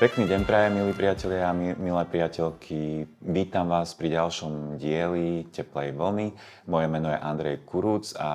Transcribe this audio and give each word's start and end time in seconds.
Pekný 0.00 0.32
deň 0.32 0.48
prajem, 0.48 0.80
milí 0.80 0.96
priatelia 0.96 1.52
a 1.52 1.52
milé 1.52 2.04
priateľky. 2.08 3.04
Vítam 3.20 3.68
vás 3.68 3.92
pri 3.92 4.16
ďalšom 4.16 4.80
dieli 4.80 5.44
Teplej 5.52 5.92
vlny. 5.92 6.32
Moje 6.72 6.86
meno 6.88 7.12
je 7.12 7.20
Andrej 7.20 7.68
Kurúc 7.68 8.16
a 8.16 8.32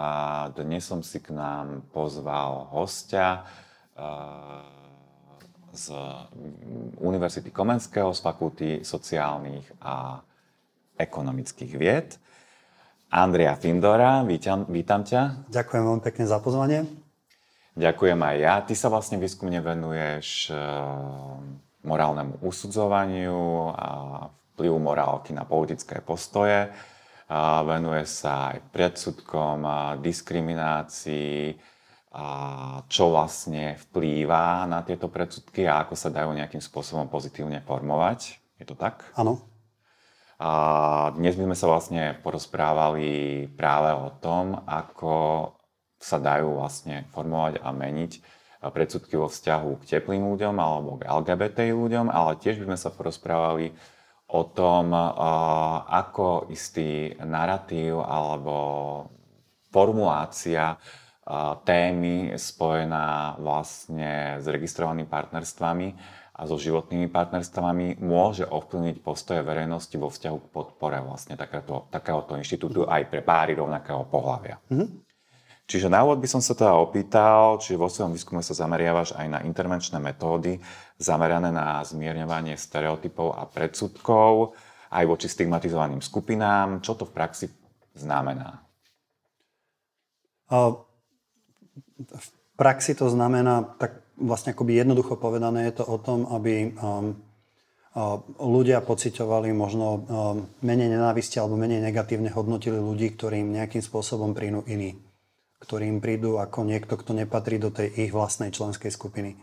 dnes 0.53 0.85
som 0.85 1.01
si 1.01 1.17
k 1.17 1.33
nám 1.33 1.89
pozval 1.89 2.69
hostia 2.69 3.49
eh, 3.97 4.61
z 5.73 5.89
Univerzity 7.01 7.49
Komenského 7.49 8.13
z 8.13 8.19
Fakulty 8.21 8.69
sociálnych 8.85 9.65
a 9.81 10.21
ekonomických 11.01 11.73
vied. 11.81 12.21
Andrea 13.09 13.57
Findora, 13.57 14.21
vítam, 14.21 14.69
vítam 14.69 15.01
ťa. 15.01 15.49
Ďakujem 15.49 15.81
veľmi 15.81 16.03
pekne 16.05 16.29
za 16.29 16.37
pozvanie. 16.37 17.04
Ďakujem 17.75 18.19
aj 18.23 18.35
ja. 18.39 18.55
Ty 18.63 18.73
sa 18.79 18.87
vlastne 18.87 19.19
výskumne 19.19 19.59
venuješ 19.59 20.47
eh, 20.47 20.57
morálnemu 21.83 22.39
usudzovaniu 22.39 23.71
a 23.75 23.87
vplyvu 24.55 24.79
morálky 24.79 25.35
na 25.35 25.43
politické 25.43 25.99
postoje. 25.99 26.71
A 27.25 27.65
venuje 27.67 28.05
sa 28.07 28.55
aj 28.55 28.69
predsudkom, 28.69 29.65
a 29.65 29.97
diskriminácii, 29.97 31.57
a 32.15 32.25
čo 32.87 33.11
vlastne 33.11 33.75
vplýva 33.89 34.63
na 34.69 34.79
tieto 34.87 35.11
predsudky 35.11 35.67
a 35.67 35.83
ako 35.83 35.99
sa 35.99 36.13
dajú 36.13 36.31
nejakým 36.31 36.63
spôsobom 36.63 37.11
pozitívne 37.11 37.59
formovať. 37.59 38.39
Je 38.55 38.63
to 38.63 38.77
tak? 38.77 39.03
Áno. 39.19 39.43
A 40.39 40.51
dnes 41.15 41.35
by 41.35 41.43
sme 41.47 41.57
sa 41.59 41.67
vlastne 41.67 42.15
porozprávali 42.23 43.47
práve 43.55 43.91
o 43.95 44.15
tom, 44.19 44.63
ako 44.63 45.11
sa 45.99 46.17
dajú 46.21 46.59
vlastne 46.59 47.07
formovať 47.15 47.63
a 47.63 47.69
meniť 47.73 48.11
predsudky 48.65 49.13
vo 49.17 49.29
vzťahu 49.29 49.69
k 49.81 49.97
teplým 49.97 50.25
ľuďom 50.25 50.55
alebo 50.57 50.97
k 50.97 51.05
LGBT 51.05 51.69
ľuďom, 51.69 52.09
ale 52.09 52.41
tiež 52.41 52.61
by 52.61 52.73
sme 52.73 52.77
sa 52.81 52.89
porozprávali 52.89 53.69
o 54.25 54.41
tom, 54.41 54.89
ako 55.85 56.49
istý 56.49 57.13
narratív 57.21 58.01
alebo 58.01 58.55
formulácia 59.69 60.81
témy 61.61 62.33
spojená 62.33 63.37
vlastne 63.37 64.41
s 64.41 64.45
registrovanými 64.49 65.05
partnerstvami 65.05 65.87
a 66.35 66.41
so 66.49 66.57
životnými 66.57 67.07
partnerstvami 67.13 68.01
môže 68.01 68.49
ovplyvniť 68.49 68.99
postoje 69.05 69.45
verejnosti 69.45 69.93
vo 69.95 70.09
vzťahu 70.09 70.37
k 70.41 70.51
podpore 70.51 70.99
vlastne 71.05 71.37
takéhoto, 71.37 71.85
takéhoto 71.93 72.33
inštitútu 72.33 72.89
aj 72.89 73.07
pre 73.13 73.21
páry 73.21 73.53
rovnakého 73.53 74.09
pohľavia. 74.09 74.57
Mm-hmm. 74.73 75.04
Čiže 75.65 75.89
na 75.89 76.05
úvod 76.05 76.21
by 76.21 76.29
som 76.29 76.41
sa 76.45 76.53
teda 76.53 76.77
opýtal, 76.77 77.57
či 77.57 77.73
vo 77.73 77.89
svojom 77.89 78.13
výskume 78.13 78.45
sa 78.45 78.53
zameriavaš 78.53 79.17
aj 79.17 79.27
na 79.27 79.39
intervenčné 79.41 79.97
metódy 79.97 80.61
zamerané 81.01 81.49
na 81.49 81.81
zmierňovanie 81.81 82.53
stereotypov 82.53 83.33
a 83.35 83.49
predsudkov 83.49 84.55
aj 84.93 85.03
voči 85.09 85.27
stigmatizovaným 85.27 85.99
skupinám. 85.99 86.79
Čo 86.79 87.01
to 87.01 87.03
v 87.09 87.13
praxi 87.17 87.47
znamená? 87.97 88.61
V 91.97 92.27
praxi 92.55 92.93
to 92.93 93.09
znamená, 93.09 93.65
tak 93.81 94.05
vlastne 94.21 94.53
akoby 94.53 94.79
jednoducho 94.79 95.17
povedané 95.17 95.67
je 95.67 95.81
to 95.81 95.85
o 95.89 95.97
tom, 95.97 96.29
aby 96.29 96.71
um, 96.77 97.17
ľudia 98.39 98.79
pociťovali 98.85 99.49
možno 99.51 99.87
um, 99.89 99.99
menej 100.63 100.93
nenávisti 100.93 101.41
alebo 101.41 101.59
menej 101.59 101.83
negatívne 101.83 102.29
hodnotili 102.31 102.77
ľudí, 102.77 103.17
ktorým 103.17 103.51
nejakým 103.51 103.81
spôsobom 103.83 104.31
príjmu 104.31 104.63
iní 104.69 105.04
ktorým 105.65 105.97
prídu 105.97 106.37
ako 106.37 106.61
niekto, 106.61 106.93
kto 106.93 107.17
nepatrí 107.17 107.57
do 107.57 107.73
tej 107.73 107.89
ich 107.97 108.13
vlastnej 108.13 108.53
členskej 108.53 108.93
skupiny. 108.93 109.33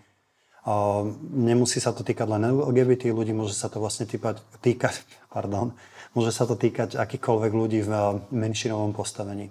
Nemusí 1.35 1.83
sa 1.83 1.91
to 1.91 2.07
týkať 2.07 2.29
len 2.31 2.47
LGBT 2.55 3.11
ľudí, 3.11 3.35
môže 3.35 3.59
sa 3.59 3.67
to 3.67 3.83
vlastne 3.83 4.07
týpať, 4.07 4.39
týkať, 4.63 5.03
pardon, 5.35 5.75
môže 6.15 6.31
sa 6.31 6.47
to 6.47 6.55
týkať 6.55 6.95
akýkoľvek 6.95 7.53
ľudí 7.53 7.83
v 7.83 7.91
menšinovom 8.31 8.95
postavení. 8.95 9.51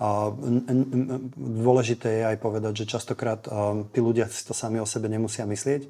A 0.00 0.32
dôležité 1.38 2.08
je 2.08 2.24
aj 2.34 2.36
povedať, 2.40 2.82
že 2.82 2.90
častokrát 2.98 3.46
tí 3.94 4.00
ľudia 4.02 4.26
si 4.26 4.42
to 4.42 4.56
sami 4.56 4.82
o 4.82 4.88
sebe 4.88 5.06
nemusia 5.06 5.46
myslieť, 5.46 5.86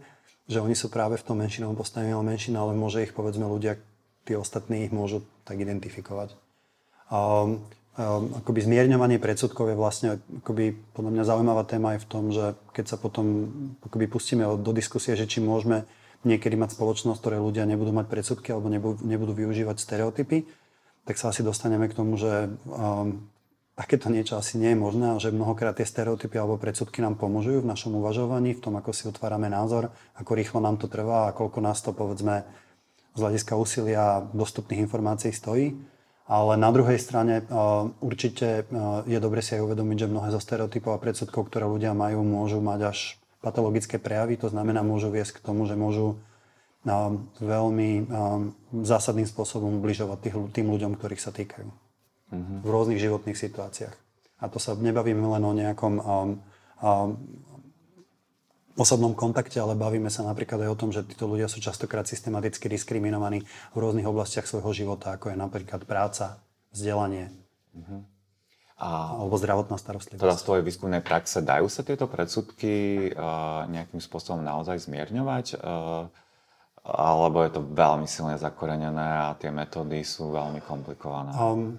že 0.51 0.59
oni 0.59 0.75
sú 0.75 0.91
práve 0.91 1.15
v 1.15 1.25
tom 1.25 1.39
menšinovom 1.39 1.79
postavení, 1.79 2.11
ale 2.11 2.27
menšina, 2.27 2.59
ale 2.59 2.75
môže 2.75 3.07
ich 3.07 3.15
povedzme 3.15 3.47
ľudia, 3.47 3.79
tí 4.27 4.35
ostatní 4.35 4.85
ich 4.85 4.93
môžu 4.93 5.23
tak 5.47 5.63
identifikovať. 5.63 6.35
Ehm, 7.15 7.63
akoby 8.41 8.61
zmierňovanie 8.65 9.21
predsudkov 9.21 9.73
je 9.73 9.77
vlastne 9.77 10.09
akoby, 10.41 10.73
podľa 10.97 11.11
mňa 11.13 11.25
zaujímavá 11.29 11.63
téma 11.69 11.97
aj 11.97 12.01
v 12.03 12.09
tom, 12.09 12.25
že 12.33 12.57
keď 12.73 12.85
sa 12.89 12.97
potom 12.97 13.53
akoby 13.85 14.09
pustíme 14.09 14.47
do 14.59 14.73
diskusie, 14.73 15.13
že 15.19 15.29
či 15.29 15.45
môžeme 15.45 15.85
niekedy 16.25 16.57
mať 16.57 16.77
spoločnosť, 16.77 17.21
ktoré 17.21 17.37
ľudia 17.41 17.65
nebudú 17.69 17.93
mať 17.93 18.07
predsudky 18.09 18.53
alebo 18.53 18.69
nebudú, 18.73 19.33
využívať 19.33 19.77
stereotypy, 19.81 20.45
tak 21.05 21.17
sa 21.17 21.33
asi 21.33 21.41
dostaneme 21.41 21.89
k 21.89 21.97
tomu, 21.97 22.21
že 22.21 22.53
um, 22.69 23.25
takéto 23.77 24.13
niečo 24.13 24.37
asi 24.37 24.61
nie 24.61 24.77
je 24.77 24.79
možné 24.79 25.17
a 25.17 25.21
že 25.21 25.33
mnohokrát 25.33 25.73
tie 25.73 25.89
stereotypy 25.89 26.37
alebo 26.37 26.61
predsudky 26.61 27.01
nám 27.01 27.17
pomôžu 27.17 27.65
v 27.65 27.71
našom 27.73 27.97
uvažovaní, 27.97 28.53
v 28.53 28.61
tom, 28.61 28.77
ako 28.77 28.93
si 28.93 29.09
otvárame 29.09 29.49
názor, 29.49 29.89
ako 30.21 30.37
rýchlo 30.37 30.61
nám 30.61 30.77
to 30.77 30.89
trvá 30.89 31.33
a 31.33 31.35
koľko 31.37 31.59
nás 31.65 31.81
to 31.81 31.97
povedzme 31.97 32.45
z 33.17 33.21
hľadiska 33.21 33.57
úsilia 33.57 34.23
dostupných 34.37 34.85
informácií 34.85 35.33
stojí. 35.33 35.73
Ale 36.31 36.55
na 36.55 36.71
druhej 36.71 37.03
strane 37.03 37.43
určite 37.99 38.63
je 39.03 39.19
dobre 39.19 39.43
si 39.43 39.59
aj 39.59 39.67
uvedomiť, 39.67 40.07
že 40.07 40.13
mnohé 40.15 40.31
zo 40.31 40.39
stereotypov 40.39 40.95
a 40.95 41.03
predsudkov, 41.03 41.51
ktoré 41.51 41.67
ľudia 41.67 41.91
majú, 41.91 42.23
môžu 42.23 42.63
mať 42.63 42.95
až 42.95 42.99
patologické 43.43 43.99
prejavy. 43.99 44.39
To 44.39 44.47
znamená, 44.47 44.87
môžu 44.87 45.11
viesť 45.11 45.43
k 45.43 45.51
tomu, 45.51 45.67
že 45.67 45.75
môžu 45.75 46.23
veľmi 47.43 48.07
zásadným 48.71 49.27
spôsobom 49.27 49.83
ubližovať 49.83 50.31
tým 50.55 50.71
ľuďom, 50.71 50.95
ktorých 50.95 51.19
sa 51.19 51.35
týkajú. 51.35 51.67
Mm-hmm. 51.67 52.59
V 52.63 52.69
rôznych 52.71 53.03
životných 53.03 53.35
situáciách. 53.35 53.97
A 54.39 54.47
to 54.47 54.63
sa 54.63 54.79
nebavíme 54.79 55.27
len 55.35 55.43
o 55.43 55.53
nejakom 55.53 55.99
osobnom 58.79 59.17
kontakte, 59.17 59.59
ale 59.59 59.75
bavíme 59.75 60.13
sa 60.13 60.23
napríklad 60.23 60.67
aj 60.67 60.71
o 60.71 60.79
tom, 60.79 60.91
že 60.95 61.03
títo 61.03 61.27
ľudia 61.27 61.51
sú 61.51 61.59
častokrát 61.59 62.07
systematicky 62.07 62.71
diskriminovaní 62.71 63.43
v 63.75 63.77
rôznych 63.77 64.07
oblastiach 64.07 64.47
svojho 64.47 64.71
života, 64.71 65.15
ako 65.15 65.35
je 65.35 65.37
napríklad 65.37 65.83
práca, 65.87 66.39
vzdelanie 66.71 67.35
uh-huh. 67.75 68.07
a, 68.79 69.19
alebo 69.19 69.35
zdravotná 69.35 69.75
starostlivosť. 69.75 70.23
Teda 70.23 70.39
z 70.39 70.47
tvojej 70.47 70.63
výskumnej 70.63 71.03
praxe 71.03 71.43
dajú 71.43 71.67
sa 71.67 71.83
tieto 71.83 72.07
predsudky 72.07 73.11
uh, 73.11 73.67
nejakým 73.67 73.99
spôsobom 73.99 74.39
naozaj 74.39 74.87
zmierňovať? 74.87 75.59
Uh, 75.59 76.07
alebo 76.81 77.45
je 77.45 77.53
to 77.53 77.61
veľmi 77.61 78.09
silne 78.09 78.41
zakorenené 78.41 79.29
a 79.29 79.37
tie 79.37 79.53
metódy 79.53 80.01
sú 80.01 80.33
veľmi 80.33 80.65
komplikované? 80.65 81.35
Um, 81.37 81.77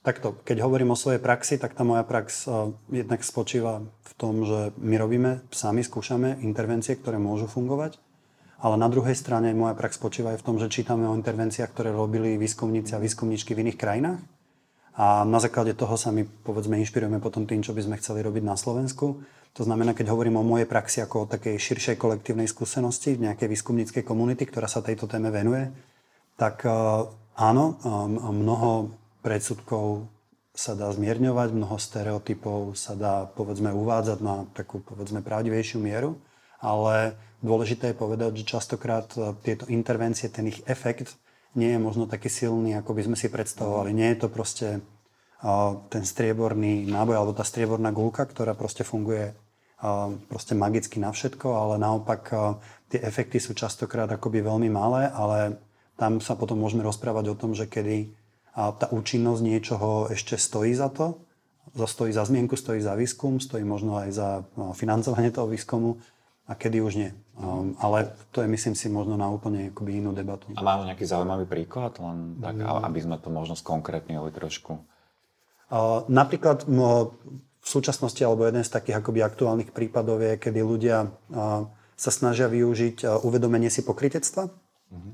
Takto, 0.00 0.40
keď 0.48 0.64
hovorím 0.64 0.96
o 0.96 1.00
svojej 1.00 1.20
praxi, 1.20 1.60
tak 1.60 1.76
tá 1.76 1.84
moja 1.84 2.00
prax 2.08 2.48
uh, 2.48 2.72
jednak 2.88 3.20
spočíva 3.20 3.84
v 3.84 4.12
tom, 4.16 4.48
že 4.48 4.72
my 4.80 4.96
robíme, 4.96 5.44
sami 5.52 5.84
skúšame 5.84 6.40
intervencie, 6.40 6.96
ktoré 6.96 7.20
môžu 7.20 7.44
fungovať, 7.44 8.00
ale 8.64 8.80
na 8.80 8.88
druhej 8.88 9.12
strane 9.12 9.52
moja 9.52 9.76
prax 9.76 10.00
spočíva 10.00 10.32
aj 10.32 10.40
v 10.40 10.46
tom, 10.48 10.56
že 10.56 10.72
čítame 10.72 11.04
o 11.04 11.16
intervenciách, 11.16 11.68
ktoré 11.68 11.92
robili 11.92 12.40
výskumníci 12.40 12.96
a 12.96 13.02
výskumníčky 13.02 13.52
v 13.52 13.68
iných 13.68 13.76
krajinách 13.76 14.20
a 15.00 15.24
na 15.24 15.40
základe 15.40 15.72
toho 15.72 15.96
sa 15.96 16.12
my 16.12 16.28
povedzme 16.44 16.76
inšpirujeme 16.82 17.24
potom 17.24 17.48
tým, 17.48 17.64
čo 17.64 17.72
by 17.72 17.80
sme 17.80 17.96
chceli 17.96 18.20
robiť 18.20 18.44
na 18.44 18.52
Slovensku. 18.52 19.22
To 19.56 19.62
znamená, 19.64 19.96
keď 19.96 20.12
hovorím 20.12 20.36
o 20.36 20.46
mojej 20.46 20.68
praxi 20.68 21.00
ako 21.00 21.24
o 21.24 21.30
takej 21.30 21.56
širšej 21.56 21.96
kolektívnej 21.96 22.44
skúsenosti 22.44 23.16
nejakej 23.16 23.48
výskumníckej 23.48 24.04
komunity, 24.04 24.44
ktorá 24.44 24.68
sa 24.68 24.84
tejto 24.84 25.08
téme 25.08 25.32
venuje, 25.32 25.72
tak 26.36 26.68
uh, 26.68 27.08
áno, 27.32 27.80
um, 27.80 28.44
mnoho 28.44 28.92
predsudkov 29.20 30.08
sa 30.50 30.74
dá 30.74 30.90
zmierňovať, 30.90 31.54
mnoho 31.54 31.78
stereotypov 31.78 32.74
sa 32.74 32.98
dá 32.98 33.24
povedzme 33.30 33.70
uvádzať 33.70 34.18
na 34.20 34.44
takú 34.50 34.82
povedzme 34.82 35.22
pravdivejšiu 35.22 35.78
mieru, 35.78 36.18
ale 36.58 37.16
dôležité 37.40 37.94
je 37.94 38.00
povedať, 38.00 38.30
že 38.42 38.50
častokrát 38.58 39.08
e, 39.16 39.32
tieto 39.40 39.64
intervencie, 39.70 40.28
ten 40.28 40.50
ich 40.50 40.60
efekt 40.66 41.16
nie 41.56 41.74
je 41.74 41.80
možno 41.80 42.04
taký 42.06 42.28
silný, 42.30 42.76
ako 42.78 42.94
by 42.94 43.02
sme 43.10 43.16
si 43.18 43.26
predstavovali. 43.26 43.90
Nie 43.90 44.14
je 44.14 44.22
to 44.22 44.28
proste 44.30 44.78
uh, 44.78 45.82
ten 45.90 46.06
strieborný 46.06 46.86
náboj 46.86 47.18
alebo 47.18 47.34
tá 47.34 47.42
strieborná 47.42 47.90
gulka, 47.90 48.22
ktorá 48.22 48.54
proste 48.54 48.86
funguje 48.86 49.34
uh, 49.34 50.14
proste 50.30 50.54
magicky 50.54 51.02
na 51.02 51.10
všetko, 51.10 51.50
ale 51.50 51.74
naopak 51.82 52.22
tie 52.86 53.02
efekty 53.02 53.42
sú 53.42 53.58
častokrát 53.58 54.06
akoby 54.14 54.46
veľmi 54.46 54.70
malé, 54.70 55.10
ale 55.10 55.58
tam 55.98 56.22
sa 56.22 56.38
potom 56.38 56.54
môžeme 56.54 56.86
rozprávať 56.86 57.34
o 57.34 57.38
tom, 57.38 57.50
že 57.50 57.66
kedy 57.66 58.14
a 58.54 58.74
tá 58.74 58.90
účinnosť 58.90 59.42
niečoho 59.42 60.10
ešte 60.10 60.34
stojí 60.34 60.74
za 60.74 60.90
to, 60.90 61.22
stojí 61.74 62.10
za 62.10 62.26
zmienku, 62.26 62.58
stojí 62.58 62.82
za 62.82 62.98
výskum, 62.98 63.38
stojí 63.38 63.62
možno 63.62 63.94
aj 63.98 64.10
za 64.10 64.28
no, 64.58 64.74
financovanie 64.74 65.30
toho 65.30 65.46
výskumu 65.46 66.02
a 66.50 66.58
kedy 66.58 66.82
už 66.82 66.94
nie. 66.98 67.10
Um, 67.38 67.78
ale 67.78 68.10
to 68.34 68.42
je, 68.42 68.50
myslím 68.50 68.74
si, 68.74 68.90
možno 68.90 69.14
na 69.14 69.30
úplne 69.30 69.70
akoby 69.70 70.02
inú 70.02 70.10
debatu. 70.10 70.50
A 70.58 70.66
máme 70.66 70.90
nejaký 70.90 71.06
zaujímavý 71.06 71.46
príklad, 71.46 71.94
len 72.02 72.42
tak, 72.42 72.58
mm. 72.58 72.84
aby 72.90 72.98
sme 72.98 73.16
to 73.22 73.30
možno 73.30 73.54
skonkrétnili 73.54 74.34
trošku? 74.34 74.82
Uh, 75.70 76.02
napríklad 76.10 76.66
no, 76.66 77.14
v 77.62 77.68
súčasnosti, 77.70 78.18
alebo 78.26 78.50
jeden 78.50 78.66
z 78.66 78.74
takých 78.74 78.98
akoby 78.98 79.22
aktuálnych 79.22 79.70
prípadov 79.70 80.18
je, 80.26 80.42
kedy 80.42 80.58
ľudia 80.58 81.06
uh, 81.06 81.70
sa 81.94 82.10
snažia 82.10 82.50
využiť 82.50 83.04
uvedomenie 83.28 83.68
si 83.68 83.84
pokritectva 83.84 84.48
mm-hmm. 84.48 85.12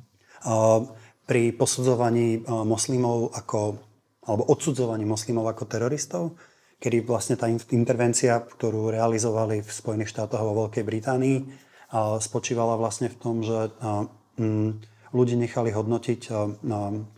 Pri 1.27 1.51
posudzovaní 1.53 2.47
moslimov 2.47 3.35
ako, 3.35 3.83
alebo 4.25 4.43
odsudzovaní 4.47 5.03
moslimov 5.03 5.51
ako 5.51 5.67
teroristov, 5.67 6.39
kedy 6.79 7.03
vlastne 7.03 7.35
tá 7.35 7.51
intervencia, 7.75 8.39
ktorú 8.39 8.95
realizovali 8.95 9.61
v 9.61 9.71
Spojených 9.71 10.15
štátoch 10.15 10.39
a 10.39 10.47
vo 10.47 10.67
Veľkej 10.67 10.85
Británii, 10.87 11.39
spočívala 12.23 12.79
vlastne 12.79 13.11
v 13.11 13.17
tom, 13.19 13.43
že 13.43 13.75
ľudí 15.11 15.35
nechali 15.35 15.75
hodnotiť 15.75 16.21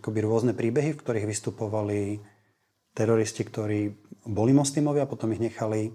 akoby 0.01 0.19
rôzne 0.25 0.53
príbehy, 0.57 0.95
v 0.95 1.01
ktorých 1.03 1.27
vystupovali 1.27 2.23
teroristi, 2.95 3.43
ktorí 3.45 3.93
boli 4.25 4.53
moslimovia, 4.57 5.05
potom 5.05 5.35
ich 5.35 5.43
nechali 5.43 5.93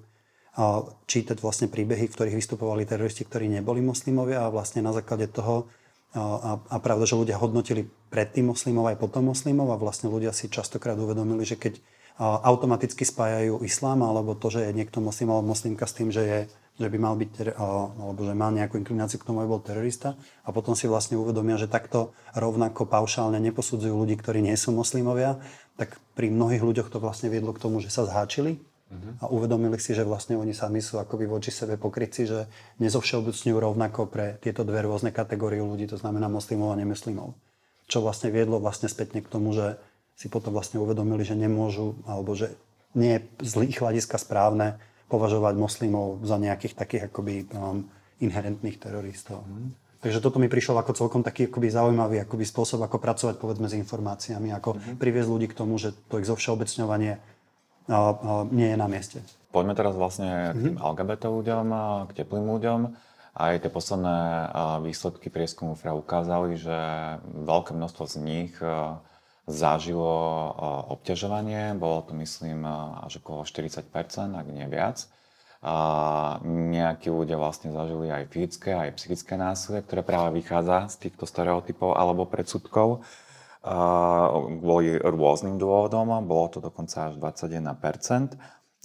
čítať 1.10 1.38
vlastne 1.42 1.66
príbehy, 1.66 2.06
v 2.10 2.14
ktorých 2.14 2.38
vystupovali 2.38 2.86
teroristi, 2.86 3.26
ktorí 3.26 3.50
neboli 3.50 3.82
moslimovia 3.82 4.46
a 4.46 4.54
vlastne 4.54 4.86
na 4.86 4.94
základe 4.94 5.26
toho 5.32 5.66
a, 6.14 6.62
a 6.62 6.78
pravda, 6.78 7.10
že 7.10 7.18
ľudia 7.18 7.42
hodnotili 7.42 7.90
predtým 8.14 8.54
moslimov 8.54 8.94
aj 8.94 9.02
potom 9.02 9.34
moslimov 9.34 9.74
a 9.74 9.82
vlastne 9.82 10.14
ľudia 10.14 10.30
si 10.30 10.46
častokrát 10.46 10.94
uvedomili, 10.94 11.42
že 11.42 11.58
keď 11.58 11.82
automaticky 12.22 13.02
spájajú 13.10 13.66
islám 13.66 14.06
alebo 14.06 14.38
to, 14.38 14.54
že 14.54 14.70
je 14.70 14.78
niekto 14.78 15.02
moslim 15.02 15.34
alebo 15.34 15.50
moslimka 15.50 15.90
s 15.90 15.98
tým, 15.98 16.14
že, 16.14 16.22
je, 16.22 16.40
že 16.78 16.88
by 16.94 16.98
mal 17.02 17.18
byť, 17.18 17.58
alebo 17.58 18.22
že 18.22 18.38
má 18.38 18.54
nejakú 18.54 18.78
inklináciu 18.78 19.18
k 19.18 19.26
tomu, 19.26 19.42
aby 19.42 19.50
bol 19.50 19.66
terorista 19.66 20.14
a 20.46 20.54
potom 20.54 20.78
si 20.78 20.86
vlastne 20.86 21.18
uvedomia, 21.18 21.58
že 21.58 21.66
takto 21.66 22.14
rovnako 22.38 22.86
paušálne 22.86 23.42
neposudzujú 23.42 23.98
ľudí, 23.98 24.14
ktorí 24.22 24.46
nie 24.46 24.54
sú 24.54 24.70
moslimovia, 24.70 25.42
tak 25.74 25.98
pri 26.14 26.30
mnohých 26.30 26.62
ľuďoch 26.62 26.94
to 26.94 27.02
vlastne 27.02 27.34
viedlo 27.34 27.50
k 27.50 27.66
tomu, 27.66 27.82
že 27.82 27.90
sa 27.90 28.06
zháčili 28.06 28.62
a 29.22 29.26
uvedomili 29.26 29.82
si, 29.82 29.98
že 29.98 30.06
vlastne 30.06 30.38
oni 30.38 30.54
sami 30.54 30.78
sú 30.78 31.02
akoby 31.02 31.26
voči 31.26 31.50
sebe 31.50 31.82
pokryci, 31.82 32.30
že 32.30 32.46
nezovšeobecňujú 32.78 33.58
rovnako 33.58 34.06
pre 34.06 34.38
tieto 34.38 34.62
dve 34.62 34.86
rôzne 34.86 35.10
kategórie 35.10 35.66
ľudí, 35.66 35.90
to 35.90 35.98
znamená 35.98 36.30
moslimov 36.30 36.78
a 36.78 36.80
nemoslimov. 36.80 37.34
Čo 37.88 38.02
vlastne 38.02 38.32
viedlo 38.32 38.60
vlastne 38.64 38.88
spätne 38.88 39.20
k 39.20 39.32
tomu, 39.32 39.52
že 39.52 39.78
si 40.14 40.30
potom 40.30 40.54
vlastne 40.54 40.80
uvedomili, 40.80 41.26
že 41.26 41.36
nemôžu, 41.36 41.98
alebo 42.06 42.38
že 42.38 42.54
nie 42.94 43.18
je 43.18 43.50
z 43.50 43.54
ich 43.66 43.82
hľadiska 43.82 44.22
správne 44.22 44.78
považovať 45.10 45.54
moslimov 45.58 46.22
za 46.26 46.38
nejakých 46.38 46.74
takých 46.78 47.04
akoby 47.10 47.50
um, 47.54 47.86
inherentných 48.22 48.78
teroristov. 48.78 49.46
Mm. 49.46 49.74
Takže 50.04 50.20
toto 50.20 50.36
mi 50.36 50.52
prišlo 50.52 50.76
ako 50.84 50.92
celkom 51.00 51.24
taký 51.24 51.48
akoby 51.48 51.72
zaujímavý 51.72 52.28
akoby 52.28 52.44
spôsob, 52.44 52.84
ako 52.84 53.00
pracovať 53.00 53.40
povedzme 53.40 53.72
s 53.72 53.80
informáciami, 53.80 54.52
ako 54.52 54.76
mm-hmm. 54.76 54.96
priviesť 55.00 55.30
ľudí 55.32 55.48
k 55.48 55.56
tomu, 55.56 55.80
že 55.80 55.96
to 56.12 56.20
ich 56.20 56.28
zovšeobecňovanie 56.28 57.14
a, 57.16 57.96
a, 57.96 58.00
nie 58.52 58.68
je 58.68 58.78
na 58.78 58.88
mieste. 58.92 59.24
Poďme 59.56 59.80
teraz 59.80 59.96
vlastne 59.96 60.52
k 60.52 60.60
tým 60.60 60.76
mm-hmm. 60.76 60.92
LGBT 60.92 61.24
ľuďom, 61.32 61.66
k 62.10 62.12
teplým 62.20 62.46
ľuďom. 62.52 62.80
Aj 63.34 63.58
tie 63.58 63.66
posledné 63.66 64.50
výsledky 64.86 65.34
prieskumu 65.34 65.74
FRA 65.74 65.98
ukázali, 65.98 66.54
že 66.54 66.78
veľké 67.26 67.74
množstvo 67.74 68.06
z 68.06 68.16
nich 68.22 68.54
zažilo 69.50 70.16
obťažovanie. 70.94 71.74
Bolo 71.76 72.06
to, 72.06 72.14
myslím, 72.22 72.62
až 73.02 73.18
okolo 73.26 73.42
40 73.42 73.90
ak 74.38 74.48
nie 74.54 74.70
viac. 74.70 75.10
A 75.64 75.76
nejakí 76.46 77.08
ľudia 77.08 77.40
vlastne 77.40 77.72
zažili 77.72 78.12
aj 78.12 78.30
fyzické, 78.30 78.76
aj 78.76 79.00
psychické 79.00 79.40
násilie, 79.40 79.80
ktoré 79.82 80.04
práve 80.04 80.38
vychádza 80.38 80.92
z 80.92 81.08
týchto 81.08 81.24
stereotypov 81.24 81.96
alebo 81.96 82.28
predsudkov 82.28 83.02
kvôli 84.60 85.00
rôznym 85.00 85.56
dôvodom. 85.56 86.12
Bolo 86.28 86.52
to 86.52 86.60
dokonca 86.60 87.10
až 87.10 87.16
21 87.16 87.80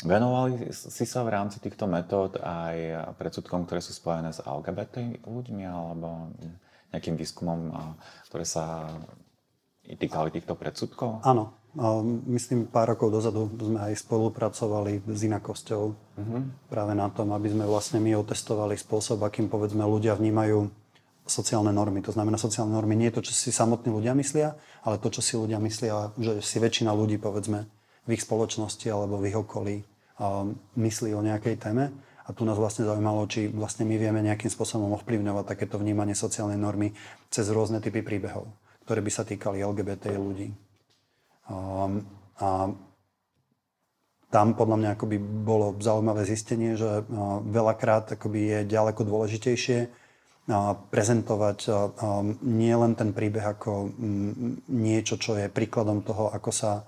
Venovali 0.07 0.71
si 0.71 1.05
sa 1.07 1.27
v 1.27 1.35
rámci 1.35 1.59
týchto 1.59 1.91
metód 1.91 2.39
aj 2.39 3.11
predsudkom, 3.19 3.67
ktoré 3.67 3.83
sú 3.83 3.91
spojené 3.91 4.31
s 4.31 4.39
LGBT 4.39 5.27
ľuďmi 5.27 5.67
alebo 5.67 6.31
nejakým 6.95 7.19
výskumom, 7.19 7.75
ktoré 8.31 8.47
sa 8.47 8.87
týkali 9.83 10.31
týchto 10.31 10.55
predsudkov? 10.55 11.27
Áno, 11.27 11.59
Myslím, 12.27 12.67
pár 12.67 12.97
rokov 12.97 13.13
dozadu 13.13 13.47
sme 13.61 13.79
aj 13.79 14.03
spolupracovali 14.03 15.05
s 15.05 15.21
inakosťou 15.29 15.83
uh-huh. 15.93 16.41
práve 16.67 16.93
na 16.97 17.13
tom, 17.13 17.31
aby 17.37 17.53
sme 17.53 17.69
vlastne 17.69 18.01
my 18.01 18.19
otestovali 18.19 18.75
spôsob, 18.75 19.21
akým 19.23 19.53
povedzme 19.53 19.85
ľudia 19.85 20.17
vnímajú 20.17 20.67
sociálne 21.29 21.69
normy. 21.71 22.01
To 22.09 22.11
znamená, 22.11 22.41
sociálne 22.41 22.73
normy 22.73 22.97
nie 22.97 23.13
je 23.13 23.21
to, 23.21 23.31
čo 23.31 23.33
si 23.37 23.51
samotní 23.53 23.93
ľudia 23.93 24.17
myslia, 24.17 24.57
ale 24.81 24.97
to, 24.97 25.13
čo 25.13 25.21
si 25.21 25.37
ľudia 25.37 25.61
myslia, 25.61 26.11
že 26.17 26.41
si 26.41 26.57
väčšina 26.57 26.89
ľudí, 26.91 27.21
povedzme, 27.21 27.69
v 28.09 28.17
ich 28.17 28.25
spoločnosti 28.25 28.89
alebo 28.89 29.21
v 29.21 29.29
ich 29.29 29.37
okolí 29.37 29.77
myslí 30.75 31.15
o 31.15 31.23
nejakej 31.23 31.61
téme. 31.61 31.93
A 32.29 32.37
tu 32.37 32.45
nás 32.45 32.61
vlastne 32.61 32.85
zaujímalo, 32.85 33.25
či 33.25 33.49
vlastne 33.49 33.89
my 33.89 33.97
vieme 33.97 34.21
nejakým 34.21 34.53
spôsobom 34.53 34.93
ovplyvňovať 35.01 35.45
takéto 35.49 35.81
vnímanie 35.81 36.13
sociálnej 36.13 36.61
normy 36.61 36.93
cez 37.33 37.49
rôzne 37.49 37.81
typy 37.81 38.05
príbehov, 38.05 38.45
ktoré 38.85 39.01
by 39.01 39.11
sa 39.13 39.25
týkali 39.25 39.65
LGBT 39.65 40.13
ľudí. 40.21 40.53
Um, 41.49 42.05
a 42.37 42.69
tam 44.29 44.53
podľa 44.53 44.77
mňa 44.77 44.91
akoby 44.93 45.17
bolo 45.41 45.73
zaujímavé 45.81 46.29
zistenie, 46.29 46.77
že 46.77 47.01
uh, 47.01 47.41
veľakrát 47.49 48.13
akoby 48.21 48.41
je 48.45 48.77
ďaleko 48.77 49.09
dôležitejšie 49.09 49.79
uh, 49.89 50.77
prezentovať 50.93 51.59
uh, 51.65 51.73
um, 51.97 52.37
nie 52.45 52.77
len 52.77 52.93
ten 52.93 53.17
príbeh 53.17 53.57
ako 53.57 53.89
um, 53.89 54.61
niečo, 54.69 55.17
čo 55.17 55.33
je 55.41 55.49
príkladom 55.49 56.05
toho, 56.05 56.29
ako 56.29 56.53
sa 56.53 56.85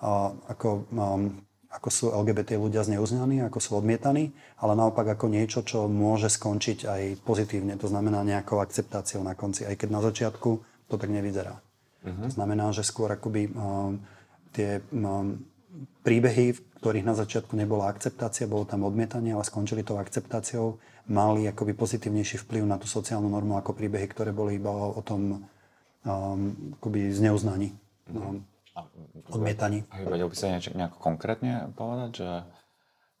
ako, 0.00 0.90
ako 1.74 1.88
sú 1.90 2.06
LGBT 2.14 2.54
ľudia 2.54 2.86
zneuznaní, 2.86 3.42
ako 3.42 3.58
sú 3.58 3.70
odmietaní, 3.82 4.30
ale 4.62 4.78
naopak 4.78 5.18
ako 5.18 5.26
niečo, 5.26 5.66
čo 5.66 5.90
môže 5.90 6.30
skončiť 6.30 6.78
aj 6.86 7.02
pozitívne. 7.26 7.74
To 7.82 7.90
znamená 7.90 8.22
nejakou 8.22 8.62
akceptáciou 8.62 9.26
na 9.26 9.34
konci, 9.34 9.66
aj 9.66 9.74
keď 9.74 9.88
na 9.90 10.00
začiatku 10.02 10.50
to 10.86 10.94
tak 10.94 11.10
nevyzerá. 11.10 11.58
Uh-huh. 12.04 12.28
To 12.28 12.32
znamená, 12.32 12.70
že 12.70 12.86
skôr 12.86 13.10
akoby 13.10 13.50
um, 13.50 13.98
tie 14.54 14.84
um, 14.94 15.40
príbehy, 16.06 16.54
v 16.54 16.60
ktorých 16.78 17.08
na 17.08 17.16
začiatku 17.16 17.56
nebola 17.58 17.90
akceptácia, 17.90 18.46
bolo 18.46 18.68
tam 18.68 18.86
odmietanie, 18.86 19.34
ale 19.34 19.42
skončili 19.42 19.82
tou 19.82 19.98
akceptáciou, 19.98 20.78
mali 21.10 21.48
akoby 21.48 21.74
pozitívnejší 21.74 22.44
vplyv 22.44 22.62
na 22.68 22.76
tú 22.78 22.86
sociálnu 22.86 23.26
normu 23.26 23.58
ako 23.58 23.74
príbehy, 23.74 24.06
ktoré 24.08 24.30
boli 24.30 24.60
iba 24.60 24.70
o 24.70 25.00
tom 25.02 25.42
um, 26.06 26.40
akoby 26.78 27.10
zneuznaní. 27.10 27.74
Um, 28.12 28.44
odmietaní. 29.30 29.86
Vedel 30.04 30.28
by 30.28 30.36
sa 30.36 30.50
niečo, 30.50 30.74
nejako 30.74 30.98
konkrétne 30.98 31.70
povedať, 31.78 32.10
že 32.22 32.28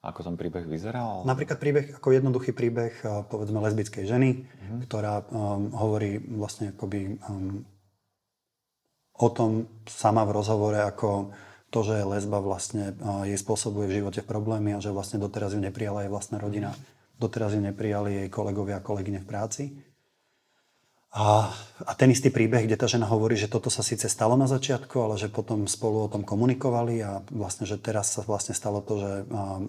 ako 0.04 0.20
ten 0.20 0.36
príbeh 0.36 0.68
vyzeral? 0.68 1.24
Napríklad 1.24 1.56
príbeh, 1.56 1.96
ako 1.96 2.12
jednoduchý 2.12 2.52
príbeh, 2.52 2.92
povedzme 3.32 3.62
lesbickej 3.64 4.04
ženy, 4.04 4.44
uh-huh. 4.44 4.78
ktorá 4.84 5.24
um, 5.24 5.72
hovorí 5.72 6.20
vlastne 6.20 6.76
akoby 6.76 7.16
um, 7.24 7.64
o 9.16 9.28
tom 9.32 9.64
sama 9.88 10.26
v 10.28 10.34
rozhovore, 10.36 10.76
ako 10.76 11.32
to, 11.72 11.80
že 11.82 12.02
je 12.02 12.06
lesba 12.06 12.38
vlastne 12.38 12.94
jej 13.26 13.38
spôsobuje 13.38 13.90
v 13.90 13.96
živote 14.02 14.22
problémy 14.22 14.78
a 14.78 14.82
že 14.82 14.94
vlastne 14.94 15.18
doteraz 15.18 15.58
ju 15.58 15.60
neprijala 15.62 16.06
jej 16.06 16.10
vlastná 16.12 16.38
rodina. 16.38 16.70
Doteraz 17.18 17.54
ju 17.54 17.62
neprijali 17.62 18.26
jej 18.26 18.28
kolegovia 18.30 18.78
a 18.78 18.84
kolegyne 18.84 19.22
v 19.22 19.26
práci. 19.26 19.64
A, 21.14 21.46
a 21.86 21.92
ten 21.94 22.10
istý 22.10 22.34
príbeh, 22.34 22.66
kde 22.66 22.74
tá 22.74 22.90
žena 22.90 23.06
hovorí, 23.06 23.38
že 23.38 23.46
toto 23.46 23.70
sa 23.70 23.86
síce 23.86 24.10
stalo 24.10 24.34
na 24.34 24.50
začiatku, 24.50 24.98
ale 24.98 25.14
že 25.14 25.30
potom 25.30 25.70
spolu 25.70 26.06
o 26.06 26.10
tom 26.10 26.26
komunikovali 26.26 27.06
a 27.06 27.22
vlastne, 27.30 27.70
že 27.70 27.78
teraz 27.78 28.18
sa 28.18 28.26
vlastne 28.26 28.50
stalo 28.50 28.82
to, 28.82 28.98
že 28.98 29.10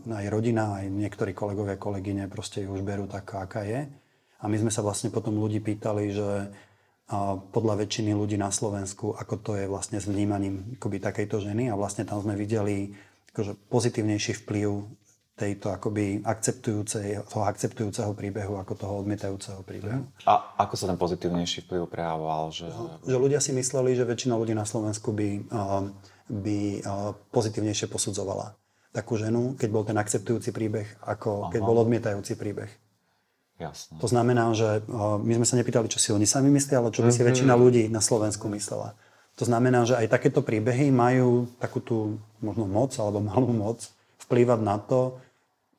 aj 0.09 0.25
rodina, 0.33 0.81
aj 0.81 0.89
niektorí 0.89 1.37
kolegovia 1.37 1.77
a 1.77 1.83
kolegyne 1.85 2.25
proste 2.33 2.65
ju 2.65 2.73
už 2.73 2.81
berú 2.81 3.05
taká, 3.05 3.45
aká 3.45 3.61
je. 3.61 3.85
A 4.41 4.49
my 4.49 4.57
sme 4.57 4.73
sa 4.73 4.81
vlastne 4.81 5.13
potom 5.13 5.37
ľudí 5.37 5.61
pýtali, 5.61 6.17
že 6.17 6.49
podľa 7.53 7.85
väčšiny 7.85 8.17
ľudí 8.17 8.41
na 8.41 8.49
Slovensku, 8.49 9.13
ako 9.13 9.35
to 9.37 9.51
je 9.53 9.69
vlastne 9.69 10.01
s 10.01 10.09
vnímaním 10.09 10.81
akoby 10.81 10.97
takejto 10.97 11.45
ženy 11.45 11.69
a 11.69 11.77
vlastne 11.77 12.09
tam 12.09 12.25
sme 12.25 12.33
videli 12.33 12.97
akože 13.37 13.69
pozitívnejší 13.69 14.41
vplyv 14.41 14.81
tejto 15.35 15.67
akoby 15.67 16.23
akceptujúcej, 16.23 17.19
toho 17.27 17.43
akceptujúceho 17.43 18.15
príbehu 18.15 18.55
ako 18.55 18.73
toho 18.79 18.93
odmietajúceho 19.03 19.67
príbehu. 19.67 20.07
A 20.23 20.55
ako 20.63 20.79
sa 20.79 20.87
ten 20.87 20.95
pozitívnejší 20.95 21.67
vplyv 21.67 21.91
prejavoval? 21.91 22.55
Že... 22.55 22.71
že 23.03 23.17
ľudia 23.19 23.43
si 23.43 23.51
mysleli, 23.51 23.99
že 23.99 24.07
väčšina 24.07 24.31
ľudí 24.39 24.55
na 24.55 24.63
Slovensku 24.63 25.11
by, 25.11 25.51
by 26.31 26.59
pozitívnejšie 27.35 27.91
posudzovala 27.91 28.55
takú 28.95 29.19
ženu, 29.19 29.59
keď 29.59 29.69
bol 29.75 29.83
ten 29.83 29.99
akceptujúci 29.99 30.55
príbeh, 30.55 30.87
ako 31.03 31.47
Aha. 31.47 31.51
keď 31.51 31.61
bol 31.67 31.83
odmietajúci 31.83 32.39
príbeh. 32.39 32.71
Jasne. 33.59 33.99
To 33.99 34.07
znamená, 34.07 34.55
že 34.55 34.87
my 35.19 35.33
sme 35.35 35.47
sa 35.47 35.59
nepýtali, 35.59 35.91
čo 35.91 35.99
si 35.99 36.15
oni 36.15 36.23
sami 36.23 36.47
myslia, 36.55 36.79
ale 36.79 36.95
čo 36.95 37.03
by 37.03 37.11
si 37.11 37.19
mm-hmm. 37.19 37.27
väčšina 37.27 37.53
ľudí 37.59 37.83
na 37.91 37.99
Slovensku 37.99 38.47
myslela. 38.55 38.95
To 39.35 39.43
znamená, 39.43 39.83
že 39.83 39.99
aj 39.99 40.07
takéto 40.15 40.39
príbehy 40.39 40.95
majú 40.95 41.51
takú 41.59 41.83
tú 41.83 42.23
možno 42.39 42.71
moc 42.71 42.95
alebo 42.95 43.19
malú 43.19 43.51
moc 43.51 43.83
vplývať 44.27 44.59
na 44.63 44.79
to, 44.79 45.19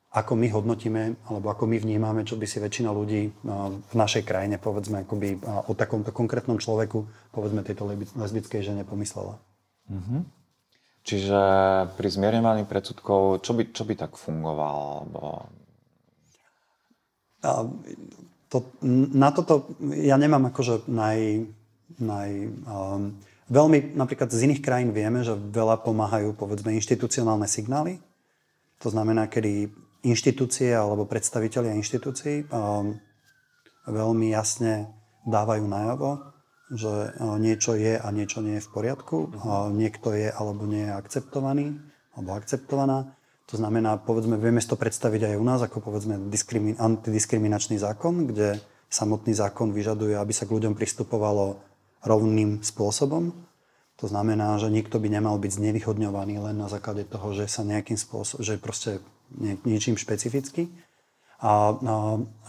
ako 0.07 0.33
my 0.39 0.47
hodnotíme 0.49 1.19
alebo 1.27 1.51
ako 1.51 1.67
my 1.67 1.77
vnímame, 1.83 2.23
čo 2.23 2.39
by 2.39 2.47
si 2.47 2.63
väčšina 2.63 2.89
ľudí 2.89 3.21
v 3.83 3.93
našej 3.93 4.23
krajine, 4.23 4.55
povedzme, 4.55 5.03
akoby 5.03 5.43
o 5.43 5.73
takomto 5.75 6.15
konkrétnom 6.15 6.57
človeku, 6.57 7.31
povedzme 7.35 7.61
tejto 7.61 7.91
lesbickej 8.15 8.61
žene 8.63 8.87
pomyslela. 8.87 9.35
Mm-hmm. 9.91 10.21
Čiže 11.07 11.39
pri 11.95 12.07
zmierňovaní 12.11 12.67
predsudkov, 12.67 13.39
čo 13.43 13.55
by, 13.55 13.71
čo 13.71 13.83
by 13.87 13.93
tak 13.95 14.19
fungovalo? 14.19 14.83
Alebo 15.07 15.47
a 17.43 17.63
to, 18.49 18.57
na 19.13 19.29
toto 19.29 19.77
ja 19.93 20.17
nemám 20.17 20.49
akože 20.49 20.89
naj, 20.89 21.45
naj 22.01 22.29
um, 22.65 23.13
veľmi, 23.51 23.93
napríklad 23.93 24.33
z 24.33 24.49
iných 24.49 24.63
krajín 24.63 24.91
vieme, 24.95 25.21
že 25.21 25.37
veľa 25.37 25.85
pomáhajú 25.85 26.33
povedzme 26.33 26.73
inštitucionálne 26.75 27.45
signály. 27.45 28.01
To 28.81 28.89
znamená, 28.89 29.29
kedy 29.29 29.69
inštitúcie 30.03 30.73
alebo 30.73 31.09
predstavitelia 31.09 31.73
inštitúcií 31.77 32.49
um, 32.49 32.97
veľmi 33.87 34.33
jasne 34.33 34.91
dávajú 35.25 35.65
najavo, 35.65 36.09
že 36.73 37.15
uh, 37.15 37.39
niečo 37.39 37.73
je 37.79 37.97
a 37.97 38.07
niečo 38.11 38.43
nie 38.43 38.59
je 38.59 38.65
v 38.65 38.73
poriadku, 38.73 39.17
uh, 39.31 39.71
niekto 39.71 40.13
je 40.13 40.29
alebo 40.29 40.67
nie 40.67 40.85
je 40.85 40.93
akceptovaný 40.93 41.65
alebo 42.17 42.29
akceptovaná. 42.35 43.17
To 43.47 43.55
znamená, 43.55 44.03
povedzme, 44.03 44.35
vieme 44.35 44.59
si 44.59 44.67
to 44.67 44.75
predstaviť 44.75 45.31
aj 45.31 45.35
u 45.39 45.45
nás, 45.47 45.63
ako 45.63 45.79
povedzme 45.79 46.19
diskrimi- 46.27 46.75
antidiskriminačný 46.75 47.79
zákon, 47.79 48.27
kde 48.27 48.59
samotný 48.91 49.31
zákon 49.31 49.71
vyžaduje, 49.71 50.19
aby 50.19 50.33
sa 50.35 50.43
k 50.43 50.51
ľuďom 50.51 50.75
pristupovalo 50.75 51.63
rovným 52.03 52.59
spôsobom. 52.59 53.31
To 53.97 54.05
znamená, 54.05 54.59
že 54.61 54.69
nikto 54.69 54.99
by 54.99 55.09
nemal 55.09 55.39
byť 55.41 55.57
znevýhodňovaný 55.57 56.43
len 56.43 56.55
na 56.59 56.67
základe 56.69 57.07
toho, 57.07 57.33
že 57.33 57.49
sa 57.49 57.63
nejakým 57.63 57.97
spôsobom, 57.97 58.43
že 58.43 58.59
proste 58.59 58.99
nie, 59.35 59.59
niečím 59.67 59.99
špecificky. 59.99 60.71
A, 61.37 61.75
a, 61.75 61.95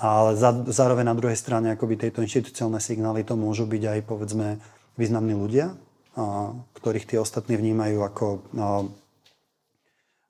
ale 0.00 0.30
za, 0.38 0.54
zároveň 0.68 1.12
na 1.12 1.16
druhej 1.18 1.36
strane 1.36 1.74
akoby 1.74 2.08
tejto 2.08 2.24
inštitucionálne 2.24 2.80
signály 2.80 3.20
to 3.26 3.36
môžu 3.36 3.68
byť 3.68 3.82
aj 3.84 4.00
povedzme 4.08 4.62
významní 4.96 5.36
ľudia, 5.36 5.74
a, 6.16 6.54
ktorých 6.78 7.08
tí 7.08 7.16
ostatní 7.20 7.58
vnímajú 7.58 7.98
ako 8.00 8.26
a, 8.56 8.66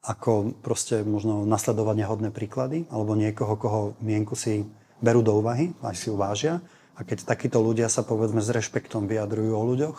ako 0.09 0.57
proste 0.65 1.05
možno 1.05 1.45
nasledovať 1.45 1.97
nehodné 2.01 2.31
príklady, 2.33 2.89
alebo 2.89 3.19
niekoho, 3.19 3.55
koho 3.61 3.81
mienku 4.01 4.39
si 4.39 4.65
berú 5.05 5.21
do 5.21 5.37
úvahy, 5.37 5.77
aj 5.85 5.97
si 5.99 6.09
uvážia. 6.09 6.65
A 6.97 7.05
keď 7.07 7.29
takíto 7.29 7.63
ľudia 7.63 7.87
sa 7.93 8.03
povedzme 8.03 8.43
s 8.43 8.51
rešpektom 8.51 9.07
vyjadrujú 9.07 9.53
o 9.55 9.63
ľuďoch, 9.69 9.99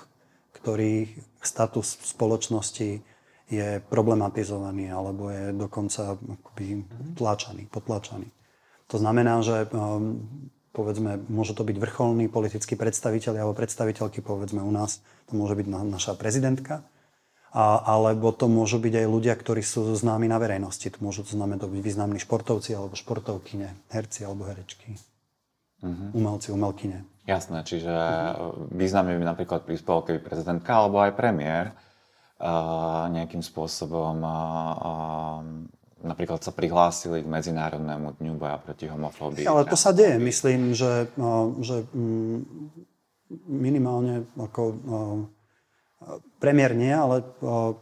ktorých 0.60 1.14
status 1.40 2.00
spoločnosti 2.04 3.06
je 3.50 3.82
problematizovaný 3.90 4.94
alebo 4.94 5.34
je 5.34 5.52
dokonca 5.58 6.16
akoby 6.16 6.86
tlačaný, 7.18 7.66
potlačaný. 7.66 8.30
To 8.94 9.02
znamená, 9.02 9.42
že 9.42 9.70
um, 9.74 10.22
povedzme, 10.74 11.18
môže 11.30 11.58
to 11.58 11.66
byť 11.66 11.78
vrcholný 11.82 12.30
politický 12.30 12.78
predstaviteľ 12.78 13.42
alebo 13.42 13.58
predstaviteľky, 13.58 14.22
povedzme 14.22 14.62
u 14.62 14.70
nás, 14.70 15.02
to 15.26 15.34
môže 15.34 15.58
byť 15.58 15.66
naša 15.70 16.14
prezidentka, 16.14 16.86
a, 17.50 17.82
alebo 17.82 18.30
to 18.30 18.46
môžu 18.46 18.78
byť 18.78 18.94
aj 19.02 19.08
ľudia, 19.10 19.34
ktorí 19.34 19.66
sú 19.66 19.90
známi 19.98 20.30
na 20.30 20.38
verejnosti. 20.38 20.86
To 20.94 21.02
môžu 21.02 21.26
to 21.26 21.34
znamená 21.34 21.66
byť 21.66 21.82
významní 21.82 22.22
športovci 22.22 22.78
alebo 22.78 22.94
športovkyne, 22.94 23.74
herci 23.90 24.22
alebo 24.22 24.46
herečky, 24.46 24.94
uh-huh. 25.82 26.14
umelci, 26.14 26.54
umelkyne. 26.54 27.10
Jasné, 27.26 27.66
čiže 27.66 27.90
uh-huh. 27.90 28.70
významne 28.70 29.18
by 29.18 29.26
napríklad 29.26 29.66
prispel, 29.66 30.06
keby 30.06 30.22
prezidentka 30.22 30.70
alebo 30.70 31.02
aj 31.02 31.18
premiér 31.18 31.74
nejakým 33.12 33.44
spôsobom 33.44 34.24
napríklad 36.00 36.40
sa 36.40 36.56
prihlásili 36.56 37.20
k 37.20 37.28
Medzinárodnému 37.28 38.16
dňu 38.16 38.34
boja 38.40 38.56
proti 38.64 38.88
homofóbii. 38.88 39.44
Ale 39.44 39.68
to 39.68 39.76
sa 39.76 39.92
deje, 39.92 40.16
myslím, 40.16 40.72
že, 40.72 41.12
že 41.60 41.84
um, 41.92 42.48
minimálne 43.44 44.24
ako 44.40 44.62
Premiér 46.40 46.80
nie, 46.80 46.96
ale 46.96 47.28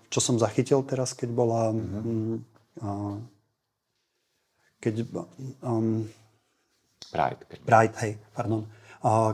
čo 0.09 0.17
som 0.17 0.41
zachytil 0.41 0.81
teraz, 0.81 1.13
keď 1.13 1.29
bola... 1.29 1.69
Mm-hmm. 1.69 2.41
Keď... 4.81 4.93
Um, 5.61 6.09
Pride. 7.13 7.41
Pride, 7.61 7.95
hej, 8.01 8.17
pardon. 8.33 8.65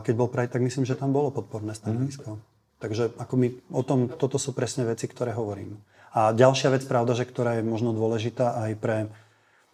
Keď 0.04 0.12
bol 0.12 0.28
Pride, 0.28 0.52
tak 0.52 0.60
myslím, 0.60 0.84
že 0.84 1.00
tam 1.00 1.16
bolo 1.16 1.32
podporné 1.32 1.72
stanovisko. 1.72 2.36
Mm-hmm. 2.36 2.52
Takže 2.84 3.16
ako 3.16 3.34
my 3.40 3.48
o 3.72 3.80
tom, 3.80 4.12
toto 4.12 4.36
sú 4.36 4.52
presne 4.52 4.84
veci, 4.84 5.08
ktoré 5.08 5.32
hovorím. 5.32 5.80
A 6.12 6.36
ďalšia 6.36 6.68
vec, 6.68 6.84
pravda, 6.84 7.16
že 7.16 7.24
ktorá 7.24 7.56
je 7.56 7.64
možno 7.64 7.96
dôležitá 7.96 8.60
aj 8.60 8.70
pre... 8.76 8.96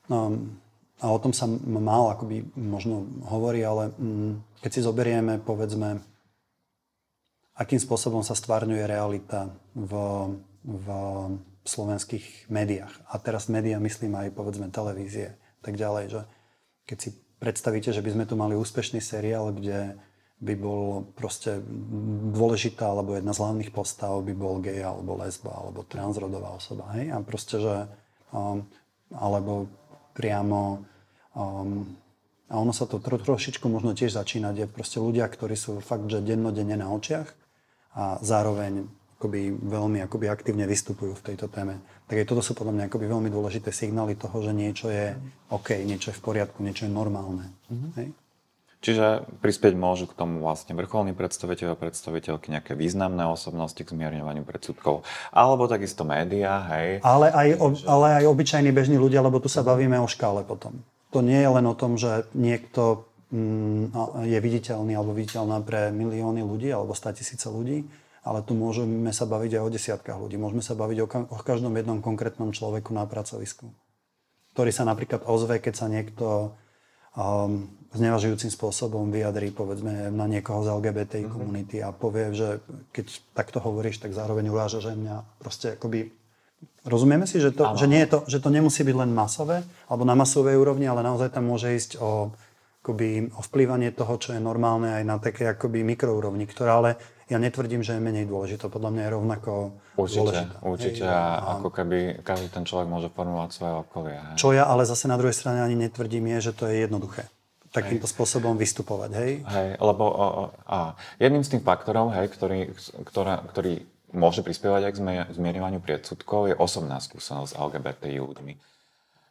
Um, 0.07 0.63
a 1.03 1.11
o 1.11 1.19
tom 1.19 1.35
sa 1.35 1.51
málo 1.51 2.15
akoby 2.15 2.55
možno 2.55 3.11
hovorí, 3.27 3.67
ale 3.67 3.91
um, 3.99 4.39
keď 4.63 4.71
si 4.71 4.87
zoberieme, 4.87 5.43
povedzme, 5.43 5.99
akým 7.59 7.83
spôsobom 7.83 8.23
sa 8.23 8.39
stvárňuje 8.39 8.87
realita 8.87 9.51
v, 9.75 9.93
v 10.63 10.87
slovenských 11.67 12.47
médiách. 12.47 12.95
A 13.11 13.19
teraz 13.19 13.51
médiá 13.51 13.83
myslím 13.83 14.15
aj 14.15 14.39
povedzme 14.39 14.71
televízie, 14.71 15.35
tak 15.67 15.75
ďalej, 15.75 16.05
že 16.15 16.21
keď 16.87 16.99
si 17.03 17.11
predstavíte, 17.43 17.91
že 17.91 18.07
by 18.07 18.11
sme 18.15 18.25
tu 18.31 18.39
mali 18.39 18.55
úspešný 18.55 19.03
seriál, 19.03 19.51
kde 19.51 19.99
by 20.41 20.55
bol 20.57 21.05
proste 21.13 21.61
dôležitá, 22.33 22.89
alebo 22.89 23.13
jedna 23.13 23.37
z 23.37 23.41
hlavných 23.45 23.71
postav 23.77 24.17
by 24.25 24.33
bol 24.33 24.57
gej, 24.65 24.81
alebo 24.81 25.21
lesba, 25.21 25.53
alebo 25.53 25.85
transrodová 25.85 26.57
osoba, 26.57 26.89
hej? 26.97 27.13
A 27.13 27.21
proste, 27.21 27.61
že 27.61 27.87
um, 28.33 28.65
alebo 29.13 29.69
priamo 30.17 30.81
um, 31.37 31.85
a 32.51 32.59
ono 32.59 32.75
sa 32.75 32.83
to 32.91 32.99
tro, 32.99 33.15
trošičku 33.15 33.71
možno 33.71 33.95
tiež 33.95 34.11
začína, 34.11 34.51
kde 34.51 34.67
proste 34.67 34.99
ľudia, 34.99 35.31
ktorí 35.31 35.55
sú 35.55 35.79
fakt, 35.79 36.11
že 36.11 36.19
dennodenne 36.19 36.75
na 36.75 36.91
očiach, 36.91 37.31
a 37.95 38.19
zároveň 38.23 38.87
akoby 39.19 39.53
veľmi 39.53 39.99
akoby 40.07 40.27
aktívne 40.31 40.65
vystupujú 40.65 41.13
v 41.19 41.25
tejto 41.33 41.51
téme. 41.51 41.83
Tak 42.09 42.23
aj 42.23 42.27
toto 42.27 42.43
sú 42.43 42.55
podľa 42.55 42.75
mňa 42.75 42.85
akoby 42.89 43.07
veľmi 43.07 43.29
dôležité 43.29 43.75
signály 43.75 44.17
toho, 44.17 44.33
že 44.41 44.55
niečo 44.55 44.89
je 44.89 45.15
OK, 45.53 45.77
niečo 45.83 46.15
je 46.15 46.19
v 46.19 46.25
poriadku, 46.25 46.63
niečo 46.63 46.87
je 46.87 46.93
normálne. 46.95 47.51
Mm-hmm. 47.69 47.91
Hej? 48.01 48.09
Čiže 48.81 49.29
prispieť 49.45 49.77
môžu 49.77 50.09
k 50.09 50.17
tomu 50.17 50.41
vlastne 50.41 50.73
vrcholní 50.73 51.13
predstaviteľ 51.13 51.77
a 51.77 51.81
predstaviteľky, 51.81 52.49
nejaké 52.49 52.73
významné 52.73 53.29
osobnosti 53.29 53.77
k 53.77 53.93
zmierňovaniu 53.93 54.43
predsudkov. 54.49 55.05
Alebo 55.29 55.69
takisto 55.69 56.09
médiá, 56.09 56.65
hej. 56.73 57.05
Ale 57.05 57.29
aj, 57.29 57.49
ob, 57.61 57.73
ale 57.85 58.07
aj 58.21 58.25
obyčajní 58.25 58.73
bežní 58.73 58.97
ľudia, 58.97 59.21
lebo 59.21 59.37
tu 59.37 59.53
sa 59.53 59.61
bavíme 59.61 60.01
o 60.01 60.09
škále 60.09 60.49
potom. 60.49 60.81
To 61.13 61.21
nie 61.21 61.37
je 61.37 61.51
len 61.53 61.67
o 61.69 61.77
tom, 61.77 62.01
že 62.01 62.25
niekto 62.33 63.11
Mm, 63.31 63.95
je 64.27 64.39
viditeľný 64.43 64.91
alebo 64.99 65.15
viditeľná 65.15 65.63
pre 65.63 65.95
milióny 65.95 66.43
ľudí 66.43 66.67
alebo 66.75 66.99
100 66.99 67.15
tisíce 67.15 67.47
ľudí, 67.47 67.87
ale 68.27 68.43
tu 68.43 68.59
môžeme 68.59 69.15
sa 69.15 69.23
baviť 69.23 69.55
aj 69.55 69.63
o 69.63 69.71
desiatkách 69.71 70.19
ľudí. 70.19 70.35
Môžeme 70.35 70.67
sa 70.67 70.75
baviť 70.75 70.99
o, 70.99 71.07
o 71.31 71.37
každom 71.39 71.71
jednom 71.79 72.03
konkrétnom 72.03 72.51
človeku 72.51 72.91
na 72.91 73.07
pracovisku, 73.07 73.71
ktorý 74.59 74.75
sa 74.75 74.83
napríklad 74.83 75.31
ozve, 75.31 75.63
keď 75.63 75.75
sa 75.79 75.87
niekto 75.87 76.59
um, 77.15 77.71
znevažujúcim 77.91 78.55
spôsobom 78.55 79.11
vyjadrí 79.11 79.51
povedzme 79.51 80.15
na 80.15 80.27
niekoho 80.31 80.63
z 80.63 80.71
LGBTI 80.71 81.27
mm-hmm. 81.27 81.35
komunity 81.35 81.77
a 81.83 81.91
povie, 81.91 82.31
že 82.31 82.63
keď 82.95 83.07
takto 83.35 83.59
hovoríš, 83.59 83.99
tak 83.99 84.15
zároveň 84.15 84.47
uráža, 84.47 84.79
že 84.79 84.95
mňa 84.95 85.43
proste 85.43 85.75
akoby 85.75 86.15
Rozumieme 86.81 87.29
si, 87.29 87.37
že 87.37 87.53
to, 87.53 87.77
že 87.77 87.85
nie 87.85 88.05
je 88.05 88.09
to, 88.09 88.19
že 88.25 88.41
to 88.41 88.49
nemusí 88.49 88.81
byť 88.81 88.97
len 88.97 89.13
masové, 89.13 89.65
alebo 89.85 90.05
na 90.09 90.17
masovej 90.17 90.57
úrovni, 90.57 90.89
ale 90.89 91.05
naozaj 91.05 91.33
tam 91.33 91.53
môže 91.53 91.69
ísť 91.73 92.01
o 92.01 92.33
akoby 92.81 93.29
ovplyvanie 93.37 93.93
toho, 93.93 94.17
čo 94.17 94.33
je 94.33 94.41
normálne 94.41 94.89
aj 94.89 95.05
na 95.05 95.21
také 95.21 95.45
akoby 95.45 95.85
mikroúrovni, 95.85 96.49
ktorá 96.49 96.81
ale 96.81 96.91
ja 97.29 97.37
netvrdím, 97.37 97.85
že 97.85 97.97
je 97.97 98.01
menej 98.01 98.25
dôležité. 98.25 98.73
Podľa 98.73 98.97
mňa 98.97 99.03
je 99.05 99.11
rovnako 99.13 99.53
určite, 100.01 100.21
dôležitá. 100.25 100.57
Určite 100.65 101.05
a, 101.05 101.21
a 101.37 101.49
ako 101.61 101.69
keby 101.69 102.25
každý 102.25 102.49
ten 102.49 102.65
človek 102.65 102.89
môže 102.89 103.13
formovať 103.13 103.51
svoje 103.53 103.75
okolie. 103.85 104.17
Hej. 104.17 104.35
Čo 104.41 104.49
ja 104.57 104.65
ale 104.65 104.89
zase 104.89 105.05
na 105.05 105.21
druhej 105.21 105.37
strane 105.37 105.61
ani 105.61 105.77
netvrdím 105.77 106.33
je, 106.37 106.49
že 106.49 106.53
to 106.57 106.65
je 106.65 106.89
jednoduché 106.89 107.29
takýmto 107.71 108.07
hej. 108.07 108.13
spôsobom 108.15 108.55
vystupovať, 108.59 109.11
hej? 109.15 109.33
Hej, 109.47 109.69
lebo 109.79 110.05
o, 110.11 110.27
a 110.67 110.99
jedným 111.23 111.47
z 111.47 111.57
tých 111.57 111.65
faktorov, 111.67 112.11
hej, 112.15 112.27
ktorý, 112.31 112.61
ktorá, 113.07 113.43
ktorý 113.47 113.87
môže 114.11 114.43
prispievať 114.43 114.91
aj 114.91 114.93
k 114.95 115.03
zmierovaniu 115.39 115.79
predsudkov, 115.79 116.51
je 116.51 116.59
osobná 116.59 116.99
skúsenosť 116.99 117.55
LGBT 117.55 118.11
ľuďmi. 118.19 118.55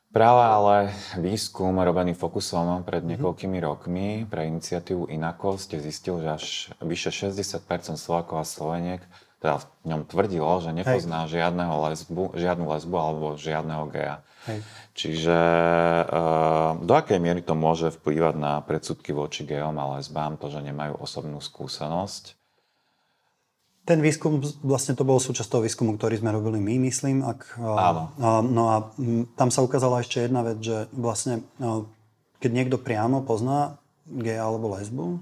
Práve 0.10 0.42
ale 0.42 0.76
výskum 1.22 1.78
robený 1.78 2.18
Fokusom 2.18 2.82
pred 2.82 3.06
mhm. 3.06 3.10
niekoľkými 3.14 3.58
rokmi 3.62 4.26
pre 4.26 4.50
iniciatívu 4.50 5.06
Inakosť 5.06 5.78
zistil, 5.78 6.18
že 6.26 6.30
až 6.34 6.46
vyše 6.82 7.14
60% 7.14 7.62
Slovákov 7.94 8.42
a 8.42 8.46
Sloveniek 8.48 9.06
teda 9.40 9.64
v 9.64 9.86
ňom 9.88 10.02
tvrdilo, 10.04 10.52
že 10.60 10.76
nepozná 10.76 11.24
Hej. 11.26 11.40
žiadneho 11.40 11.74
lesbu, 11.88 12.24
žiadnu 12.36 12.66
lesbu 12.68 12.96
alebo 13.00 13.26
žiadneho 13.40 13.88
geja. 13.88 14.20
Hej. 14.48 14.60
Čiže 14.96 15.40
e, 15.40 16.04
do 16.84 16.94
akej 16.96 17.20
miery 17.24 17.40
to 17.40 17.56
môže 17.56 17.96
vplývať 17.96 18.36
na 18.36 18.60
predsudky 18.60 19.16
voči 19.16 19.48
gejom 19.48 19.80
a 19.80 19.96
lesbám, 20.00 20.36
to, 20.36 20.52
že 20.52 20.60
nemajú 20.60 21.00
osobnú 21.00 21.40
skúsenosť? 21.40 22.36
Ten 23.88 24.04
výskum, 24.04 24.44
vlastne 24.62 24.94
to 24.94 25.08
bol 25.08 25.18
súčasť 25.18 25.50
toho 25.50 25.66
výskumu, 25.66 25.96
ktorý 25.96 26.20
sme 26.20 26.36
robili 26.36 26.60
my, 26.62 26.92
myslím. 26.92 27.24
Ak, 27.24 27.58
Áno. 27.58 28.14
A, 28.20 28.44
no 28.44 28.64
a 28.70 28.76
tam 29.40 29.50
sa 29.50 29.64
ukázala 29.64 30.04
ešte 30.04 30.28
jedna 30.28 30.46
vec, 30.46 30.62
že 30.62 30.92
vlastne 30.94 31.42
keď 32.38 32.52
niekto 32.54 32.78
priamo 32.78 33.26
pozná 33.26 33.80
gej 34.06 34.38
alebo 34.38 34.78
lesbu, 34.78 35.18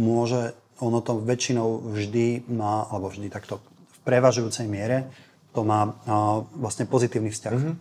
môže, 0.00 0.56
ono 0.80 1.00
to 1.00 1.20
väčšinou 1.20 1.92
vždy 1.92 2.48
má, 2.52 2.84
alebo 2.92 3.08
vždy 3.08 3.32
takto 3.32 3.60
v 3.60 3.98
prevažujúcej 4.04 4.68
miere, 4.68 5.08
to 5.56 5.64
má 5.64 5.96
vlastne 6.52 6.84
pozitívny 6.84 7.32
vzťah 7.32 7.54
mm-hmm. 7.56 7.74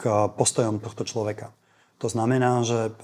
k 0.00 0.02
postojom 0.32 0.80
tohto 0.80 1.04
človeka. 1.04 1.52
To 2.00 2.08
znamená, 2.08 2.64
že 2.64 2.96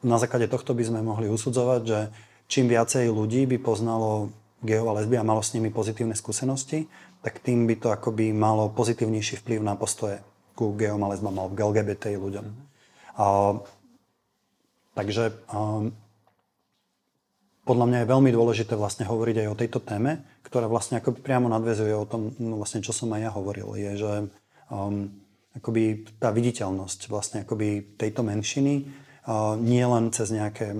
na 0.00 0.16
základe 0.16 0.48
tohto 0.48 0.72
by 0.72 0.84
sme 0.88 1.04
mohli 1.04 1.28
usudzovať, 1.28 1.80
že 1.84 2.08
čím 2.48 2.72
viacej 2.72 3.12
ľudí 3.12 3.44
by 3.44 3.60
poznalo 3.60 4.32
gejov 4.64 4.90
a 4.90 4.96
lesby 5.02 5.20
a 5.20 5.28
malo 5.28 5.44
s 5.44 5.52
nimi 5.52 5.68
pozitívne 5.68 6.16
skúsenosti, 6.16 6.88
tak 7.20 7.44
tým 7.44 7.68
by 7.68 7.76
to 7.76 7.92
akoby 7.92 8.32
malo 8.32 8.72
pozitívnejší 8.72 9.44
vplyv 9.44 9.60
na 9.60 9.76
postoje 9.76 10.24
ku 10.56 10.72
geom 10.74 11.02
a 11.04 11.10
lesbám 11.12 11.36
alebo 11.36 11.54
k 11.54 11.62
LGBT 11.68 12.16
ľuďom. 12.16 12.46
Mm-hmm. 12.46 12.66
A, 13.18 13.26
takže 14.96 15.36
a, 15.50 15.86
podľa 17.68 17.84
mňa 17.84 17.98
je 18.00 18.12
veľmi 18.16 18.30
dôležité 18.32 18.72
vlastne 18.80 19.04
hovoriť 19.04 19.44
aj 19.44 19.48
o 19.52 19.58
tejto 19.60 19.84
téme, 19.84 20.24
ktorá 20.40 20.64
vlastne 20.64 20.96
ako 20.96 21.20
priamo 21.20 21.52
nadvezuje 21.52 21.92
o 21.92 22.08
tom, 22.08 22.32
no 22.40 22.56
vlastne 22.56 22.80
čo 22.80 22.96
som 22.96 23.12
aj 23.12 23.28
ja 23.28 23.30
hovoril, 23.36 23.68
je, 23.76 23.90
že 24.00 24.12
um, 24.72 25.12
akoby 25.52 26.08
tá 26.16 26.32
viditeľnosť 26.32 27.12
vlastne 27.12 27.44
akoby 27.44 28.00
tejto 28.00 28.24
menšiny 28.24 28.88
uh, 29.28 29.52
nie 29.60 29.84
len 29.84 30.08
cez 30.08 30.32
nejaké 30.32 30.72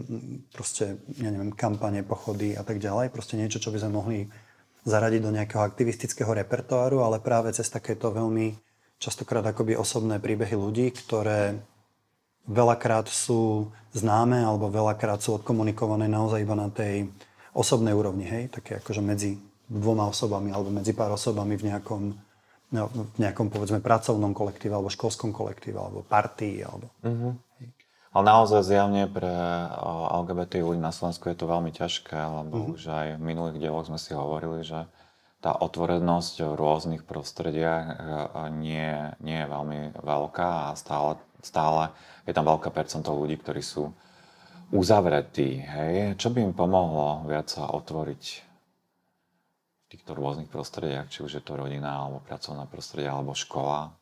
proste, 0.57 0.97
ja 1.21 1.29
neviem, 1.29 1.53
kampane, 1.53 2.01
pochody 2.01 2.57
a 2.57 2.65
tak 2.65 2.81
ďalej, 2.81 3.13
proste 3.13 3.37
niečo, 3.37 3.61
čo 3.61 3.69
by 3.69 3.85
sme 3.85 3.93
mohli 3.93 4.19
zaradiť 4.89 5.21
do 5.21 5.35
nejakého 5.37 5.61
aktivistického 5.61 6.33
repertoáru, 6.33 7.05
ale 7.05 7.21
práve 7.21 7.53
cez 7.53 7.69
takéto 7.69 8.09
veľmi 8.09 8.57
častokrát 8.97 9.45
akoby 9.45 9.77
osobné 9.77 10.17
príbehy 10.17 10.57
ľudí, 10.57 10.89
ktoré 10.97 11.61
veľakrát 12.49 13.07
sú 13.07 13.69
známe 13.93 14.41
alebo 14.41 14.73
veľakrát 14.73 15.21
sú 15.21 15.37
odkomunikované 15.37 16.09
naozaj 16.09 16.43
iba 16.43 16.57
na 16.57 16.73
tej 16.73 17.13
osobnej 17.53 17.93
úrovni, 17.93 18.25
hej, 18.25 18.49
také 18.49 18.81
akože 18.81 19.05
medzi 19.05 19.37
dvoma 19.69 20.09
osobami 20.09 20.49
alebo 20.49 20.73
medzi 20.73 20.97
pár 20.97 21.13
osobami 21.13 21.61
v 21.61 21.69
nejakom, 21.69 22.03
no, 22.73 22.83
v 22.89 23.19
nejakom 23.21 23.53
povedzme 23.53 23.85
pracovnom 23.85 24.33
kolektíve 24.33 24.73
alebo 24.73 24.89
školskom 24.89 25.31
kolektíve 25.31 25.77
alebo 25.77 26.01
partii 26.09 26.65
alebo... 26.65 26.89
Uh-huh. 27.05 27.37
Ale 28.09 28.25
naozaj 28.25 28.65
zjavne 28.65 29.05
pre 29.05 29.31
LGBT 30.25 30.65
ľudí 30.65 30.81
na 30.81 30.97
Slovensku 30.97 31.29
je 31.29 31.37
to 31.37 31.45
veľmi 31.45 31.69
ťažké, 31.77 32.17
lebo 32.17 32.55
uh-huh. 32.57 32.75
už 32.75 32.89
aj 32.89 33.09
v 33.21 33.23
minulých 33.23 33.61
dieloch 33.61 33.85
sme 33.85 34.01
si 34.01 34.17
hovorili, 34.17 34.65
že 34.65 34.89
tá 35.39 35.55
otvorenosť 35.55 36.43
v 36.43 36.53
rôznych 36.59 37.03
prostrediach 37.07 37.85
e, 37.87 37.95
nie, 38.59 38.91
nie 39.23 39.39
je 39.39 39.47
veľmi 39.47 39.81
veľká 40.03 40.73
a 40.73 40.75
stále, 40.75 41.15
stále 41.43 41.93
je 42.29 42.33
tam 42.37 42.45
veľká 42.45 42.69
percento 42.71 43.15
ľudí, 43.15 43.39
ktorí 43.41 43.63
sú 43.65 43.91
uzavretí. 44.73 45.65
Hej? 45.65 46.21
Čo 46.21 46.29
by 46.35 46.45
im 46.45 46.55
pomohlo 46.55 47.25
viac 47.25 47.49
sa 47.49 47.73
otvoriť 47.73 48.23
v 49.85 49.87
týchto 49.89 50.13
rôznych 50.13 50.53
prostrediach, 50.53 51.09
či 51.09 51.25
už 51.25 51.41
je 51.41 51.43
to 51.43 51.57
rodina, 51.57 52.05
alebo 52.05 52.21
pracovné 52.21 52.69
prostredie, 52.69 53.09
alebo 53.09 53.33
škola? 53.33 53.97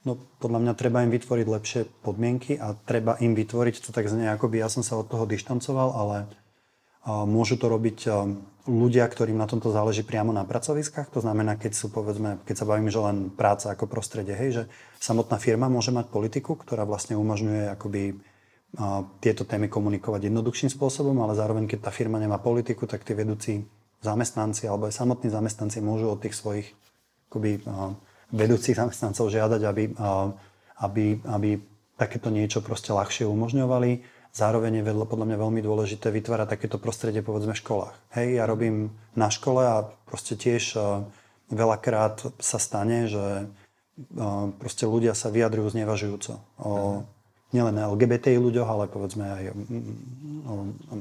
No, 0.00 0.16
podľa 0.40 0.64
mňa 0.64 0.74
treba 0.80 1.04
im 1.04 1.12
vytvoriť 1.12 1.46
lepšie 1.46 1.80
podmienky 2.00 2.56
a 2.56 2.72
treba 2.72 3.20
im 3.20 3.36
vytvoriť, 3.36 3.84
to 3.84 3.90
tak 3.92 4.08
znie, 4.08 4.32
ako 4.32 4.48
by 4.48 4.64
ja 4.64 4.68
som 4.72 4.80
sa 4.80 4.96
od 4.96 5.06
toho 5.12 5.28
dištancoval, 5.28 5.92
ale 5.92 6.24
Môžu 7.06 7.56
to 7.56 7.72
robiť 7.72 8.08
ľudia, 8.68 9.08
ktorým 9.08 9.40
na 9.40 9.48
tomto 9.48 9.72
záleží 9.72 10.04
priamo 10.04 10.36
na 10.36 10.44
pracoviskách. 10.44 11.08
To 11.16 11.24
znamená, 11.24 11.56
keď 11.56 11.72
sú, 11.72 11.88
povedzme, 11.88 12.44
keď 12.44 12.56
sa 12.60 12.68
bavíme, 12.68 12.92
že 12.92 13.00
len 13.00 13.32
práca 13.32 13.72
ako 13.72 13.88
prostredie, 13.88 14.36
hej, 14.36 14.50
že 14.52 14.62
samotná 15.00 15.40
firma 15.40 15.72
môže 15.72 15.90
mať 15.96 16.12
politiku, 16.12 16.60
ktorá 16.60 16.84
vlastne 16.84 17.16
umožňuje 17.16 17.72
akoby 17.72 18.20
tieto 19.18 19.42
témy 19.42 19.66
komunikovať 19.66 20.30
jednoduchším 20.30 20.70
spôsobom, 20.70 21.18
ale 21.24 21.34
zároveň, 21.34 21.66
keď 21.66 21.88
tá 21.88 21.90
firma 21.90 22.22
nemá 22.22 22.38
politiku, 22.38 22.86
tak 22.86 23.02
tí 23.02 23.18
vedúci 23.18 23.66
zamestnanci 24.04 24.70
alebo 24.70 24.86
aj 24.86 24.94
samotní 24.94 25.28
zamestnanci 25.32 25.82
môžu 25.82 26.14
od 26.14 26.22
tých 26.22 26.38
svojich 26.38 26.70
akoby, 27.32 27.66
vedúcich 28.30 28.78
zamestnancov 28.78 29.26
žiadať, 29.26 29.60
aby, 29.66 29.84
aby, 30.86 31.04
aby 31.18 31.50
takéto 31.98 32.30
niečo 32.30 32.62
proste 32.62 32.94
ľahšie 32.94 33.26
umožňovali 33.26 34.19
Zároveň 34.30 34.80
je 34.80 34.86
podľa 34.86 35.26
mňa 35.26 35.38
veľmi 35.42 35.60
dôležité 35.60 36.14
vytvárať 36.14 36.54
takéto 36.54 36.78
prostredie 36.78 37.18
povedzme 37.18 37.50
v 37.50 37.62
školách. 37.62 37.94
Hej, 38.14 38.38
ja 38.38 38.44
robím 38.46 38.94
na 39.18 39.26
škole 39.26 39.66
a 39.66 39.90
proste 40.06 40.38
tiež 40.38 40.78
uh, 40.78 41.02
veľakrát 41.50 42.22
sa 42.38 42.62
stane, 42.62 43.10
že 43.10 43.50
uh, 43.50 44.54
proste 44.62 44.86
ľudia 44.86 45.18
sa 45.18 45.34
vyjadrujú 45.34 45.74
znevažujúco 45.74 46.38
o 46.62 47.02
nielen 47.50 47.74
LGBT 47.74 48.38
ľuďoch, 48.38 48.68
ale 48.70 48.86
povedzme 48.86 49.26
aj 49.26 49.44
o, 49.50 49.54
o, 50.46 50.54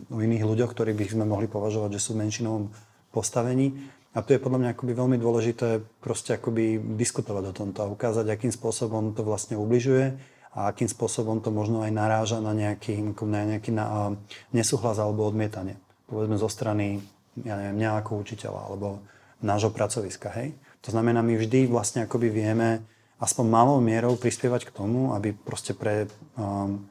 o 0.09 0.17
iných 0.17 0.49
ľuďoch, 0.49 0.73
ktorí 0.73 0.97
by 0.97 1.05
sme 1.05 1.25
mohli 1.29 1.45
považovať, 1.45 2.01
že 2.01 2.01
sú 2.01 2.17
v 2.17 2.25
menšinovom 2.25 2.73
postavení. 3.13 3.77
A 4.17 4.25
tu 4.25 4.33
je 4.33 4.41
podľa 4.41 4.57
mňa 4.57 4.69
akoby 4.73 4.97
veľmi 4.97 5.17
dôležité 5.21 5.85
proste 6.01 6.33
akoby 6.33 6.81
diskutovať 6.97 7.43
o 7.45 7.53
tomto 7.53 7.79
a 7.85 7.91
ukázať, 7.93 8.25
akým 8.25 8.49
spôsobom 8.49 9.13
to 9.13 9.21
vlastne 9.21 9.53
ubližuje 9.53 10.17
a 10.53 10.73
akým 10.73 10.89
spôsobom 10.89 11.39
to 11.39 11.53
možno 11.53 11.85
aj 11.85 11.91
naráža 11.93 12.38
na 12.41 12.57
nejaký, 12.57 13.13
na 13.25 13.41
nejaký 13.45 13.71
na, 13.73 14.17
nesúhlas 14.49 14.97
alebo 14.97 15.29
odmietanie. 15.29 15.77
Povedzme 16.09 16.41
zo 16.41 16.49
strany, 16.49 16.99
ja 17.45 17.53
neviem, 17.55 17.77
mňa 17.77 18.01
ako 18.01 18.21
učiteľa 18.25 18.62
alebo 18.65 19.03
nášho 19.39 19.69
pracoviska, 19.69 20.33
hej. 20.35 20.57
To 20.88 20.89
znamená, 20.95 21.21
my 21.21 21.38
vždy 21.38 21.69
vlastne 21.69 22.07
akoby 22.07 22.31
vieme 22.31 22.81
aspoň 23.19 23.45
malou 23.45 23.77
mierou 23.83 24.15
prispievať 24.15 24.71
k 24.71 24.75
tomu, 24.75 25.12
aby 25.13 25.35
proste 25.35 25.75
pre, 25.75 26.07
um, 26.39 26.88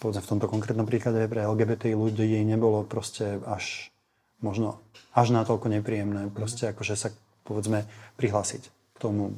povedzme 0.00 0.24
v 0.24 0.30
tomto 0.36 0.46
konkrétnom 0.48 0.88
príklade 0.88 1.20
pre 1.28 1.44
LGBT 1.44 1.92
ľudí 1.92 2.40
nebolo 2.42 2.84
proste 2.84 3.38
až 3.44 3.92
možno 4.40 4.80
až 5.16 5.32
natoľko 5.32 5.72
nepríjemné 5.72 6.28
proste 6.28 6.68
akože 6.72 6.94
sa 6.96 7.08
povedzme 7.48 7.88
prihlásiť 8.20 8.62
k 8.68 8.98
tomu, 9.00 9.36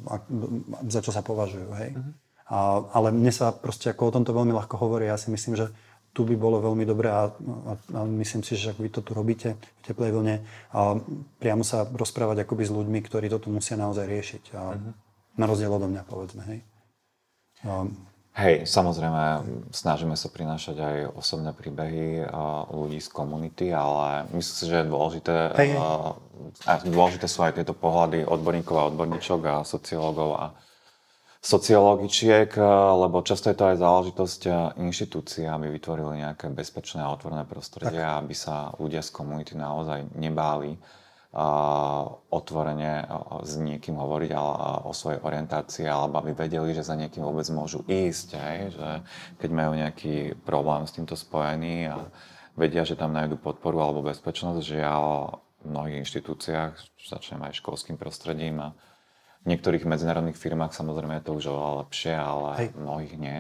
za 0.86 1.02
čo 1.02 1.10
sa 1.10 1.22
považujú, 1.22 1.68
hej. 1.82 1.90
Uh-huh. 1.94 2.14
A, 2.48 2.80
ale 2.96 3.12
mne 3.12 3.28
sa 3.28 3.52
proste 3.52 3.92
ako 3.92 4.08
o 4.08 4.14
tomto 4.20 4.32
veľmi 4.32 4.56
ľahko 4.56 4.80
hovorí. 4.80 5.04
Ja 5.08 5.20
si 5.20 5.28
myslím, 5.28 5.56
že 5.56 5.68
tu 6.16 6.24
by 6.24 6.34
bolo 6.34 6.58
veľmi 6.64 6.82
dobré 6.88 7.12
a, 7.12 7.30
a, 7.30 7.72
a 7.94 8.00
myslím 8.08 8.42
si, 8.42 8.56
že 8.56 8.72
ak 8.72 8.80
vy 8.80 8.88
to 8.88 9.04
tu 9.04 9.12
robíte 9.12 9.54
v 9.54 9.80
teplej 9.84 10.10
vlne, 10.16 10.42
a 10.72 10.98
priamo 11.38 11.62
sa 11.62 11.84
rozprávať 11.84 12.42
akoby 12.42 12.64
s 12.64 12.72
ľuďmi, 12.72 12.98
ktorí 13.04 13.28
toto 13.28 13.52
musia 13.52 13.76
naozaj 13.76 14.08
riešiť. 14.08 14.44
A, 14.56 14.62
uh-huh. 14.74 14.92
Na 15.38 15.46
rozdiel 15.46 15.70
odo 15.70 15.86
mňa, 15.86 16.02
povedzme. 16.08 16.42
Hej. 16.48 16.60
A, 17.62 17.86
Hej, 18.38 18.70
samozrejme, 18.70 19.42
snažíme 19.74 20.14
sa 20.14 20.30
prinášať 20.30 20.78
aj 20.78 20.96
osobné 21.18 21.50
príbehy 21.50 22.22
uh, 22.22 22.70
ľudí 22.70 23.02
z 23.02 23.10
komunity, 23.10 23.74
ale 23.74 24.30
myslím 24.30 24.54
si, 24.54 24.64
že 24.70 24.78
je 24.78 24.86
dôležité, 24.86 25.34
hey. 25.58 25.74
uh, 25.74 26.14
dôležité 26.86 27.26
sú 27.26 27.42
aj 27.42 27.58
tieto 27.58 27.74
pohľady 27.74 28.22
odborníkov 28.22 28.78
a 28.78 28.88
odborníčok 28.94 29.40
a 29.42 29.54
sociológov 29.66 30.38
a 30.38 30.54
sociologičiek, 31.38 32.50
eh, 32.58 32.62
lebo 32.98 33.22
často 33.22 33.50
je 33.50 33.56
to 33.56 33.64
aj 33.70 33.76
záležitosť 33.78 34.40
eh, 34.46 34.54
inštitúcií, 34.82 35.46
aby 35.46 35.70
vytvorili 35.70 36.26
nejaké 36.26 36.50
bezpečné 36.50 37.02
a 37.02 37.14
otvorené 37.14 37.46
prostredie, 37.46 38.02
tak. 38.02 38.26
aby 38.26 38.34
sa 38.34 38.74
ľudia 38.76 39.02
z 39.02 39.10
komunity 39.14 39.54
naozaj 39.54 40.10
nebáli 40.18 40.74
eh, 40.74 42.04
otvorene 42.34 43.06
s 43.46 43.54
niekým 43.54 43.94
hovoriť 43.94 44.30
o 44.82 44.90
svojej 44.90 45.22
orientácii, 45.22 45.86
alebo 45.86 46.18
aby 46.18 46.34
vedeli, 46.34 46.74
že 46.74 46.82
za 46.82 46.98
niekým 46.98 47.22
vôbec 47.22 47.46
môžu 47.54 47.86
ísť, 47.86 48.28
hej? 48.34 48.60
že 48.74 48.88
keď 49.38 49.50
majú 49.54 49.72
nejaký 49.78 50.34
problém 50.42 50.84
s 50.90 50.94
týmto 50.94 51.14
spojený 51.14 51.94
a 51.94 52.10
vedia, 52.58 52.82
že 52.82 52.98
tam 52.98 53.14
nájdu 53.14 53.38
podporu 53.38 53.78
alebo 53.78 54.02
bezpečnosť, 54.02 54.60
že 54.66 54.82
ja 54.82 54.98
v 55.62 55.66
mnohých 55.70 56.02
inštitúciách, 56.02 56.74
začnem 57.06 57.42
aj 57.46 57.62
školským 57.62 57.94
prostredím 57.94 58.58
a 58.62 58.74
v 59.44 59.46
niektorých 59.54 59.86
medzinárodných 59.86 60.38
firmách 60.38 60.74
samozrejme 60.74 61.20
je 61.20 61.24
to 61.24 61.32
už 61.36 61.44
oveľa 61.50 61.72
lepšie, 61.86 62.14
ale 62.14 62.48
Hej. 62.58 62.68
mnohých 62.74 63.14
nie. 63.18 63.38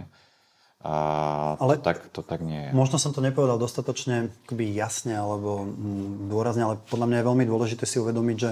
A 0.78 1.58
ale 1.58 1.82
to, 1.82 1.90
tak, 1.90 1.98
to 2.14 2.22
tak 2.22 2.38
nie 2.38 2.70
je. 2.70 2.70
Možno 2.70 3.02
som 3.02 3.10
to 3.10 3.18
nepovedal 3.18 3.58
dostatočne 3.58 4.30
jasne 4.54 5.18
alebo 5.18 5.66
mm, 5.66 6.30
dôrazne, 6.30 6.62
ale 6.62 6.78
podľa 6.78 7.06
mňa 7.10 7.18
je 7.18 7.28
veľmi 7.28 7.44
dôležité 7.50 7.82
si 7.82 7.98
uvedomiť, 7.98 8.36
že 8.38 8.50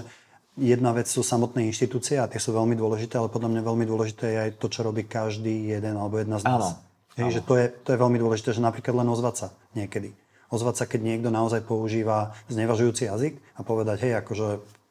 jedna 0.58 0.90
vec 0.90 1.06
sú 1.06 1.22
samotné 1.22 1.70
inštitúcie 1.70 2.18
a 2.18 2.26
tie 2.26 2.42
sú 2.42 2.50
veľmi 2.50 2.74
dôležité, 2.74 3.14
ale 3.20 3.30
podľa 3.30 3.54
mňa 3.54 3.62
veľmi 3.62 3.86
dôležité 3.86 4.26
je 4.26 4.38
aj 4.42 4.50
to, 4.58 4.66
čo 4.66 4.82
robí 4.82 5.06
každý 5.06 5.70
jeden 5.70 5.94
alebo 5.94 6.18
jedna 6.18 6.42
z 6.42 6.44
nás. 6.50 6.58
Áno. 6.58 6.70
Hej, 7.16 7.40
že 7.40 7.42
to 7.46 7.54
je, 7.56 7.72
to 7.72 7.96
je 7.96 8.02
veľmi 8.02 8.18
dôležité, 8.20 8.52
že 8.52 8.60
napríklad 8.60 8.92
len 8.92 9.08
ozvať 9.08 9.34
sa 9.36 9.48
niekedy. 9.72 10.12
Ozvať 10.52 10.74
sa, 10.76 10.84
keď 10.84 11.00
niekto 11.00 11.30
naozaj 11.32 11.64
používa 11.64 12.36
znevažujúci 12.52 13.08
jazyk 13.08 13.40
a 13.56 13.64
povedať, 13.64 14.04
hej, 14.04 14.12
akože 14.20 14.46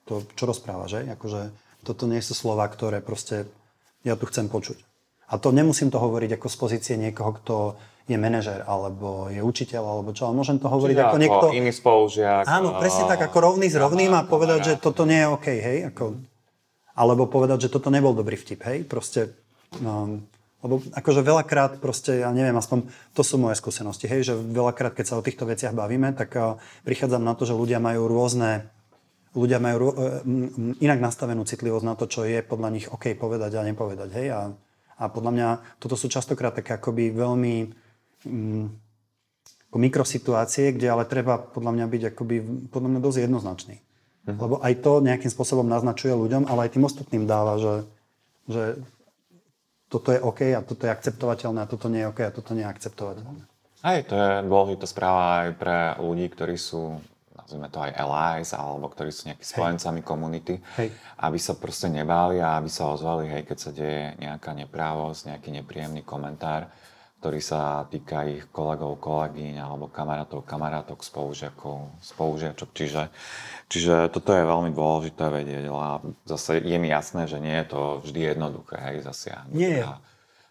to, 0.10 0.26
čo 0.34 0.44
rozpráva, 0.50 0.90
že? 0.90 1.06
Akože 1.06 1.54
toto 1.86 2.10
nie 2.10 2.20
sú 2.26 2.34
slova, 2.34 2.66
ktoré 2.66 3.06
proste 3.06 3.46
ja 4.02 4.18
tu 4.18 4.26
chcem 4.26 4.50
počuť. 4.50 4.82
A 5.30 5.38
to 5.38 5.54
nemusím 5.54 5.94
to 5.94 6.02
hovoriť 6.02 6.38
ako 6.38 6.48
z 6.50 6.58
pozície 6.58 6.96
niekoho, 6.98 7.34
kto 7.38 7.56
je 8.06 8.18
manažer, 8.22 8.62
alebo 8.70 9.34
je 9.34 9.42
učiteľ, 9.42 9.82
alebo 9.82 10.14
čo, 10.14 10.30
ale 10.30 10.38
môžem 10.38 10.62
to 10.62 10.70
hovoriť 10.70 10.94
Čiže 10.94 11.08
ako, 11.10 11.18
niekto... 11.18 11.46
iný 11.58 11.72
spolužiak. 11.74 12.46
Áno, 12.46 12.78
presne 12.78 13.10
tak, 13.10 13.26
ako 13.26 13.38
rovný 13.42 13.66
s 13.66 13.78
rovným 13.78 14.14
a 14.14 14.30
povedať, 14.30 14.60
že 14.62 14.74
toto 14.78 15.10
nie 15.10 15.26
je 15.26 15.28
OK, 15.34 15.48
hej, 15.50 15.78
ako... 15.90 16.22
Alebo 16.96 17.28
povedať, 17.28 17.68
že 17.68 17.74
toto 17.74 17.90
nebol 17.90 18.14
dobrý 18.14 18.38
vtip, 18.38 18.62
hej, 18.62 18.86
proste... 18.86 19.34
Um, 19.82 20.30
lebo 20.62 20.82
akože 20.98 21.22
veľakrát 21.22 21.78
proste, 21.78 22.26
ja 22.26 22.30
neviem, 22.34 22.58
aspoň 22.58 22.90
to 23.14 23.22
sú 23.26 23.42
moje 23.42 23.58
skúsenosti, 23.58 24.06
hej, 24.06 24.22
že 24.22 24.34
veľakrát, 24.38 24.94
keď 24.94 25.06
sa 25.06 25.18
o 25.18 25.26
týchto 25.26 25.50
veciach 25.50 25.74
bavíme, 25.74 26.14
tak 26.14 26.30
uh, 26.38 26.62
prichádzam 26.86 27.26
na 27.26 27.34
to, 27.34 27.50
že 27.50 27.58
ľudia 27.58 27.82
majú 27.82 28.06
rôzne 28.06 28.70
ľudia 29.36 29.60
majú 29.60 29.92
e, 29.92 29.96
inak 30.80 31.00
nastavenú 31.04 31.44
citlivosť 31.44 31.86
na 31.86 31.94
to, 32.00 32.08
čo 32.08 32.24
je 32.24 32.40
podľa 32.42 32.70
nich 32.72 32.88
OK 32.88 33.14
povedať 33.20 33.60
a 33.60 33.68
nepovedať. 33.68 34.10
Hej? 34.16 34.28
A, 34.32 34.42
a 34.96 35.04
podľa 35.12 35.32
mňa 35.36 35.48
toto 35.78 36.00
sú 36.00 36.08
častokrát 36.08 36.56
také 36.56 36.80
akoby 36.80 37.12
veľmi... 37.12 37.56
Mm, 38.26 38.66
ako 39.76 39.84
mikrosituácie, 39.84 40.72
kde 40.72 40.88
ale 40.88 41.04
treba 41.04 41.36
podľa 41.36 41.76
mňa 41.76 41.86
byť 41.92 42.04
akoby, 42.16 42.38
podľa 42.72 42.90
mňa 42.96 43.00
dosť 43.04 43.20
jednoznačný. 43.28 43.76
Uh-huh. 43.76 44.40
Lebo 44.40 44.56
aj 44.64 44.74
to 44.80 45.04
nejakým 45.04 45.28
spôsobom 45.28 45.68
naznačuje 45.68 46.16
ľuďom, 46.16 46.48
ale 46.48 46.64
aj 46.64 46.80
tým 46.80 46.88
ostatným 46.88 47.28
dáva, 47.28 47.60
že, 47.60 47.84
že 48.48 48.64
toto 49.92 50.16
je 50.16 50.24
OK 50.24 50.56
a 50.56 50.64
toto 50.64 50.88
je 50.88 50.96
akceptovateľné 50.96 51.60
a 51.60 51.68
toto 51.68 51.92
nie 51.92 52.08
je 52.08 52.08
OK 52.08 52.24
a 52.24 52.32
toto 52.32 52.56
nie 52.56 52.64
je 52.64 52.72
akceptovateľné. 52.72 53.44
Aj 53.84 54.00
to 54.08 54.16
je 54.16 54.32
dôležitá 54.48 54.88
správa 54.88 55.24
aj 55.44 55.50
pre 55.60 55.78
ľudí, 56.00 56.26
ktorí 56.32 56.56
sú 56.56 57.04
nazvime 57.46 57.70
to 57.70 57.78
aj 57.78 57.94
allies, 57.94 58.50
alebo 58.58 58.90
ktorí 58.90 59.14
sú 59.14 59.30
nejakými 59.30 59.46
spojencami 59.46 60.02
komunity, 60.02 60.58
aby 61.22 61.38
sa 61.38 61.54
proste 61.54 61.94
nebáli 61.94 62.42
a 62.42 62.58
aby 62.58 62.66
sa 62.74 62.90
ozvali, 62.90 63.30
hej, 63.30 63.46
keď 63.46 63.58
sa 63.62 63.70
deje 63.70 64.18
nejaká 64.18 64.58
neprávosť, 64.58 65.30
nejaký 65.30 65.50
nepríjemný 65.62 66.02
komentár, 66.02 66.66
ktorý 67.22 67.42
sa 67.42 67.86
týka 67.86 68.26
ich 68.26 68.50
kolegov, 68.50 68.98
kolegyň 68.98 69.62
alebo 69.62 69.90
kamarátov, 69.94 70.42
kamarátok, 70.42 71.06
spolužiakov, 71.06 72.02
spolužiačok. 72.02 72.70
Čiže, 72.74 73.14
čiže 73.70 74.10
toto 74.10 74.34
je 74.34 74.46
veľmi 74.46 74.74
dôležité 74.74 75.30
vedieť. 75.30 75.70
A 75.74 76.02
zase 76.26 76.66
je 76.66 76.78
mi 76.82 76.90
jasné, 76.90 77.30
že 77.30 77.38
nie 77.38 77.62
je 77.62 77.70
to 77.70 77.82
vždy 78.06 78.34
jednoduché 78.34 78.78
hej, 78.90 79.06
zasiahnuť. 79.06 79.54
Nie. 79.54 79.86
A, 79.86 80.02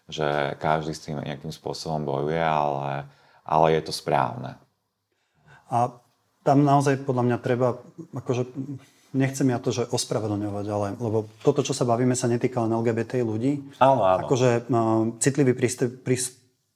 že 0.07 0.27
každý 0.59 0.91
s 0.95 1.03
tým 1.03 1.19
nejakým 1.19 1.51
spôsobom 1.51 2.03
bojuje, 2.03 2.43
ale, 2.43 3.07
ale 3.47 3.67
je 3.79 3.81
to 3.83 3.93
správne. 3.95 4.59
A 5.71 5.95
tam 6.45 6.61
naozaj 6.61 7.01
podľa 7.01 7.23
mňa 7.25 7.37
treba, 7.41 7.81
akože 8.13 8.45
nechcem 9.17 9.49
ja 9.49 9.57
to, 9.57 9.73
že 9.73 9.89
ospravedlňovať, 9.89 10.65
ale 10.69 10.87
lebo 11.01 11.25
toto, 11.41 11.65
čo 11.65 11.73
sa 11.73 11.89
bavíme, 11.89 12.13
sa 12.13 12.29
netýka 12.29 12.61
len 12.61 12.77
LGBT 12.77 13.25
ľudí. 13.25 13.65
Áno, 13.81 14.05
áno. 14.05 14.29
Akože 14.29 14.69
no, 14.69 15.17
citlivý 15.17 15.57
prístup, 15.57 16.05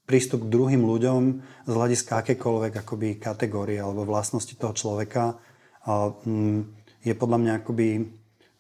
prístup 0.10 0.50
k 0.50 0.52
druhým 0.52 0.82
ľuďom 0.82 1.22
z 1.70 1.72
hľadiska 1.72 2.26
akékoľvek 2.26 2.74
akoby 2.82 3.22
kategórie 3.22 3.78
alebo 3.78 4.10
vlastnosti 4.10 4.58
toho 4.58 4.74
človeka 4.74 5.38
a, 5.86 6.10
m, 6.26 6.66
je 7.06 7.14
podľa 7.14 7.38
mňa 7.38 7.54
akoby 7.62 8.10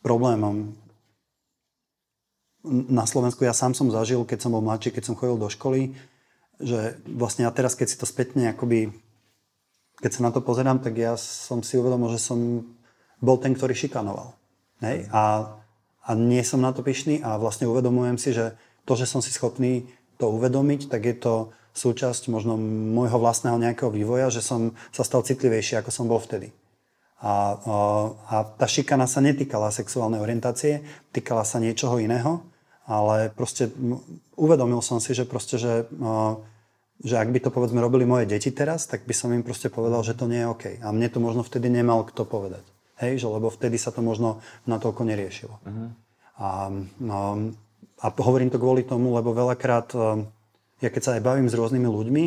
problémom. 0.06 0.78
Na 2.70 3.10
Slovensku 3.10 3.42
ja 3.48 3.56
sám 3.56 3.74
som 3.74 3.90
zažil, 3.90 4.22
keď 4.30 4.46
som 4.46 4.54
bol 4.54 4.62
mladší, 4.62 4.94
keď 4.94 5.10
som 5.10 5.18
chodil 5.18 5.42
do 5.42 5.50
školy, 5.50 5.98
že 6.60 7.00
vlastne 7.08 7.48
ja 7.48 7.52
teraz, 7.56 7.74
keď 7.74 7.88
si 7.88 7.98
to 7.98 8.06
spätne 8.06 8.52
akoby 8.52 8.92
keď 10.00 10.12
sa 10.12 10.26
na 10.26 10.32
to 10.32 10.40
pozerám, 10.40 10.80
tak 10.80 10.96
ja 10.96 11.20
som 11.20 11.60
si 11.60 11.76
uvedomil, 11.76 12.12
že 12.16 12.24
som 12.24 12.64
bol 13.20 13.36
ten, 13.40 13.52
ktorý 13.52 13.76
šikanoval. 13.76 14.36
Hej? 14.80 15.12
A, 15.12 15.56
a 16.04 16.10
nie 16.16 16.40
som 16.42 16.64
na 16.64 16.72
to 16.72 16.80
pyšný 16.80 17.20
a 17.20 17.36
vlastne 17.36 17.68
uvedomujem 17.68 18.16
si, 18.16 18.32
že 18.32 18.56
to, 18.88 18.96
že 18.96 19.06
som 19.06 19.20
si 19.20 19.36
schopný 19.36 19.86
to 20.16 20.32
uvedomiť, 20.32 20.88
tak 20.88 21.04
je 21.04 21.16
to 21.20 21.34
súčasť 21.76 22.32
možno 22.32 22.58
môjho 22.96 23.20
vlastného 23.22 23.60
nejakého 23.60 23.92
vývoja, 23.94 24.32
že 24.34 24.44
som 24.44 24.74
sa 24.92 25.06
stal 25.06 25.24
citlivejší, 25.24 25.80
ako 25.80 25.92
som 25.94 26.10
bol 26.10 26.20
vtedy. 26.20 26.52
A, 27.20 27.28
a, 27.28 27.36
a 28.32 28.36
tá 28.56 28.68
šikana 28.68 29.04
sa 29.04 29.20
netýkala 29.20 29.76
sexuálnej 29.76 30.24
orientácie, 30.24 30.88
týkala 31.12 31.44
sa 31.44 31.60
niečoho 31.60 32.00
iného, 32.00 32.44
ale 32.88 33.30
proste 33.36 33.70
uvedomil 34.40 34.80
som 34.82 35.04
si, 35.04 35.12
že 35.12 35.28
proste, 35.28 35.60
že 35.60 35.86
že 37.00 37.16
ak 37.16 37.32
by 37.32 37.40
to 37.40 37.50
povedzme 37.50 37.80
robili 37.80 38.04
moje 38.04 38.28
deti 38.28 38.52
teraz, 38.52 38.84
tak 38.84 39.08
by 39.08 39.16
som 39.16 39.32
im 39.32 39.44
proste 39.44 39.72
povedal, 39.72 40.04
že 40.04 40.20
to 40.20 40.28
nie 40.28 40.44
je 40.44 40.52
OK. 40.52 40.66
A 40.84 40.88
mne 40.92 41.08
to 41.08 41.24
možno 41.24 41.48
vtedy 41.48 41.72
nemal 41.72 42.04
kto 42.04 42.28
povedať. 42.28 42.64
Hej, 43.00 43.24
že 43.24 43.28
lebo 43.32 43.48
vtedy 43.48 43.80
sa 43.80 43.96
to 43.96 44.04
možno 44.04 44.44
natoľko 44.68 45.08
neriešilo. 45.08 45.56
Uh-huh. 45.64 45.90
A, 46.44 46.68
no, 47.00 47.20
a 48.04 48.06
hovorím 48.12 48.52
to 48.52 48.60
kvôli 48.60 48.84
tomu, 48.84 49.16
lebo 49.16 49.32
veľakrát, 49.32 49.96
e, 49.96 50.28
ja 50.84 50.90
keď 50.92 51.02
sa 51.04 51.12
aj 51.16 51.24
bavím 51.24 51.48
s 51.48 51.56
rôznymi 51.56 51.88
ľuďmi, 51.88 52.26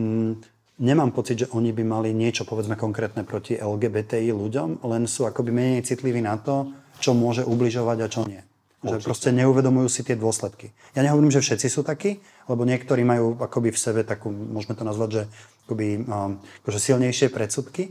m, 0.00 0.40
nemám 0.80 1.12
pocit, 1.12 1.44
že 1.44 1.50
oni 1.52 1.76
by 1.76 1.84
mali 1.84 2.16
niečo, 2.16 2.48
povedzme 2.48 2.80
konkrétne 2.80 3.28
proti 3.28 3.60
LGBTI 3.60 4.32
ľuďom, 4.32 4.80
len 4.88 5.04
sú 5.04 5.28
akoby 5.28 5.52
menej 5.52 5.84
citliví 5.84 6.24
na 6.24 6.40
to, 6.40 6.72
čo 7.04 7.12
môže 7.12 7.44
ubližovať 7.44 7.98
a 8.00 8.08
čo 8.08 8.20
nie. 8.24 8.40
Že 8.78 9.02
proste 9.02 9.34
neuvedomujú 9.34 9.90
si 9.90 10.06
tie 10.06 10.14
dôsledky. 10.14 10.70
Ja 10.94 11.02
nehovorím, 11.02 11.34
že 11.34 11.42
všetci 11.42 11.66
sú 11.66 11.82
takí, 11.82 12.22
lebo 12.46 12.62
niektorí 12.62 13.02
majú 13.02 13.34
akoby 13.34 13.74
v 13.74 13.78
sebe 13.78 14.00
takú, 14.06 14.30
môžeme 14.30 14.78
to 14.78 14.86
nazvať, 14.86 15.10
že 15.10 15.22
akoby, 15.66 16.06
um, 16.06 16.38
akože 16.62 16.78
silnejšie 16.78 17.26
predsudky. 17.34 17.90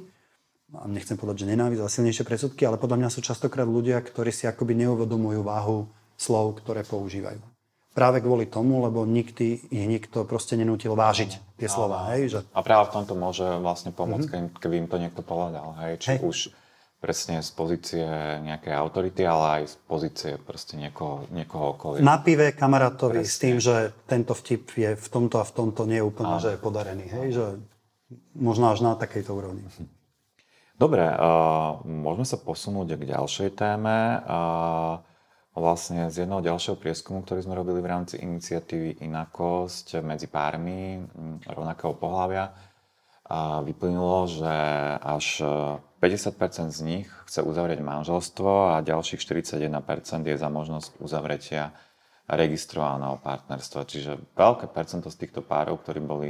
Nechcem 0.87 1.19
povedať, 1.19 1.43
že 1.43 1.51
nenávisť, 1.51 1.81
ale 1.83 1.91
silnejšie 1.91 2.23
predsudky, 2.23 2.63
ale 2.63 2.79
podľa 2.79 3.03
mňa 3.03 3.09
sú 3.11 3.19
častokrát 3.19 3.67
ľudia, 3.67 3.99
ktorí 3.99 4.31
si 4.31 4.47
akoby 4.47 4.79
neuvedomujú 4.87 5.43
váhu 5.43 5.91
slov, 6.15 6.63
ktoré 6.63 6.87
používajú. 6.87 7.39
Práve 7.91 8.21
kvôli 8.21 8.47
tomu, 8.47 8.79
lebo 8.83 9.03
nikdy 9.03 9.67
ich 9.73 9.87
nikto 9.89 10.23
proste 10.23 10.53
nenútil 10.53 10.93
vážiť 10.93 11.57
tie 11.57 11.67
slova. 11.67 12.13
Hej, 12.13 12.21
že... 12.29 12.39
A 12.53 12.61
práve 12.61 12.93
v 12.93 13.01
tomto 13.01 13.17
môže 13.17 13.43
vlastne 13.59 13.89
pomôcť, 13.89 14.27
mm-hmm. 14.27 14.59
keby 14.61 14.75
im 14.85 14.87
to 14.87 15.01
niekto 15.01 15.25
povedal. 15.25 15.73
Hej, 15.81 15.91
či 15.99 16.09
hej. 16.15 16.19
už 16.21 16.37
presne 16.97 17.45
z 17.45 17.51
pozície 17.53 18.05
nejakej 18.41 18.73
autority, 18.73 19.21
ale 19.21 19.61
aj 19.61 19.63
z 19.69 19.75
pozície 19.85 20.31
proste 20.41 20.75
niekoho, 20.75 21.29
niekoho 21.29 21.77
okolia. 21.77 22.01
Na 22.01 22.17
pive 22.17 22.57
kamarátovi 22.57 23.21
presne. 23.21 23.33
s 23.33 23.37
tým, 23.37 23.55
že 23.61 23.93
tento 24.09 24.33
vtip 24.33 24.73
je 24.73 24.91
v 24.97 25.07
tomto 25.07 25.37
a 25.37 25.45
v 25.45 25.53
tomto 25.53 25.85
nie 25.85 26.01
je 26.01 26.05
úplne, 26.05 26.35
že 26.41 26.57
je 26.57 26.59
podarený. 26.59 27.05
Hej? 27.05 27.27
Že 27.37 27.45
možno 28.33 28.73
až 28.73 28.81
na 28.81 28.97
takejto 28.97 29.29
úrovni. 29.29 29.61
Dobre, 30.77 31.05
uh, 31.05 31.81
môžeme 31.85 32.25
sa 32.25 32.37
posunúť 32.37 32.97
k 32.97 33.09
ďalšej 33.13 33.49
téme. 33.57 34.21
Uh, 34.25 35.01
vlastne 35.57 36.13
z 36.13 36.23
jedného 36.23 36.45
ďalšieho 36.45 36.77
prieskumu, 36.77 37.25
ktorý 37.25 37.41
sme 37.41 37.57
robili 37.57 37.81
v 37.81 37.89
rámci 37.89 38.21
iniciatívy 38.21 39.01
Inakosť 39.01 40.05
medzi 40.05 40.29
pármi 40.29 41.01
rovnakého 41.49 41.97
pohľavia, 41.97 42.53
uh, 43.27 43.61
vyplynulo, 43.63 44.27
že 44.31 44.55
až 45.03 45.43
50% 45.97 46.69
z 46.69 46.81
nich 46.85 47.07
chce 47.25 47.41
uzavrieť 47.41 47.81
manželstvo 47.81 48.77
a 48.77 48.85
ďalších 48.85 49.17
41% 49.19 49.73
je 50.29 50.35
za 50.37 50.49
možnosť 50.49 51.01
uzavretia 51.01 51.73
registrovaného 52.29 53.17
partnerstva. 53.23 53.87
Čiže 53.87 54.35
veľké 54.35 54.69
percento 54.69 55.07
z 55.09 55.25
týchto 55.25 55.41
párov, 55.41 55.79
ktorí 55.81 55.99
boli 56.03 56.29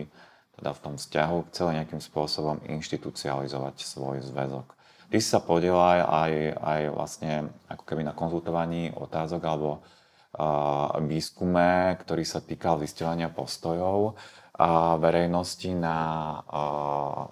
teda 0.58 0.74
v 0.74 0.82
tom 0.82 0.94
vzťahu, 0.98 1.38
chceli 1.54 1.72
nejakým 1.82 2.02
spôsobom 2.02 2.64
inštitucializovať 2.66 3.76
svoj 3.82 4.24
zväzok. 4.26 4.74
Ty 5.08 5.18
si 5.20 5.28
sa 5.28 5.40
podielal 5.40 6.04
aj, 6.04 6.34
aj 6.58 6.82
vlastne 6.92 7.32
ako 7.72 7.84
keby 7.88 8.04
na 8.04 8.12
konzultovaní 8.12 8.92
otázok 8.92 9.42
alebo 9.48 9.70
uh, 9.80 11.00
výskume, 11.00 11.96
ktorý 12.04 12.24
sa 12.28 12.44
týkal 12.44 12.82
zisťovania 12.84 13.32
postojov 13.32 14.20
verejnosti 14.98 15.70
na 15.74 15.98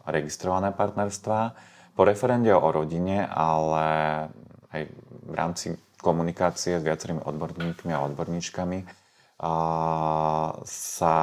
registrované 0.05 0.71
partnerstva 0.71 1.57
po 1.97 2.01
referende 2.05 2.53
o 2.53 2.69
rodine, 2.69 3.25
ale 3.25 3.85
aj 4.69 4.81
v 5.25 5.33
rámci 5.33 5.73
komunikácie 5.97 6.77
s 6.77 6.85
viacerými 6.85 7.25
odborníkmi 7.25 7.89
a 7.89 8.05
odborníčkami 8.05 8.85
sa 10.65 11.15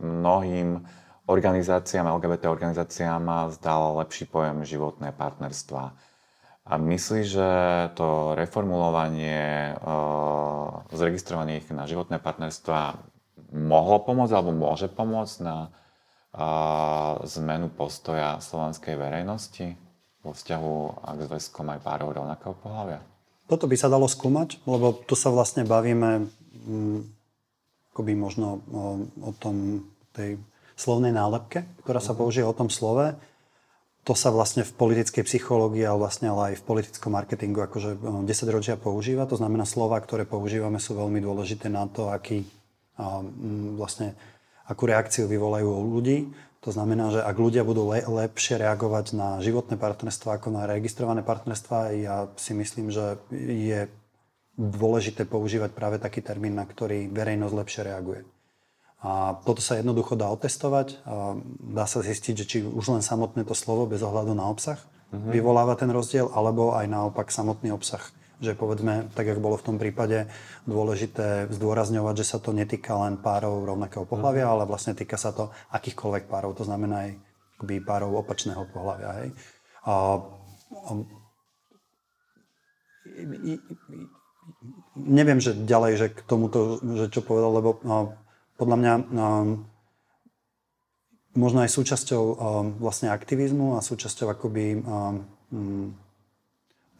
mnohým 0.00 0.82
organizáciám, 1.24 2.10
LGBT 2.20 2.48
organizáciám 2.48 3.52
zdal 3.54 4.00
lepší 4.00 4.24
pojem 4.28 4.64
životné 4.64 5.12
partnerstva. 5.12 5.92
A 6.64 6.80
myslí, 6.80 7.28
že 7.28 7.48
to 7.92 8.32
reformulovanie 8.40 9.76
zregistrovaných 10.88 11.68
na 11.76 11.84
životné 11.84 12.16
partnerstva 12.24 12.96
mohlo 13.54 14.02
pomôcť 14.02 14.34
alebo 14.34 14.50
môže 14.50 14.90
pomôcť 14.90 15.36
na 15.46 15.70
zmenu 17.22 17.70
postoja 17.70 18.42
slovenskej 18.42 18.98
verejnosti 18.98 19.78
vo 20.26 20.34
vzťahu 20.34 20.74
k 21.14 21.18
zväzkom 21.30 21.66
aj 21.78 21.80
párov 21.86 22.10
rovnakého 22.10 22.58
pohľavia? 22.58 22.98
Toto 23.46 23.70
by 23.70 23.76
sa 23.78 23.92
dalo 23.92 24.10
skúmať, 24.10 24.58
lebo 24.66 24.96
tu 25.04 25.14
sa 25.14 25.30
vlastne 25.30 25.62
bavíme 25.68 26.26
mm, 26.66 27.00
akoby 27.94 28.12
možno 28.18 28.64
o, 28.66 29.06
o 29.20 29.30
tom 29.36 29.86
tej 30.10 30.40
slovnej 30.74 31.14
nálepke, 31.14 31.62
ktorá 31.86 32.02
sa 32.02 32.16
mhm. 32.16 32.18
použije 32.18 32.44
o 32.46 32.56
tom 32.56 32.66
slove. 32.66 33.14
To 34.04 34.12
sa 34.12 34.28
vlastne 34.28 34.68
v 34.68 34.74
politickej 34.74 35.24
psychológii, 35.24 35.80
ale 35.80 35.96
vlastne 35.96 36.28
ale 36.28 36.52
aj 36.52 36.60
v 36.60 36.66
politickom 36.66 37.16
marketingu 37.16 37.64
akože 37.64 38.04
10 38.04 38.28
ročia 38.52 38.76
používa. 38.76 39.24
To 39.24 39.40
znamená, 39.40 39.64
slova, 39.64 39.96
ktoré 39.96 40.28
používame, 40.28 40.76
sú 40.76 40.92
veľmi 40.92 41.24
dôležité 41.24 41.72
na 41.72 41.88
to, 41.88 42.12
aký 42.12 42.44
vlastne 43.74 44.14
akú 44.64 44.88
reakciu 44.88 45.28
vyvolajú 45.28 45.68
u 45.68 45.84
ľudí. 45.98 46.30
To 46.64 46.72
znamená, 46.72 47.12
že 47.12 47.20
ak 47.20 47.36
ľudia 47.36 47.60
budú 47.60 47.92
le- 47.92 48.08
lepšie 48.08 48.56
reagovať 48.56 49.12
na 49.12 49.36
životné 49.44 49.76
partnerstva 49.76 50.40
ako 50.40 50.48
na 50.48 50.64
registrované 50.64 51.20
partnerstva, 51.20 51.92
ja 51.92 52.16
si 52.40 52.56
myslím, 52.56 52.88
že 52.88 53.20
je 53.36 53.92
dôležité 54.56 55.28
používať 55.28 55.76
práve 55.76 56.00
taký 56.00 56.24
termín, 56.24 56.56
na 56.56 56.64
ktorý 56.64 57.12
verejnosť 57.12 57.54
lepšie 57.54 57.82
reaguje. 57.84 58.24
A 59.04 59.36
toto 59.44 59.60
sa 59.60 59.76
jednoducho 59.76 60.16
dá 60.16 60.32
otestovať. 60.32 61.04
A 61.04 61.36
dá 61.60 61.84
sa 61.84 62.00
zistiť, 62.00 62.34
že 62.40 62.48
či 62.48 62.58
už 62.64 62.96
len 62.96 63.04
samotné 63.04 63.44
to 63.44 63.52
slovo 63.52 63.84
bez 63.84 64.00
ohľadu 64.00 64.32
na 64.32 64.48
obsah 64.48 64.80
mm-hmm. 64.80 65.30
vyvoláva 65.36 65.76
ten 65.76 65.92
rozdiel, 65.92 66.32
alebo 66.32 66.72
aj 66.72 66.88
naopak 66.88 67.28
samotný 67.28 67.76
obsah 67.76 68.00
že 68.42 68.58
povedzme, 68.58 69.10
tak 69.14 69.30
ako 69.30 69.40
bolo 69.42 69.56
v 69.58 69.66
tom 69.66 69.76
prípade, 69.78 70.26
dôležité 70.66 71.46
zdôrazňovať, 71.54 72.14
že 72.22 72.28
sa 72.34 72.38
to 72.42 72.50
netýka 72.50 72.98
len 72.98 73.20
párov 73.20 73.62
rovnakého 73.62 74.06
pohľavia, 74.08 74.50
ale 74.50 74.66
vlastne 74.66 74.96
týka 74.96 75.14
sa 75.14 75.30
to 75.30 75.54
akýchkoľvek 75.70 76.26
párov, 76.26 76.58
to 76.58 76.66
znamená 76.66 77.08
aj 77.08 77.10
akoby 77.58 77.74
párov 77.80 78.10
opačného 78.18 78.66
pohľavia. 78.74 79.10
Hej. 79.22 79.28
A, 79.86 79.94
a, 79.94 80.90
neviem, 84.98 85.38
že 85.38 85.54
ďalej, 85.54 85.92
že 85.96 86.06
k 86.10 86.20
tomuto, 86.26 86.82
že 86.82 87.06
čo 87.14 87.22
povedal, 87.22 87.50
lebo 87.54 87.70
a, 87.86 88.10
podľa 88.58 88.76
mňa 88.76 88.92
a, 88.94 89.02
možno 91.38 91.58
aj 91.62 91.70
súčasťou 91.70 92.22
a, 92.22 92.34
vlastne 92.82 93.14
aktivizmu 93.14 93.78
a 93.78 93.84
súčasťou 93.84 94.26
akoby 94.34 94.82
a, 94.82 95.22
m, 95.54 95.94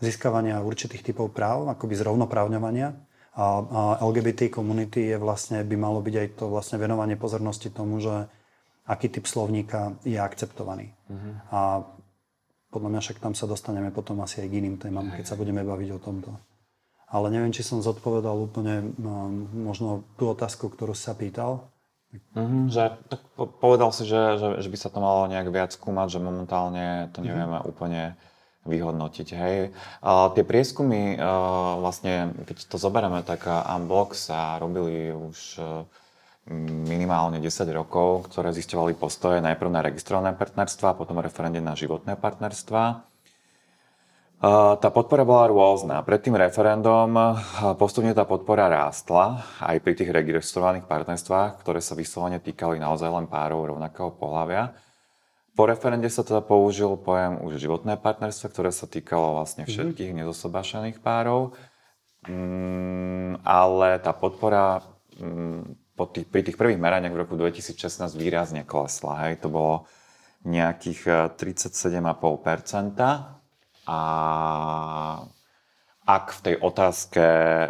získavania 0.05 0.61
určitých 0.61 1.01
typov 1.01 1.33
práv, 1.33 1.73
akoby 1.73 1.97
zrovnoprávňovania. 1.97 2.93
A, 3.35 3.45
a 3.65 3.81
LGBT 4.05 4.47
komunity 4.47 5.11
je 5.11 5.19
vlastne, 5.19 5.65
by 5.67 5.75
malo 5.75 5.99
byť 5.99 6.15
aj 6.15 6.29
to 6.39 6.45
vlastne 6.47 6.79
venovanie 6.79 7.19
pozornosti 7.19 7.73
tomu, 7.73 7.99
že 7.99 8.31
aký 8.87 9.11
typ 9.11 9.27
slovníka 9.27 9.99
je 10.07 10.21
akceptovaný. 10.21 10.93
Uh-huh. 11.11 11.35
A 11.51 11.61
podľa 12.71 12.89
mňa 12.95 13.01
však 13.01 13.19
tam 13.19 13.35
sa 13.35 13.47
dostaneme 13.49 13.95
potom 13.95 14.21
asi 14.21 14.45
aj 14.45 14.49
k 14.51 14.59
iným 14.59 14.77
témam, 14.79 15.07
keď 15.11 15.25
sa 15.25 15.39
budeme 15.39 15.63
baviť 15.63 15.89
o 15.95 16.03
tomto. 16.03 16.31
Ale 17.07 17.31
neviem, 17.31 17.55
či 17.55 17.63
som 17.63 17.79
zodpovedal 17.79 18.35
úplne 18.35 18.91
um, 18.99 19.47
možno 19.55 20.03
tú 20.19 20.35
otázku, 20.35 20.67
ktorú 20.67 20.99
sa 20.99 21.15
pýtal. 21.15 21.71
Mm-hmm, 22.35 22.71
že, 22.71 22.95
tak 23.11 23.23
povedal 23.63 23.91
si, 23.95 24.07
že, 24.07 24.39
že, 24.39 24.49
že 24.63 24.69
by 24.71 24.79
sa 24.79 24.91
to 24.91 24.99
malo 24.99 25.31
nejak 25.31 25.51
viac 25.51 25.71
skúmať, 25.75 26.19
že 26.19 26.23
momentálne 26.23 27.11
to 27.15 27.23
mhm. 27.23 27.27
nevieme 27.27 27.59
mm-hmm. 27.59 27.71
úplne 27.71 28.03
vyhodnotiť. 28.65 29.29
Hej. 29.37 29.77
A 30.01 30.33
tie 30.33 30.45
prieskumy, 30.45 31.21
vlastne, 31.79 32.33
keď 32.49 32.57
to 32.65 32.77
zoberieme, 32.81 33.21
tak 33.21 33.45
Unblock 33.49 34.17
sa 34.17 34.57
robili 34.61 35.13
už 35.13 35.61
minimálne 36.85 37.41
10 37.41 37.49
rokov, 37.73 38.29
ktoré 38.29 38.53
zisťovali 38.53 38.97
postoje 39.01 39.41
najprv 39.41 39.71
na 39.73 39.81
registrované 39.81 40.37
partnerstva, 40.37 40.93
potom 40.97 41.17
referende 41.21 41.61
na 41.61 41.73
životné 41.73 42.21
partnerstva. 42.21 43.05
Tá 44.45 44.89
podpora 44.93 45.25
bola 45.25 45.49
rôzna. 45.49 46.05
Pred 46.05 46.21
tým 46.29 46.37
referendum 46.37 47.09
postupne 47.81 48.13
tá 48.13 48.29
podpora 48.29 48.69
rástla 48.69 49.41
aj 49.57 49.81
pri 49.81 49.97
tých 49.97 50.13
registrovaných 50.13 50.85
partnerstvách, 50.85 51.65
ktoré 51.65 51.81
sa 51.81 51.97
vyslovene 51.97 52.37
týkali 52.45 52.77
naozaj 52.77 53.09
len 53.09 53.25
párov 53.25 53.65
rovnakého 53.73 54.13
pohľavia. 54.13 54.77
Po 55.55 55.71
referende 55.71 56.11
sa 56.11 56.27
teda 56.27 56.43
použil 56.43 56.99
pojem 56.99 57.39
už 57.39 57.63
životné 57.63 57.95
partnerstvo, 58.03 58.51
ktoré 58.51 58.75
sa 58.75 58.91
týkalo 58.91 59.39
vlastne 59.39 59.65
mhm. 59.65 59.71
všetkých 59.71 60.11
mm-hmm. 60.11 60.27
nezosobášených 60.27 60.99
párov, 60.99 61.55
mm, 62.27 63.47
ale 63.47 64.03
tá 64.03 64.11
podpora 64.11 64.83
mm, 65.15 65.95
po 65.95 66.11
tých, 66.11 66.27
pri 66.27 66.43
tých 66.43 66.59
prvých 66.59 66.83
meraniach 66.83 67.15
v 67.15 67.23
roku 67.23 67.39
2016 67.39 68.19
výrazne 68.19 68.67
klesla. 68.67 69.31
Hej. 69.31 69.47
To 69.47 69.49
bolo 69.49 69.75
nejakých 70.43 71.33
37,5% 71.39 72.03
eh, 72.03 73.15
a 73.87 74.01
ak 76.05 76.37
v 76.37 76.41
tej 76.45 76.57
otázke 76.61 77.25
e, 77.25 77.69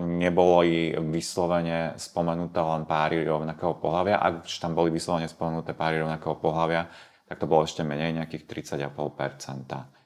neboli 0.00 0.92
vyslovene 1.00 1.96
spomenuté 1.96 2.60
len 2.60 2.84
páry 2.84 3.24
rovnakého 3.24 3.80
pohľavia, 3.80 4.20
ak 4.20 4.44
už 4.44 4.60
tam 4.60 4.76
boli 4.76 4.92
vyslovene 4.92 5.24
spomenuté 5.24 5.72
páry 5.72 6.04
rovnakého 6.04 6.36
pohľavia, 6.36 6.92
tak 7.24 7.40
to 7.40 7.48
bolo 7.48 7.64
ešte 7.64 7.80
menej, 7.80 8.12
nejakých 8.20 8.44
30,5%. 8.76 10.00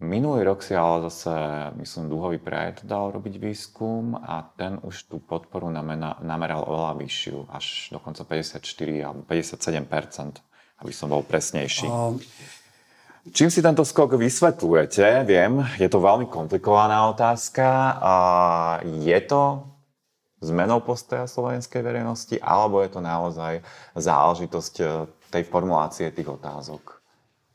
Minulý 0.00 0.48
rok 0.48 0.64
si 0.64 0.72
ale 0.72 1.08
zase, 1.12 1.32
myslím, 1.76 2.08
dúhový 2.08 2.40
projekt 2.40 2.88
dal 2.88 3.12
robiť 3.12 3.36
výskum 3.36 4.16
a 4.16 4.40
ten 4.56 4.80
už 4.80 5.12
tú 5.12 5.20
podporu 5.20 5.68
nameral 5.68 6.64
oveľa 6.64 6.96
vyššiu, 7.00 7.52
až 7.52 7.92
dokonca 7.92 8.24
54 8.24 8.64
alebo 9.04 9.28
57%, 9.28 10.40
aby 10.80 10.92
som 10.92 11.12
bol 11.12 11.20
presnejší. 11.20 11.84
Um, 11.84 12.16
Čím 13.30 13.46
si 13.46 13.62
tento 13.62 13.86
skok 13.86 14.18
vysvetľujete? 14.18 15.22
Viem, 15.22 15.62
je 15.78 15.86
to 15.86 16.02
veľmi 16.02 16.26
komplikovaná 16.26 17.06
otázka. 17.14 17.94
A 18.02 18.14
je 18.82 19.18
to 19.22 19.70
zmenou 20.42 20.82
postoja 20.82 21.30
slovenskej 21.30 21.84
verejnosti, 21.84 22.34
alebo 22.42 22.82
je 22.82 22.90
to 22.90 23.00
naozaj 23.04 23.62
záležitosť 23.94 24.74
e, 24.80 24.84
tej 25.30 25.42
formulácie 25.46 26.10
tých 26.10 26.26
otázok? 26.26 26.98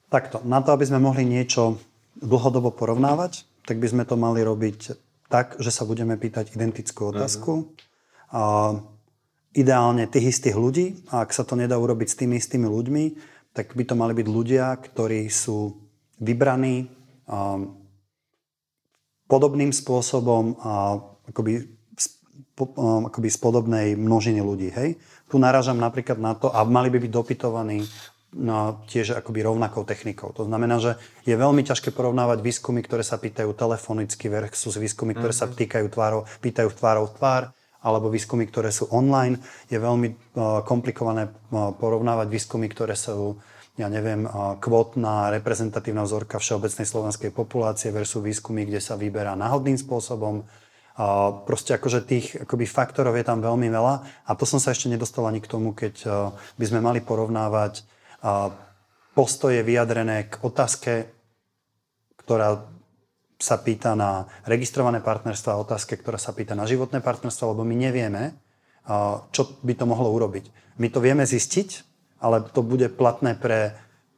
Takto, 0.07 0.39
na 0.47 0.63
to, 0.63 0.71
aby 0.71 0.85
sme 0.87 1.01
mohli 1.03 1.27
niečo 1.27 1.81
dlhodobo 2.21 2.71
porovnávať, 2.71 3.43
tak 3.65 3.81
by 3.81 3.87
sme 3.89 4.03
to 4.07 4.15
mali 4.15 4.45
robiť 4.45 4.95
tak, 5.27 5.59
že 5.59 5.73
sa 5.73 5.83
budeme 5.83 6.15
pýtať 6.15 6.53
identickú 6.55 7.11
otázku. 7.11 7.51
Uh-huh. 7.51 8.31
A 8.31 8.41
ideálne 9.57 10.05
tých 10.05 10.37
istých 10.37 10.55
ľudí. 10.55 11.03
A 11.09 11.25
ak 11.25 11.33
sa 11.33 11.41
to 11.41 11.57
nedá 11.57 11.75
urobiť 11.75 12.07
s 12.11 12.19
tými 12.19 12.37
istými 12.37 12.67
ľuďmi, 12.69 13.03
tak 13.55 13.71
by 13.71 13.83
to 13.87 13.95
mali 13.95 14.11
byť 14.11 14.27
ľudia, 14.27 14.75
ktorí 14.75 15.31
sú 15.31 15.79
vybraní 16.19 16.91
um, 17.23 17.79
podobným 19.31 19.71
spôsobom 19.71 20.59
a 20.59 20.99
akoby, 21.31 21.63
um, 22.59 23.07
akoby 23.07 23.29
z 23.31 23.37
podobnej 23.39 23.87
množiny 23.95 24.43
ľudí. 24.43 24.69
Hej? 24.75 24.99
Tu 25.31 25.39
narážam 25.39 25.79
napríklad 25.79 26.19
na 26.19 26.35
to, 26.35 26.51
a 26.51 26.67
mali 26.67 26.91
by 26.91 26.99
byť 26.99 27.11
dopytovaní 27.15 27.79
no, 28.35 28.83
tiež 28.91 29.15
akoby 29.15 29.47
rovnakou 29.47 29.87
technikou. 29.87 30.35
To 30.35 30.43
znamená, 30.43 30.77
že 30.83 30.99
je 31.23 31.33
veľmi 31.39 31.63
ťažké 31.63 31.95
porovnávať 31.95 32.43
výskumy, 32.43 32.83
ktoré 32.83 33.07
sa 33.07 33.15
pýtajú 33.15 33.55
telefonicky 33.55 34.27
versus 34.27 34.75
výskumy, 34.75 35.15
ktoré 35.15 35.31
mm-hmm. 35.31 35.47
sa 35.47 35.51
mhm. 35.51 35.57
týkajú 35.63 35.87
tvárov, 35.89 36.21
pýtajú 36.43 36.69
tvárov 36.75 37.07
tvár 37.15 37.55
alebo 37.85 38.09
výskumy, 38.09 38.49
ktoré 38.49 38.73
sú 38.73 38.89
online. 38.89 39.37
Je 39.69 39.77
veľmi 39.77 40.07
uh, 40.09 40.17
komplikované 40.65 41.29
uh, 41.29 41.69
porovnávať 41.77 42.27
výskumy, 42.33 42.65
ktoré 42.73 42.97
sú 42.97 43.37
ja 43.77 43.91
neviem, 43.91 44.25
uh, 44.25 44.57
kvotná 44.57 45.29
reprezentatívna 45.29 46.01
vzorka 46.07 46.41
všeobecnej 46.41 46.89
slovenskej 46.89 47.29
populácie 47.29 47.93
versus 47.93 48.25
výskumy, 48.25 48.65
kde 48.65 48.81
sa 48.81 48.97
vyberá 48.97 49.37
náhodným 49.37 49.77
spôsobom. 49.77 50.41
Proste 51.43 51.75
akože 51.75 52.07
tých 52.07 52.47
akoby 52.47 52.63
faktorov 52.63 53.19
je 53.19 53.27
tam 53.27 53.43
veľmi 53.43 53.67
veľa 53.67 53.95
a 54.23 54.31
to 54.31 54.47
som 54.47 54.63
sa 54.63 54.71
ešte 54.71 54.87
nedostal 54.87 55.27
ani 55.27 55.43
k 55.43 55.51
tomu, 55.51 55.75
keď 55.75 56.07
by 56.55 56.63
sme 56.63 56.79
mali 56.79 57.03
porovnávať 57.03 57.83
postoje 59.11 59.59
vyjadrené 59.59 60.31
k 60.31 60.39
otázke, 60.39 61.11
ktorá 62.15 62.63
sa 63.35 63.59
pýta 63.59 63.93
na 63.93 64.25
registrované 64.47 65.03
partnerstva 65.03 65.55
a 65.55 65.61
otázke, 65.61 65.99
ktorá 65.99 66.15
sa 66.15 66.31
pýta 66.31 66.55
na 66.55 66.63
životné 66.63 67.03
partnerstva, 67.03 67.51
lebo 67.51 67.67
my 67.67 67.75
nevieme, 67.75 68.35
čo 69.35 69.59
by 69.59 69.73
to 69.75 69.85
mohlo 69.89 70.13
urobiť. 70.15 70.77
My 70.79 70.87
to 70.87 71.03
vieme 71.03 71.27
zistiť, 71.27 71.69
ale 72.23 72.47
to 72.47 72.63
bude 72.63 72.95
platné 72.95 73.35
pre 73.35 73.75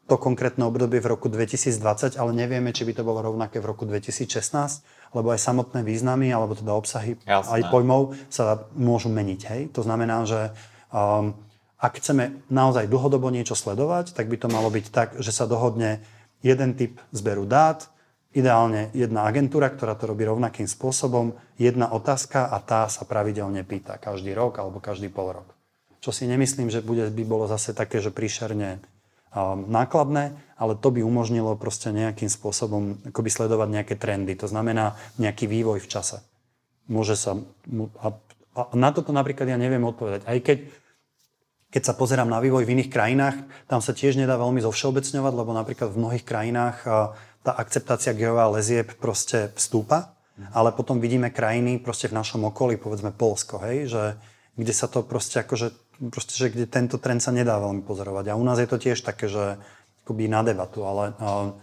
to 0.07 0.15
konkrétne 0.15 0.63
obdobie 0.63 1.03
v 1.03 1.11
roku 1.11 1.27
2020, 1.27 2.15
ale 2.15 2.31
nevieme, 2.31 2.71
či 2.71 2.87
by 2.87 2.95
to 2.95 3.03
bolo 3.03 3.19
rovnaké 3.19 3.59
v 3.59 3.67
roku 3.67 3.83
2016, 3.83 5.11
lebo 5.11 5.35
aj 5.35 5.39
samotné 5.43 5.83
významy, 5.83 6.31
alebo 6.31 6.55
teda 6.55 6.71
obsahy 6.71 7.19
Jasné. 7.27 7.51
aj 7.59 7.61
pojmov 7.67 8.15
sa 8.31 8.71
môžu 8.71 9.11
meniť. 9.11 9.41
Hej? 9.51 9.61
To 9.75 9.83
znamená, 9.83 10.23
že 10.23 10.55
um, 10.95 11.35
ak 11.75 11.99
chceme 11.99 12.39
naozaj 12.47 12.87
dlhodobo 12.87 13.27
niečo 13.27 13.53
sledovať, 13.53 14.15
tak 14.15 14.31
by 14.31 14.39
to 14.39 14.47
malo 14.47 14.71
byť 14.71 14.85
tak, 14.95 15.09
že 15.19 15.35
sa 15.35 15.43
dohodne 15.43 15.99
jeden 16.39 16.71
typ 16.79 17.03
zberu 17.11 17.43
dát, 17.43 17.91
Ideálne 18.37 18.93
jedna 18.93 19.25
agentúra, 19.25 19.73
ktorá 19.73 19.97
to 19.97 20.13
robí 20.13 20.21
rovnakým 20.21 20.69
spôsobom, 20.69 21.33
jedna 21.57 21.89
otázka 21.89 22.45
a 22.53 22.61
tá 22.61 22.85
sa 22.85 23.01
pravidelne 23.01 23.65
pýta 23.65 23.97
každý 23.97 24.37
rok 24.37 24.61
alebo 24.61 24.77
každý 24.77 25.09
pol 25.09 25.41
rok. 25.41 25.57
Čo 25.97 26.13
si 26.13 26.29
nemyslím, 26.29 26.69
že 26.69 26.85
bude, 26.85 27.09
by 27.09 27.23
bolo 27.25 27.49
zase 27.49 27.73
také, 27.73 27.97
že 27.97 28.13
príšerne 28.13 28.77
um, 29.33 29.65
nákladné, 29.65 30.37
ale 30.53 30.77
to 30.77 30.93
by 30.93 31.01
umožnilo 31.01 31.57
proste 31.57 31.89
nejakým 31.89 32.29
spôsobom 32.29 33.01
akoby 33.09 33.29
sledovať 33.33 33.69
nejaké 33.73 33.95
trendy. 33.97 34.37
To 34.37 34.45
znamená 34.45 34.93
nejaký 35.17 35.49
vývoj 35.49 35.81
v 35.81 35.89
čase. 35.89 36.21
Môže 36.85 37.17
sa... 37.17 37.41
A, 38.05 38.13
na 38.77 38.93
toto 38.93 39.09
napríklad 39.09 39.49
ja 39.49 39.57
neviem 39.57 39.81
odpovedať. 39.81 40.29
Aj 40.29 40.37
keď 40.37 40.69
keď 41.67 41.83
sa 41.83 41.99
pozerám 41.99 42.31
na 42.31 42.39
vývoj 42.39 42.63
v 42.63 42.79
iných 42.79 42.87
krajinách, 42.87 43.37
tam 43.67 43.83
sa 43.83 43.91
tiež 43.91 44.15
nedá 44.15 44.39
veľmi 44.39 44.63
zovšeobecňovať, 44.63 45.33
lebo 45.35 45.51
napríklad 45.51 45.91
v 45.91 45.99
mnohých 45.99 46.23
krajinách 46.23 46.87
tá 47.47 47.55
akceptácia 47.55 48.11
gejov 48.11 48.59
lezieb 48.59 48.91
proste 48.99 49.55
vstúpa, 49.55 50.11
ale 50.51 50.75
potom 50.75 50.99
vidíme 50.99 51.31
krajiny 51.31 51.79
proste 51.79 52.11
v 52.11 52.19
našom 52.19 52.43
okolí, 52.51 52.75
povedzme 52.75 53.15
Polsko, 53.15 53.63
hej, 53.63 53.87
že 53.87 54.03
kde 54.59 54.73
sa 54.75 54.91
to 54.91 55.01
proste 55.07 55.47
akože, 55.47 55.71
proste, 56.11 56.35
že 56.35 56.51
kde 56.51 56.67
tento 56.67 56.99
trend 56.99 57.23
sa 57.23 57.31
nedá 57.31 57.55
veľmi 57.57 57.87
pozorovať. 57.87 58.29
A 58.29 58.37
u 58.37 58.43
nás 58.43 58.59
je 58.59 58.67
to 58.67 58.75
tiež 58.75 58.99
také, 58.99 59.31
že 59.31 59.55
akoby 60.03 60.27
na 60.27 60.43
debatu, 60.43 60.83
ale 60.83 61.15
uh, 61.15 61.55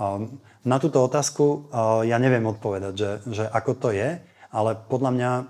uh, 0.00 0.24
na 0.64 0.76
túto 0.80 1.04
otázku 1.04 1.44
uh, 1.44 2.02
ja 2.02 2.16
neviem 2.16 2.48
odpovedať, 2.48 2.94
že, 2.96 3.10
že 3.28 3.44
ako 3.44 3.72
to 3.76 3.88
je, 3.92 4.18
ale 4.50 4.70
podľa 4.88 5.10
mňa 5.12 5.30
uh, 5.30 5.44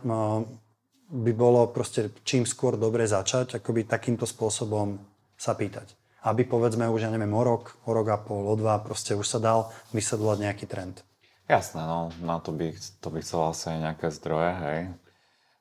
by 1.06 1.32
bolo 1.32 1.70
proste 1.70 2.10
čím 2.26 2.42
skôr 2.42 2.74
dobre 2.74 3.06
začať, 3.06 3.62
akoby 3.62 3.86
takýmto 3.86 4.26
spôsobom 4.26 4.98
sa 5.38 5.54
pýtať 5.54 6.05
aby 6.26 6.42
povedzme 6.42 6.90
už, 6.90 7.06
ja 7.06 7.10
neviem, 7.14 7.30
o 7.30 7.42
rok, 7.46 7.78
o 7.86 7.94
rok 7.94 8.06
a 8.10 8.18
pol, 8.18 8.42
o 8.50 8.54
dva, 8.58 8.82
proste 8.82 9.14
už 9.14 9.26
sa 9.26 9.38
dal 9.38 9.70
vysledovať 9.94 10.38
nejaký 10.42 10.66
trend. 10.66 11.06
Jasné, 11.46 11.86
no 11.86 12.10
na 12.26 12.42
to 12.42 12.50
by, 12.50 12.74
to 12.98 13.08
by 13.14 13.22
chcelo 13.22 13.54
asi 13.54 13.70
aj 13.70 13.78
nejaké 13.78 14.06
zdroje, 14.10 14.52
hej. 14.66 14.80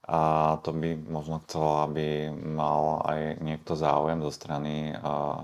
A 0.06 0.22
to 0.62 0.70
by 0.70 0.94
možno 0.94 1.42
chcelo, 1.46 1.82
aby 1.82 2.30
mal 2.30 3.02
aj 3.10 3.42
niekto 3.42 3.74
záujem 3.74 4.22
zo 4.22 4.30
strany 4.30 4.94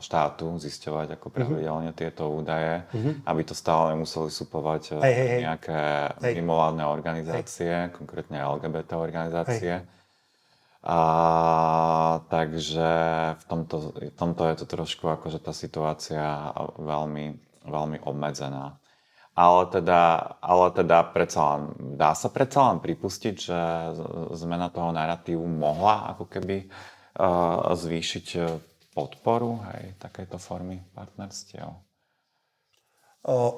štátu 0.02 0.58
zisťovať 0.62 1.18
ako 1.18 1.28
mhm. 1.30 1.34
pravidelne 1.34 1.90
uh-huh. 1.94 2.02
tieto 2.02 2.30
údaje, 2.30 2.86
uh-huh. 2.94 3.14
aby 3.26 3.42
to 3.42 3.58
stále 3.58 3.94
nemuseli 3.94 4.30
supovať 4.30 5.02
hey, 5.02 5.14
hey, 5.14 5.28
hey. 5.30 5.42
nejaké 5.50 5.80
hey. 6.22 6.34
mimovládne 6.38 6.86
organizácie, 6.86 7.90
hey. 7.90 7.94
konkrétne 7.94 8.38
LGBT 8.38 9.02
organizácie. 9.02 9.82
Hey. 9.82 10.01
A, 10.82 10.98
takže 12.26 12.90
v 13.38 13.44
tomto, 13.46 13.94
v 13.94 14.18
tomto 14.18 14.50
je 14.50 14.56
to 14.58 14.66
trošku 14.66 15.06
akože 15.14 15.38
tá 15.38 15.54
situácia 15.54 16.50
veľmi, 16.82 17.38
veľmi 17.70 17.98
obmedzená. 18.02 18.82
Ale 19.38 19.70
teda, 19.70 20.36
ale 20.42 20.66
teda 20.76 21.08
predsa 21.14 21.56
len, 21.56 21.64
dá 21.96 22.18
sa 22.18 22.28
predsa 22.34 22.74
len 22.74 22.84
pripustiť, 22.84 23.36
že 23.38 23.60
zmena 24.36 24.74
toho 24.74 24.92
narratívu 24.92 25.46
mohla 25.46 26.12
ako 26.12 26.28
keby 26.28 26.68
uh, 26.68 27.72
zvýšiť 27.72 28.28
podporu 28.92 29.64
hej, 29.72 29.96
takejto 30.04 30.36
formy 30.36 30.84
partnerstiev? 30.92 31.64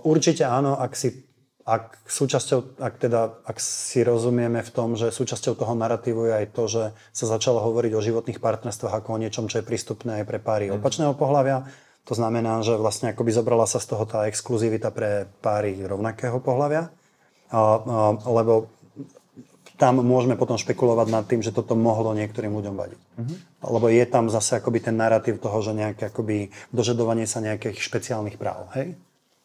Určite 0.04 0.44
áno, 0.44 0.76
ak 0.76 0.94
si 0.94 1.33
ak, 1.64 2.04
súčasťou, 2.04 2.84
ak, 2.84 2.94
teda, 3.00 3.40
ak 3.48 3.58
si 3.64 4.04
rozumieme 4.04 4.60
v 4.60 4.72
tom, 4.76 5.00
že 5.00 5.16
súčasťou 5.16 5.56
toho 5.56 5.74
narratívu 5.80 6.28
je 6.28 6.34
aj 6.44 6.48
to, 6.52 6.64
že 6.68 6.84
sa 7.16 7.26
začalo 7.26 7.64
hovoriť 7.64 7.92
o 7.96 8.04
životných 8.04 8.44
partnerstvách 8.44 9.00
ako 9.00 9.16
o 9.16 9.22
niečom, 9.22 9.48
čo 9.48 9.64
je 9.64 9.68
prístupné 9.68 10.22
aj 10.22 10.26
pre 10.28 10.40
páry 10.44 10.68
mm. 10.68 10.84
opačného 10.84 11.16
pohľavia, 11.16 11.64
to 12.04 12.20
znamená, 12.20 12.60
že 12.68 12.76
vlastne 12.76 13.16
akoby 13.16 13.32
zobrala 13.32 13.64
sa 13.64 13.80
z 13.80 13.96
toho 13.96 14.04
tá 14.04 14.28
exkluzivita 14.28 14.92
pre 14.92 15.32
páry 15.40 15.80
rovnakého 15.88 16.44
pohľavia, 16.44 16.92
a, 17.48 17.56
a, 17.56 17.62
lebo 18.28 18.68
tam 19.80 20.04
môžeme 20.04 20.38
potom 20.38 20.60
špekulovať 20.60 21.08
nad 21.10 21.26
tým, 21.26 21.42
že 21.42 21.56
toto 21.56 21.74
mohlo 21.74 22.14
niektorým 22.14 22.54
ľuďom 22.54 22.76
vadiť. 22.78 23.00
Mm-hmm. 23.00 23.38
Lebo 23.72 23.86
je 23.90 24.06
tam 24.06 24.30
zase 24.30 24.62
akoby 24.62 24.80
ten 24.84 24.96
narratív 25.00 25.42
toho, 25.42 25.60
že 25.66 25.74
nejaké 25.74 26.14
akoby 26.14 26.54
dožadovanie 26.70 27.26
sa 27.26 27.42
nejakých 27.42 27.82
špeciálnych 27.82 28.38
práv, 28.38 28.70
hej? 28.78 28.94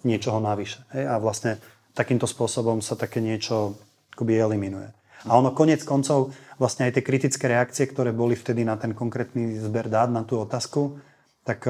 Niečoho 0.04 0.38
navyše, 0.38 0.84
hej? 0.92 1.08
A 1.08 1.16
vlastne 1.16 1.58
takýmto 1.98 2.30
spôsobom 2.30 2.78
sa 2.78 2.94
také 2.94 3.18
niečo 3.18 3.74
akoby 4.14 4.38
eliminuje. 4.38 4.94
A 5.26 5.34
ono 5.34 5.50
konec 5.50 5.82
koncov, 5.82 6.30
vlastne 6.62 6.86
aj 6.86 6.94
tie 6.94 7.02
kritické 7.02 7.50
reakcie, 7.50 7.90
ktoré 7.90 8.14
boli 8.14 8.38
vtedy 8.38 8.62
na 8.62 8.78
ten 8.78 8.94
konkrétny 8.94 9.58
zber 9.58 9.90
dát, 9.90 10.06
na 10.06 10.22
tú 10.22 10.38
otázku, 10.38 11.02
tak 11.42 11.66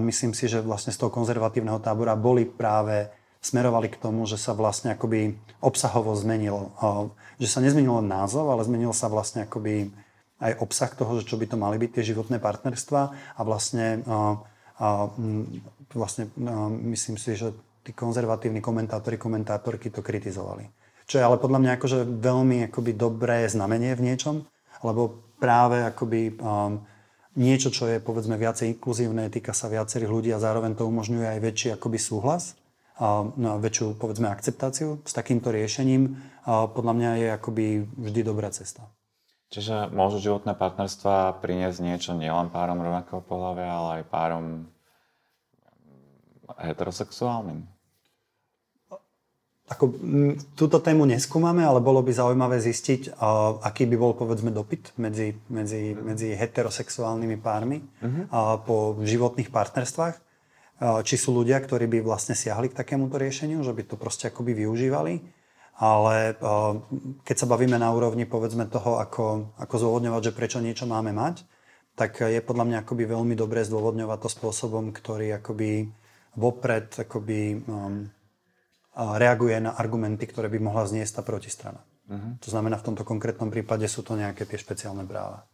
myslím 0.00 0.32
si, 0.32 0.48
že 0.48 0.64
vlastne 0.64 0.94
z 0.94 1.02
toho 1.02 1.12
konzervatívneho 1.12 1.82
tábora 1.82 2.16
boli 2.16 2.48
práve 2.48 3.10
smerovali 3.42 3.92
k 3.92 4.00
tomu, 4.00 4.24
že 4.24 4.40
sa 4.40 4.56
vlastne 4.56 4.94
akoby 4.96 5.36
obsahovo 5.60 6.16
zmenilo. 6.16 6.72
Že 7.36 7.48
sa 7.50 7.60
nezmenilo 7.60 8.00
názov, 8.00 8.48
ale 8.48 8.64
zmenil 8.64 8.96
sa 8.96 9.12
vlastne 9.12 9.44
akoby 9.44 9.92
aj 10.40 10.52
obsah 10.60 10.92
toho, 10.92 11.20
že 11.20 11.28
čo 11.28 11.36
by 11.36 11.46
to 11.48 11.56
mali 11.56 11.76
byť 11.76 11.90
tie 11.96 12.08
životné 12.12 12.38
partnerstva 12.40 13.00
a 13.36 13.40
vlastne, 13.44 14.04
a, 14.06 15.08
vlastne 15.92 16.30
myslím 16.86 17.16
si, 17.18 17.36
že 17.36 17.56
tí 17.86 17.94
konzervatívni 17.94 18.58
komentátori, 18.58 19.14
komentátorky 19.14 19.94
to 19.94 20.02
kritizovali. 20.02 20.66
Čo 21.06 21.22
je 21.22 21.26
ale 21.26 21.38
podľa 21.38 21.62
mňa 21.62 21.72
akože 21.78 21.98
veľmi 22.18 22.66
akoby 22.66 22.98
dobré 22.98 23.46
znamenie 23.46 23.94
v 23.94 24.10
niečom, 24.10 24.42
lebo 24.82 25.22
práve 25.38 25.86
akoby 25.86 26.34
um, 26.42 26.82
niečo, 27.38 27.70
čo 27.70 27.86
je 27.86 28.02
povedzme 28.02 28.34
viacej 28.34 28.74
inkluzívne, 28.74 29.30
týka 29.30 29.54
sa 29.54 29.70
viacerých 29.70 30.10
ľudí 30.10 30.30
a 30.34 30.42
zároveň 30.42 30.74
to 30.74 30.82
umožňuje 30.82 31.38
aj 31.38 31.38
väčší 31.38 31.68
akoby 31.78 31.98
súhlas 32.02 32.58
a 32.98 33.22
no, 33.22 33.62
väčšiu 33.62 33.94
povedzme 34.00 34.26
akceptáciu 34.26 35.04
s 35.06 35.12
takýmto 35.14 35.54
riešením, 35.54 36.16
a 36.48 36.66
podľa 36.66 36.92
mňa 36.96 37.10
je 37.22 37.28
akoby 37.38 37.66
vždy 38.02 38.20
dobrá 38.26 38.50
cesta. 38.50 38.88
Čiže 39.52 39.94
môžu 39.94 40.18
životné 40.18 40.58
partnerstva 40.58 41.38
priniesť 41.38 41.78
niečo 41.78 42.12
nielen 42.18 42.50
párom 42.50 42.82
rovnakého 42.82 43.22
pohľavia, 43.22 43.68
ale 43.70 43.90
aj 44.02 44.10
párom 44.10 44.44
heterosexuálnym? 46.58 47.75
Ako, 49.66 49.90
túto 50.54 50.78
tému 50.78 51.10
neskúmame, 51.10 51.66
ale 51.66 51.82
bolo 51.82 51.98
by 51.98 52.14
zaujímavé 52.14 52.62
zistiť, 52.62 53.18
uh, 53.18 53.58
aký 53.66 53.82
by 53.90 53.98
bol 53.98 54.14
povedzme 54.14 54.54
dopyt 54.54 54.94
medzi, 54.94 55.34
medzi, 55.50 55.90
medzi 55.90 56.38
heterosexuálnymi 56.38 57.34
pármi 57.42 57.82
uh-huh. 57.82 58.30
uh, 58.30 58.56
po 58.62 58.94
životných 59.02 59.50
partnerstvách. 59.50 60.14
Uh, 60.78 61.02
či 61.02 61.18
sú 61.18 61.34
ľudia, 61.34 61.58
ktorí 61.58 61.90
by 61.90 61.98
vlastne 62.06 62.38
siahli 62.38 62.70
k 62.70 62.78
takémuto 62.78 63.18
riešeniu, 63.18 63.58
že 63.66 63.74
by 63.74 63.82
to 63.90 63.98
proste 63.98 64.30
akoby 64.30 64.54
využívali. 64.54 65.18
Ale 65.82 66.38
uh, 66.38 66.78
keď 67.26 67.36
sa 67.36 67.50
bavíme 67.50 67.74
na 67.74 67.90
úrovni 67.90 68.22
povedzme 68.22 68.70
toho, 68.70 69.02
ako, 69.02 69.50
ako 69.58 69.74
zôvodňovať, 69.82 70.30
že 70.30 70.36
prečo 70.38 70.58
niečo 70.62 70.86
máme 70.86 71.10
mať, 71.10 71.42
tak 71.98 72.22
je 72.22 72.38
podľa 72.38 72.70
mňa 72.70 72.78
akoby 72.86 73.02
veľmi 73.02 73.34
dobré 73.34 73.66
zdôvodňovať 73.66 74.18
to 74.22 74.28
spôsobom, 74.30 74.94
ktorý 74.94 75.42
akoby 75.42 75.90
vopred 76.36 76.92
akoby 77.02 77.64
um, 77.66 78.12
reaguje 78.96 79.60
na 79.60 79.76
argumenty, 79.76 80.24
ktoré 80.24 80.48
by 80.48 80.58
mohla 80.58 80.88
zniesť 80.88 81.20
tá 81.20 81.22
protistrana. 81.22 81.84
Uh-huh. 82.08 82.40
To 82.40 82.48
znamená, 82.48 82.80
v 82.80 82.86
tomto 82.92 83.04
konkrétnom 83.04 83.52
prípade 83.52 83.84
sú 83.92 84.00
to 84.00 84.16
nejaké 84.16 84.48
tie 84.48 84.56
špeciálne 84.56 85.04
práva. 85.04 85.44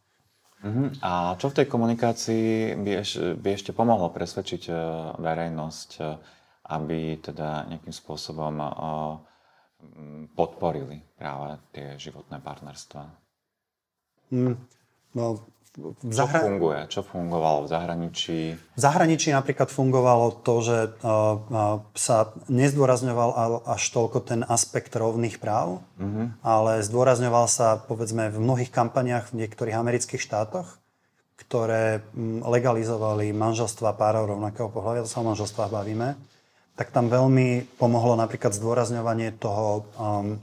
Uh-huh. 0.63 0.95
A 1.03 1.35
čo 1.43 1.51
v 1.51 1.59
tej 1.59 1.67
komunikácii 1.67 2.79
by, 2.79 2.93
eš, 3.03 3.35
by 3.35 3.49
ešte 3.51 3.75
pomohlo 3.75 4.15
presvedčiť 4.15 4.63
uh, 4.71 4.79
verejnosť, 5.19 5.91
uh, 5.99 6.15
aby 6.71 7.19
teda 7.19 7.67
nejakým 7.67 7.91
spôsobom 7.91 8.55
uh, 8.63 8.71
podporili 10.39 11.03
práve 11.19 11.59
tie 11.75 11.99
životné 11.99 12.39
partnerstva? 12.39 13.03
Mm, 14.31 14.55
no, 15.19 15.25
v 15.81 16.13
zahra... 16.13 16.45
Čo 16.45 16.49
funguje? 16.53 16.79
Čo 16.93 17.01
fungovalo 17.01 17.59
v 17.65 17.69
zahraničí? 17.73 18.39
V 18.77 18.81
zahraničí 18.81 19.33
napríklad 19.33 19.73
fungovalo 19.73 20.45
to, 20.45 20.55
že 20.61 20.79
uh, 21.01 21.09
uh, 21.09 21.81
sa 21.97 22.37
nezdôrazňoval 22.53 23.65
až 23.65 23.83
toľko 23.89 24.19
ten 24.21 24.41
aspekt 24.45 24.93
rovných 24.93 25.41
práv, 25.41 25.81
mm-hmm. 25.97 26.45
ale 26.45 26.85
zdôrazňoval 26.85 27.49
sa 27.49 27.81
povedzme 27.81 28.29
v 28.29 28.37
mnohých 28.37 28.69
kampaniách 28.69 29.33
v 29.33 29.45
niektorých 29.45 29.73
amerických 29.73 30.21
štátoch, 30.21 30.77
ktoré 31.41 32.05
um, 32.13 32.45
legalizovali 32.45 33.33
manželstva 33.33 33.97
párov 33.97 34.29
rovnakého 34.29 34.69
pohľavia, 34.69 35.09
to 35.09 35.13
sa 35.13 35.25
o 35.25 35.29
manželstvách 35.33 35.73
bavíme, 35.73 36.21
tak 36.77 36.93
tam 36.93 37.09
veľmi 37.09 37.81
pomohlo 37.81 38.13
napríklad 38.21 38.53
zdôrazňovanie 38.53 39.41
toho 39.41 39.89
um, 39.97 40.37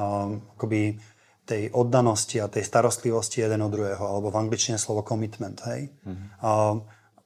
um, 0.00 0.40
akoby 0.56 0.96
tej 1.42 1.74
oddanosti 1.74 2.38
a 2.38 2.46
tej 2.46 2.62
starostlivosti 2.62 3.42
jeden 3.42 3.66
od 3.66 3.72
druhého, 3.74 4.02
alebo 4.02 4.30
v 4.30 4.40
angličtine 4.46 4.78
slovo 4.78 5.02
commitment. 5.02 5.58
Hej? 5.66 5.90
Mm-hmm. 6.06 6.28
A, 6.38 6.78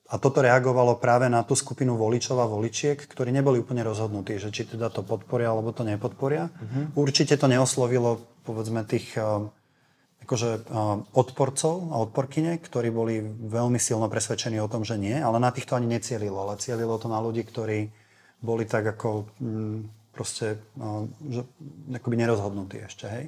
a 0.08 0.14
toto 0.16 0.40
reagovalo 0.40 0.96
práve 0.96 1.28
na 1.28 1.44
tú 1.44 1.52
skupinu 1.52 2.00
voličov 2.00 2.40
a 2.40 2.48
voličiek, 2.48 2.96
ktorí 2.96 3.28
neboli 3.28 3.60
úplne 3.60 3.84
rozhodnutí, 3.84 4.40
že 4.40 4.48
či 4.48 4.64
teda 4.64 4.88
to 4.88 5.04
podporia 5.04 5.52
alebo 5.52 5.76
to 5.76 5.84
nepodporia. 5.84 6.48
Mm-hmm. 6.48 6.84
Určite 6.96 7.36
to 7.36 7.46
neoslovilo 7.46 8.24
povedzme 8.48 8.86
tých 8.88 9.18
akože, 10.26 10.66
odporcov 11.14 11.94
a 11.94 11.96
odporkyne, 12.02 12.58
ktorí 12.58 12.88
boli 12.90 13.22
veľmi 13.26 13.78
silno 13.78 14.10
presvedčení 14.10 14.58
o 14.58 14.70
tom, 14.70 14.82
že 14.82 14.98
nie, 14.98 15.14
ale 15.14 15.38
na 15.38 15.54
týchto 15.54 15.78
ani 15.78 15.86
necielilo, 15.86 16.40
ale 16.42 16.58
cielilo 16.58 16.98
to 16.98 17.06
na 17.06 17.22
ľudí, 17.22 17.46
ktorí 17.46 17.92
boli 18.42 18.64
tak 18.66 18.96
ako 18.96 19.30
mm, 19.38 19.78
proste 20.10 20.58
že, 21.30 21.42
akoby 21.94 22.16
nerozhodnutí 22.16 22.82
ešte, 22.82 23.06
hej. 23.06 23.26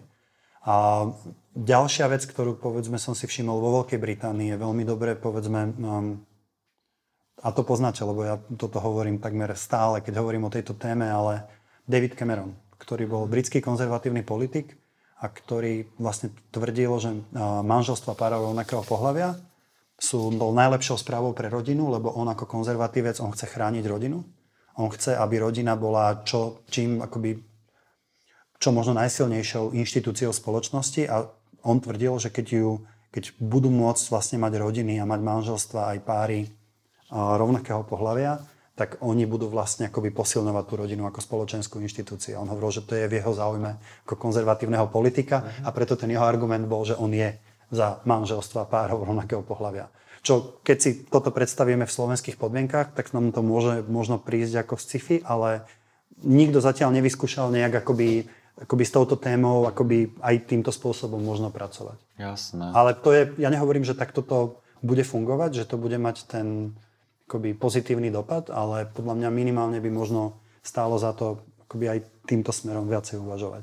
A 0.68 1.09
ďalšia 1.57 2.12
vec, 2.12 2.28
ktorú 2.28 2.61
povedzme 2.61 3.01
som 3.01 3.16
si 3.16 3.24
všimol 3.24 3.57
vo 3.57 3.70
Veľkej 3.80 3.97
Británii, 3.97 4.53
je 4.53 4.61
veľmi 4.61 4.84
dobré 4.84 5.16
povedzme, 5.16 5.72
um, 5.80 6.20
a 7.40 7.49
to 7.57 7.64
poznáte, 7.64 8.05
lebo 8.05 8.20
ja 8.20 8.36
toto 8.59 8.76
hovorím 8.76 9.16
takmer 9.16 9.57
stále, 9.57 10.05
keď 10.05 10.20
hovorím 10.20 10.45
o 10.45 10.53
tejto 10.53 10.76
téme, 10.76 11.09
ale 11.09 11.49
David 11.88 12.20
Cameron, 12.20 12.53
ktorý 12.76 13.09
bol 13.09 13.24
britský 13.24 13.64
konzervatívny 13.64 14.26
politik 14.28 14.76
a 15.24 15.32
ktorý 15.32 15.88
vlastne 15.97 16.36
tvrdil, 16.53 16.92
že 17.01 17.11
uh, 17.16 17.64
manželstva 17.64 18.12
párov 18.12 18.53
rovnakého 18.53 18.84
pohľavia 18.84 19.40
sú 19.97 20.30
najlepšou 20.36 21.01
správou 21.01 21.32
pre 21.32 21.49
rodinu, 21.49 21.90
lebo 21.90 22.12
on 22.12 22.28
ako 22.28 22.45
konzervatívec, 22.45 23.18
on 23.24 23.34
chce 23.34 23.51
chrániť 23.51 23.84
rodinu. 23.88 24.22
On 24.78 24.86
chce, 24.86 25.18
aby 25.18 25.42
rodina 25.42 25.74
bola 25.74 26.22
čo, 26.22 26.62
čím 26.70 27.03
akoby 27.03 27.47
čo 28.59 28.74
možno 28.74 28.98
najsilnejšou 28.98 29.74
inštitúciou 29.74 30.34
spoločnosti 30.34 31.06
a 31.06 31.30
on 31.62 31.78
tvrdil, 31.78 32.18
že 32.18 32.30
keď, 32.30 32.46
ju, 32.59 32.70
keď 33.14 33.34
budú 33.38 33.70
môcť 33.70 34.04
vlastne 34.11 34.38
mať 34.42 34.52
rodiny 34.59 34.98
a 34.98 35.09
mať 35.09 35.20
manželstva 35.22 35.94
aj 35.94 35.98
páry 36.06 36.40
rovnakého 37.11 37.82
pohľavia, 37.86 38.42
tak 38.78 39.02
oni 39.02 39.26
budú 39.26 39.50
vlastne 39.50 39.90
akoby 39.90 40.14
posilňovať 40.14 40.64
tú 40.70 40.74
rodinu 40.78 41.02
ako 41.11 41.18
spoločenskú 41.18 41.82
inštitúciu. 41.82 42.38
On 42.38 42.46
hovoril, 42.46 42.78
že 42.78 42.86
to 42.86 42.94
je 42.94 43.11
v 43.11 43.18
jeho 43.18 43.34
záujme 43.34 43.74
ako 44.06 44.14
konzervatívneho 44.14 44.86
politika 44.86 45.42
uh-huh. 45.42 45.66
a 45.66 45.68
preto 45.74 45.98
ten 45.98 46.14
jeho 46.14 46.22
argument 46.22 46.62
bol, 46.70 46.86
že 46.86 46.94
on 46.94 47.11
je 47.11 47.34
za 47.74 47.98
manželstva 48.06 48.70
párov 48.70 49.02
rovnakého 49.02 49.42
pohľavia. 49.42 49.90
Čo 50.22 50.62
keď 50.62 50.76
si 50.78 50.90
toto 51.11 51.34
predstavíme 51.34 51.86
v 51.86 51.94
slovenských 51.94 52.38
podmienkach, 52.38 52.94
tak 52.94 53.11
nám 53.11 53.34
to 53.34 53.42
môže 53.42 53.82
možno 53.90 54.22
prísť 54.22 54.62
ako 54.62 54.74
sci-fi, 54.78 55.26
ale 55.26 55.66
nikto 56.22 56.62
zatiaľ 56.62 56.94
nevyskúšal 56.98 57.50
nejak 57.50 57.82
akoby, 57.82 58.30
akoby 58.59 58.84
s 58.84 58.92
touto 58.94 59.14
témou 59.14 59.70
akoby 59.70 60.18
aj 60.18 60.50
týmto 60.50 60.74
spôsobom 60.74 61.22
možno 61.22 61.54
pracovať. 61.54 61.98
Jasné. 62.18 62.74
Ale 62.74 62.98
to 62.98 63.14
je, 63.14 63.22
ja 63.38 63.48
nehovorím, 63.48 63.86
že 63.86 63.94
takto 63.94 64.20
to 64.20 64.59
bude 64.82 65.02
fungovať, 65.02 65.62
že 65.62 65.68
to 65.70 65.78
bude 65.78 65.94
mať 65.98 66.26
ten 66.26 66.74
akoby 67.30 67.54
pozitívny 67.54 68.11
dopad, 68.11 68.50
ale 68.50 68.88
podľa 68.88 69.14
mňa 69.20 69.28
minimálne 69.30 69.78
by 69.78 69.90
možno 69.92 70.40
stálo 70.64 70.98
za 70.98 71.14
to 71.14 71.38
akoby 71.68 71.86
aj 71.92 71.98
týmto 72.24 72.50
smerom 72.50 72.88
viacej 72.88 73.20
uvažovať. 73.20 73.62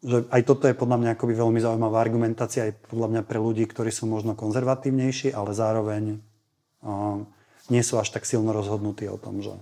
Že 0.00 0.16
aj 0.30 0.42
toto 0.46 0.64
je 0.70 0.78
podľa 0.78 0.98
mňa 1.02 1.10
akoby 1.18 1.34
veľmi 1.34 1.60
zaujímavá 1.60 1.98
argumentácia 2.00 2.70
aj 2.70 2.88
podľa 2.88 3.08
mňa 3.10 3.22
pre 3.26 3.38
ľudí, 3.42 3.66
ktorí 3.66 3.90
sú 3.90 4.08
možno 4.08 4.38
konzervatívnejší, 4.38 5.34
ale 5.34 5.50
zároveň 5.52 6.22
uh, 6.80 7.20
nie 7.68 7.82
sú 7.82 7.98
až 8.00 8.14
tak 8.14 8.24
silno 8.24 8.54
rozhodnutí 8.54 9.04
o 9.10 9.20
tom, 9.20 9.44
že... 9.44 9.52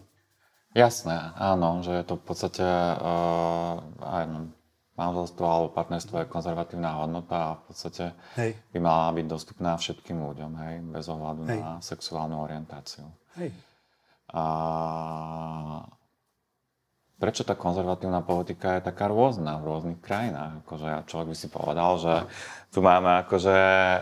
Jasné, 0.73 1.37
áno, 1.37 1.85
že 1.85 2.01
je 2.01 2.05
to 2.09 2.17
v 2.17 2.25
podstate 2.25 2.65
uh, 2.65 3.77
aj 4.01 4.25
manželstvo 4.97 5.45
alebo 5.45 5.69
partnerstvo 5.73 6.25
je 6.25 6.33
konzervatívna 6.33 7.01
hodnota 7.01 7.37
a 7.37 7.57
v 7.57 7.63
podstate 7.69 8.05
hej. 8.41 8.57
by 8.73 8.79
mala 8.81 9.13
byť 9.17 9.27
dostupná 9.29 9.77
všetkým 9.77 10.21
ľuďom, 10.21 10.53
hej, 10.65 10.75
bez 10.89 11.05
ohľadu 11.09 11.43
hej. 11.49 11.61
na 11.61 11.81
sexuálnu 11.81 12.41
orientáciu. 12.41 13.05
Hej. 13.37 13.53
A 14.33 14.45
prečo 17.21 17.45
tá 17.45 17.53
konzervatívna 17.53 18.25
politika 18.25 18.81
je 18.81 18.89
taká 18.89 19.13
rôzna 19.13 19.61
v 19.61 19.67
rôznych 19.69 20.01
krajinách? 20.01 20.65
Akože 20.65 20.89
človek 21.09 21.29
by 21.33 21.37
si 21.37 21.49
povedal, 21.53 21.91
že 22.01 22.15
tu 22.73 22.81
máme 22.81 23.23
akože 23.23 23.57
e, 23.57 23.99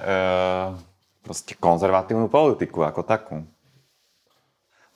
proste 1.20 1.52
konzervatívnu 1.58 2.32
politiku 2.32 2.86
ako 2.86 3.02
takú. 3.04 3.42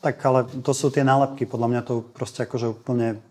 Tak 0.05 0.21
ale 0.21 0.45
to 0.61 0.77
sú 0.77 0.93
tie 0.93 1.01
nálepky, 1.01 1.49
podľa 1.49 1.69
mňa 1.73 1.83
to 1.89 2.05
proste 2.13 2.45
akože 2.45 2.77
úplne... 2.77 3.25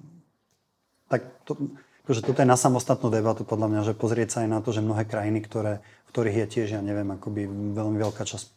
Tak 1.06 1.22
to, 1.46 1.78
akože 2.02 2.26
toto 2.26 2.42
je 2.42 2.50
na 2.50 2.58
samostatnú 2.58 3.14
debatu 3.14 3.46
podľa 3.46 3.70
mňa, 3.70 3.82
že 3.86 3.94
pozrieť 3.94 4.30
sa 4.34 4.38
aj 4.42 4.50
na 4.50 4.60
to, 4.66 4.74
že 4.74 4.82
mnohé 4.82 5.06
krajiny, 5.06 5.46
ktoré, 5.46 5.86
v 5.86 6.10
ktorých 6.10 6.38
je 6.42 6.48
tiež, 6.50 6.68
ja 6.74 6.82
neviem, 6.82 7.14
akoby 7.14 7.46
veľmi 7.78 8.02
veľká 8.02 8.26
časť 8.26 8.48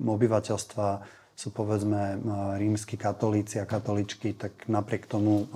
obyvateľstva 0.00 0.88
sú 1.38 1.54
povedzme 1.54 2.18
rímsky 2.58 2.98
katolíci 2.98 3.62
a 3.62 3.68
katoličky, 3.68 4.34
tak 4.34 4.66
napriek 4.66 5.06
tomu 5.06 5.46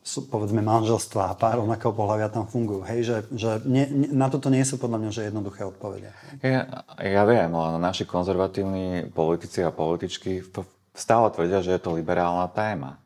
sú 0.00 0.30
povedzme 0.30 0.64
manželstva 0.64 1.32
a 1.32 1.36
pár 1.36 1.60
rovnakého 1.60 1.92
pohľavia 1.92 2.32
tam 2.32 2.48
fungujú. 2.48 2.86
Hej, 2.88 3.00
že, 3.04 3.16
že 3.36 3.50
nie, 3.68 3.84
na 4.14 4.32
toto 4.32 4.48
nie 4.48 4.64
sú 4.64 4.80
podľa 4.80 4.98
mňa 5.02 5.10
že 5.12 5.26
jednoduché 5.28 5.66
odpovede. 5.66 6.10
Ja, 6.40 6.86
ja 6.96 7.22
viem, 7.28 7.52
ale 7.52 7.76
naši 7.82 8.08
konzervatívni 8.08 9.12
politici 9.12 9.60
a 9.60 9.74
političky 9.74 10.40
to 10.54 10.64
stále 10.94 11.30
tvrdia, 11.30 11.62
že 11.62 11.74
je 11.74 11.82
to 11.82 11.96
liberálna 11.96 12.50
téma. 12.50 12.98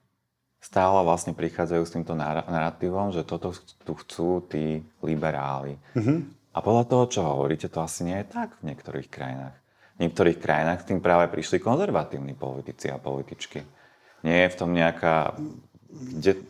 Stále 0.64 1.04
vlastne 1.04 1.36
prichádzajú 1.36 1.82
s 1.84 1.92
týmto 1.92 2.16
narratívom, 2.16 3.12
že 3.12 3.20
toto 3.20 3.52
tu 3.84 3.92
chcú 3.92 4.40
tí 4.48 4.80
liberáli. 5.04 5.76
Mm-hmm. 5.92 6.18
A 6.56 6.58
podľa 6.64 6.84
toho, 6.88 7.04
čo 7.10 7.20
hovoríte, 7.20 7.68
to 7.68 7.84
asi 7.84 8.06
nie 8.08 8.16
je 8.24 8.32
tak 8.32 8.56
v 8.64 8.72
niektorých 8.72 9.08
krajinách. 9.12 9.56
V 9.94 9.98
niektorých 10.08 10.38
krajinách 10.40 10.80
s 10.80 10.88
tým 10.88 11.04
práve 11.04 11.28
prišli 11.28 11.60
konzervatívni 11.60 12.32
politici 12.32 12.88
a 12.88 12.96
političky. 12.96 13.60
Nie 14.24 14.48
je 14.48 14.52
v 14.54 14.58
tom 14.58 14.72
nejaká... 14.72 15.36
Kde, 15.92 16.42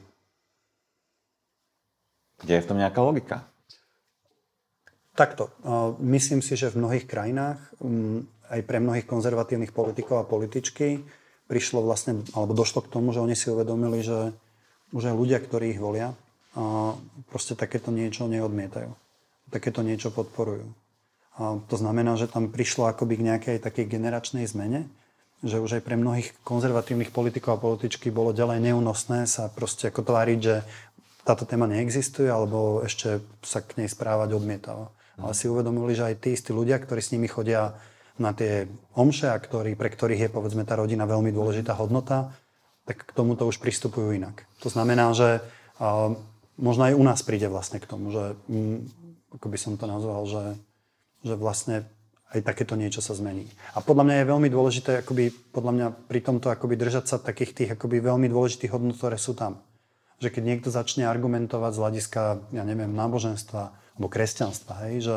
kde 2.39 2.53
je 2.55 2.62
v 2.62 2.68
tom 2.70 2.78
nejaká 2.78 3.01
logika? 3.03 3.37
Takto. 5.18 5.51
Myslím 5.99 6.39
si, 6.39 6.55
že 6.55 6.70
v 6.70 6.87
mnohých 6.87 7.07
krajinách, 7.11 7.59
aj 8.51 8.61
pre 8.62 8.78
mnohých 8.78 9.11
konzervatívnych 9.11 9.74
politikov 9.74 10.22
a 10.22 10.28
političky, 10.28 11.03
prišlo 11.55 11.87
vlastne, 11.87 12.27
alebo 12.35 12.51
došlo 12.51 12.83
k 12.83 12.91
tomu, 12.91 13.15
že 13.15 13.23
oni 13.23 13.39
si 13.39 13.47
uvedomili, 13.47 14.03
že 14.03 14.35
už 14.91 15.15
aj 15.15 15.15
ľudia, 15.15 15.39
ktorí 15.39 15.79
ich 15.79 15.81
volia, 15.81 16.19
a 16.59 16.95
proste 17.31 17.55
takéto 17.55 17.95
niečo 17.95 18.27
neodmietajú. 18.27 18.91
Takéto 19.55 19.87
niečo 19.87 20.11
podporujú. 20.11 20.67
A 21.39 21.63
to 21.71 21.77
znamená, 21.79 22.15
že 22.19 22.31
tam 22.31 22.51
prišlo 22.51 22.91
akoby 22.91 23.23
k 23.23 23.27
nejakej 23.31 23.57
takej 23.63 23.87
generačnej 23.91 24.47
zmene, 24.47 24.91
že 25.43 25.59
už 25.59 25.79
aj 25.79 25.83
pre 25.83 25.99
mnohých 25.99 26.31
konzervatívnych 26.47 27.11
politikov 27.11 27.59
a 27.59 27.63
političky 27.63 28.11
bolo 28.11 28.35
ďalej 28.35 28.63
neúnosné 28.71 29.27
sa 29.27 29.51
proste 29.51 29.91
ako 29.91 30.07
tváriť, 30.07 30.39
že 30.43 30.63
táto 31.27 31.43
téma 31.43 31.67
neexistuje, 31.67 32.31
alebo 32.31 32.87
ešte 32.87 33.19
sa 33.43 33.61
k 33.61 33.83
nej 33.83 33.89
správať 33.91 34.39
odmietavo. 34.39 34.95
Ale 35.19 35.33
si 35.35 35.51
uvedomili, 35.51 35.95
že 35.95 36.11
aj 36.11 36.23
tí 36.23 36.39
istí 36.39 36.51
ľudia, 36.55 36.79
ktorí 36.79 37.01
s 37.03 37.13
nimi 37.15 37.27
chodia 37.27 37.75
na 38.19 38.31
tie 38.31 38.71
omše, 38.95 39.27
a 39.27 39.39
ktorý, 39.39 39.75
pre 39.75 39.91
ktorých 39.91 40.29
je 40.29 40.31
povedzme 40.31 40.62
tá 40.62 40.79
rodina 40.79 41.03
veľmi 41.03 41.35
dôležitá 41.35 41.75
hodnota, 41.75 42.31
tak 42.87 43.03
k 43.03 43.15
tomuto 43.17 43.49
už 43.49 43.59
pristupujú 43.59 44.15
inak. 44.15 44.47
To 44.62 44.69
znamená, 44.71 45.11
že 45.17 45.43
a, 45.81 46.15
možno 46.61 46.83
aj 46.87 46.95
u 46.95 47.03
nás 47.03 47.21
príde 47.27 47.51
vlastne 47.51 47.83
k 47.83 47.89
tomu, 47.89 48.15
že 48.15 48.39
m, 48.47 48.87
mm, 48.87 49.35
ako 49.35 49.47
by 49.51 49.59
som 49.59 49.75
to 49.75 49.91
nazval, 49.91 50.23
že, 50.31 50.45
že 51.27 51.35
vlastne 51.35 51.89
aj 52.35 52.43
takéto 52.43 52.75
niečo 52.75 53.03
sa 53.03 53.15
zmení. 53.15 53.47
A 53.75 53.83
podľa 53.83 54.07
mňa 54.07 54.17
je 54.23 54.31
veľmi 54.31 54.49
dôležité 54.51 54.91
akoby, 55.03 55.31
podľa 55.55 55.73
mňa 55.75 55.87
pri 56.11 56.21
tomto 56.23 56.51
akoby 56.51 56.75
držať 56.75 57.05
sa 57.07 57.17
takých 57.23 57.55
tých 57.55 57.71
akoby 57.79 58.03
veľmi 58.03 58.27
dôležitých 58.27 58.75
hodnot, 58.75 58.99
ktoré 58.99 59.19
sú 59.19 59.39
tam. 59.39 59.62
Že 60.19 60.39
keď 60.39 60.43
niekto 60.43 60.69
začne 60.71 61.07
argumentovať 61.07 61.73
z 61.75 61.81
hľadiska, 61.83 62.23
ja 62.55 62.62
neviem, 62.67 62.91
náboženstva 62.91 63.62
alebo 63.95 64.07
kresťanstva, 64.11 64.91
hej, 64.91 64.95
že 65.07 65.17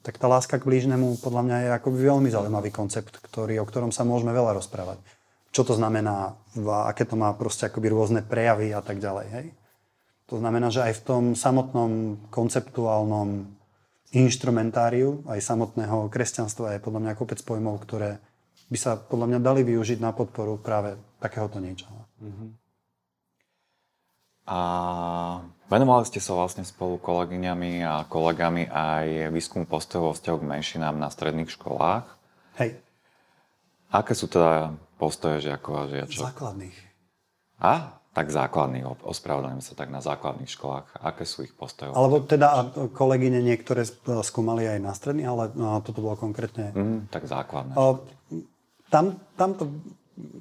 tak 0.00 0.16
tá 0.16 0.26
láska 0.26 0.56
k 0.56 0.64
blížnemu 0.64 1.20
podľa 1.20 1.42
mňa 1.44 1.56
je 1.60 1.68
ako 1.76 1.88
veľmi 1.92 2.28
zaujímavý 2.32 2.72
koncept, 2.72 3.20
ktorý, 3.20 3.60
o 3.60 3.68
ktorom 3.68 3.92
sa 3.92 4.08
môžeme 4.08 4.32
veľa 4.32 4.56
rozprávať. 4.56 4.96
Čo 5.50 5.66
to 5.66 5.74
znamená, 5.76 6.38
aké 6.88 7.04
to 7.04 7.18
má 7.18 7.34
proste 7.36 7.68
akoby 7.68 7.90
rôzne 7.90 8.20
prejavy 8.24 8.72
a 8.72 8.80
tak 8.80 9.02
ďalej. 9.02 9.26
Hej? 9.28 9.46
To 10.30 10.38
znamená, 10.38 10.70
že 10.70 10.86
aj 10.86 11.02
v 11.02 11.04
tom 11.04 11.24
samotnom 11.34 12.22
konceptuálnom 12.30 13.50
inštrumentáriu, 14.14 15.26
aj 15.26 15.42
samotného 15.42 16.06
kresťanstva 16.06 16.78
je 16.78 16.82
podľa 16.82 17.00
mňa 17.02 17.18
kopec 17.18 17.42
pojmov, 17.42 17.82
ktoré 17.82 18.22
by 18.70 18.78
sa 18.78 18.94
podľa 18.94 19.36
mňa 19.36 19.40
dali 19.42 19.66
využiť 19.66 19.98
na 19.98 20.14
podporu 20.14 20.58
práve 20.62 20.94
takéhoto 21.18 21.58
niečoho. 21.58 22.06
Mm-hmm. 22.22 22.48
A 24.50 24.58
venovali 25.70 26.04
ste 26.04 26.18
sa 26.18 26.34
vlastne 26.34 26.66
spolu 26.66 26.98
kolegyňami 26.98 27.86
a 27.86 28.04
kolegami 28.10 28.66
aj 28.66 29.30
výskumu 29.30 29.64
postojov 29.70 30.10
vo 30.10 30.12
vzťahu 30.18 30.36
k 30.42 30.50
menšinám 30.50 30.98
na 30.98 31.08
stredných 31.08 31.48
školách. 31.54 32.04
Hej. 32.58 32.82
Aké 33.94 34.12
sú 34.18 34.26
teda 34.26 34.74
postoje 34.98 35.46
žiakov 35.46 35.74
a 35.74 35.82
žiačok? 35.86 36.26
Základných. 36.34 36.76
A? 37.62 38.02
Tak 38.10 38.26
základných, 38.26 39.06
ospravedlňujem 39.06 39.62
sa 39.62 39.78
tak 39.78 39.94
na 39.94 40.02
základných 40.02 40.50
školách. 40.50 40.98
Aké 40.98 41.22
sú 41.22 41.46
ich 41.46 41.54
postoje? 41.54 41.94
Alebo 41.94 42.18
teda 42.26 42.74
kolegyne 42.90 43.38
niektoré 43.38 43.86
skúmali 44.26 44.66
aj 44.66 44.78
na 44.82 44.90
stredných, 44.90 45.30
ale 45.30 45.54
no, 45.54 45.78
toto 45.78 46.02
bolo 46.02 46.18
konkrétne... 46.18 46.74
Mm, 46.74 46.98
tak 47.06 47.30
základné. 47.30 47.78
tam, 48.90 49.04
tam 49.38 49.50
to 49.54 49.70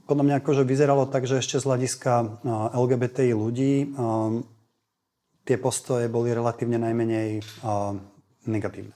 podľa 0.09 0.23
mňa 0.25 0.35
akože 0.41 0.63
vyzeralo 0.65 1.05
tak, 1.07 1.29
že 1.29 1.39
ešte 1.39 1.61
z 1.61 1.67
hľadiska 1.69 2.41
LGBTI 2.73 3.31
ľudí 3.37 3.93
tie 5.49 5.57
postoje 5.57 6.05
boli 6.05 6.29
relatívne 6.29 6.77
najmenej 6.77 7.41
negatívne. 8.45 8.93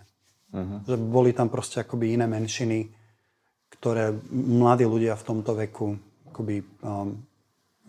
Uh-huh. 0.53 0.85
Že 0.85 0.95
boli 1.01 1.33
tam 1.33 1.49
proste 1.49 1.81
akoby 1.81 2.13
iné 2.13 2.29
menšiny, 2.29 2.85
ktoré 3.73 4.13
mladí 4.29 4.85
ľudia 4.85 5.17
v 5.17 5.25
tomto 5.25 5.57
veku 5.57 5.97
akoby 6.29 6.61
um, 6.85 7.17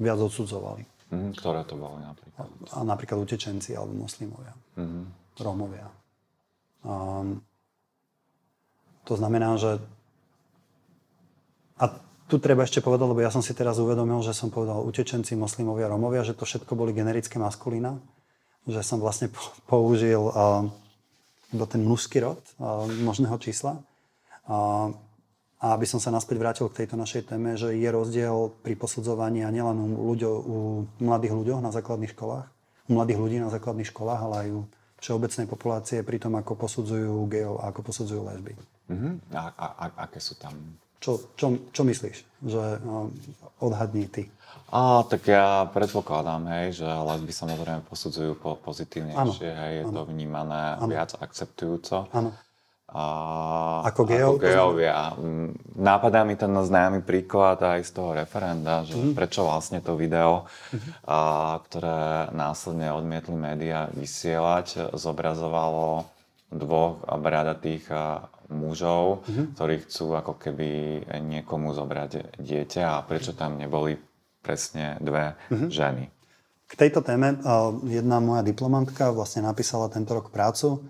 viac 0.00 0.16
odsudzovali. 0.16 0.80
Uh-huh. 1.12 1.30
Ktoré 1.36 1.60
to 1.68 1.76
boli 1.76 2.00
napríklad? 2.00 2.48
A, 2.72 2.80
a 2.80 2.88
napríklad 2.88 3.20
utečenci 3.20 3.76
alebo 3.76 3.92
moslimovia, 4.08 4.56
uh-huh. 4.80 5.04
Rómovia. 5.44 5.92
Um, 6.80 7.44
to 9.04 9.20
znamená, 9.20 9.60
že 9.60 9.76
a 11.76 12.00
tu 12.24 12.40
treba 12.40 12.64
ešte 12.64 12.80
povedať, 12.80 13.04
lebo 13.12 13.20
ja 13.20 13.28
som 13.28 13.44
si 13.44 13.52
teraz 13.52 13.76
uvedomil, 13.76 14.24
že 14.24 14.32
som 14.32 14.48
povedal 14.48 14.80
utečenci, 14.80 15.36
moslimovia, 15.36 15.92
romovia, 15.92 16.24
že 16.24 16.32
to 16.32 16.48
všetko 16.48 16.72
boli 16.72 16.96
generické 16.96 17.36
maskulína, 17.36 18.00
že 18.64 18.80
som 18.80 19.00
vlastne 19.00 19.28
použil 19.68 20.20
uh, 20.20 20.66
ten 21.68 21.82
mužský 21.86 22.18
rod 22.24 22.40
možného 23.04 23.38
čísla. 23.38 23.78
A 25.64 25.66
aby 25.72 25.86
som 25.88 26.02
sa 26.02 26.12
naspäť 26.12 26.36
vrátil 26.36 26.66
k 26.68 26.84
tejto 26.84 26.98
našej 26.98 27.30
téme, 27.30 27.56
že 27.56 27.72
je 27.72 27.88
rozdiel 27.88 28.52
pri 28.60 28.76
posudzovaní 28.76 29.46
a 29.46 29.54
nielen 29.54 29.80
u, 29.80 30.12
ľuďo, 30.12 30.30
u 30.44 30.56
mladých 31.00 31.32
ľuďoch 31.32 31.60
na 31.64 31.72
základných 31.72 32.12
školách, 32.12 32.46
u 32.84 32.92
mladých 32.92 33.18
ľudí 33.22 33.38
na 33.40 33.48
základných 33.48 33.88
školách, 33.88 34.20
ale 34.28 34.34
aj 34.44 34.48
u 34.52 34.60
všeobecnej 35.00 35.46
populácie 35.48 36.04
pri 36.04 36.18
tom, 36.20 36.36
ako 36.36 36.52
posudzujú 36.58 37.16
gejov 37.32 37.64
a 37.64 37.72
ako 37.72 37.80
posudzujú 37.80 38.20
lesby. 38.28 38.52
Uh-huh. 38.92 39.16
A, 39.32 39.42
a, 39.56 39.66
a 39.72 39.84
aké 40.04 40.20
sú 40.20 40.36
tam 40.36 40.52
čo, 41.04 41.20
čo, 41.36 41.68
čo 41.68 41.84
myslíš, 41.84 42.16
že 42.48 42.62
no, 42.80 43.12
odhadni 43.60 44.08
ty? 44.08 44.32
A, 44.74 45.06
tak 45.06 45.30
ja 45.30 45.70
predpokladám, 45.70 46.50
hej, 46.58 46.82
že 46.82 46.88
lesby 46.90 47.30
samozrejme 47.30 47.86
posudzujú 47.86 48.34
po, 48.34 48.58
pozitívnejšie, 48.58 49.46
ano. 49.54 49.60
hej, 49.62 49.72
je 49.78 49.84
ano. 49.86 49.94
to 49.94 50.00
vnímané 50.10 50.62
ano. 50.82 50.90
viac 50.90 51.14
akceptujúco. 51.14 52.10
Áno. 52.10 52.34
a, 52.90 53.04
ako, 53.86 54.02
geov, 54.02 54.34
ako 54.34 54.42
geovia. 54.42 55.14
Mm, 55.14 55.78
nápadá 55.78 56.26
mi 56.26 56.34
ten 56.34 56.50
známy 56.50 57.06
príklad 57.06 57.62
aj 57.62 57.86
z 57.86 57.90
toho 57.94 58.18
referenda, 58.18 58.82
že 58.82 58.98
mm. 58.98 59.14
prečo 59.14 59.46
vlastne 59.46 59.78
to 59.78 59.94
video, 59.94 60.50
mm. 60.74 61.06
a, 61.06 61.18
ktoré 61.70 62.34
následne 62.34 62.90
odmietli 62.90 63.38
médiá 63.38 63.86
vysielať, 63.94 64.90
zobrazovalo 64.90 66.02
dvoch 66.50 66.98
bradatých 67.22 67.94
mužov, 68.50 69.22
mm. 69.22 69.54
ktorí 69.54 69.86
chcú 69.86 70.18
ako 70.18 70.34
keby 70.34 70.98
niekomu 71.22 71.70
zobrať 71.78 72.42
dieťa 72.42 72.98
a 72.98 73.06
prečo 73.06 73.38
tam 73.38 73.54
neboli 73.54 73.94
presne 74.44 75.00
dve 75.00 75.32
mm. 75.48 75.72
ženy. 75.72 76.04
K 76.68 76.72
tejto 76.76 77.00
téme 77.00 77.40
jedna 77.88 78.20
moja 78.20 78.44
diplomantka 78.44 79.08
vlastne 79.14 79.40
napísala 79.44 79.88
tento 79.88 80.12
rok 80.12 80.28
prácu, 80.28 80.84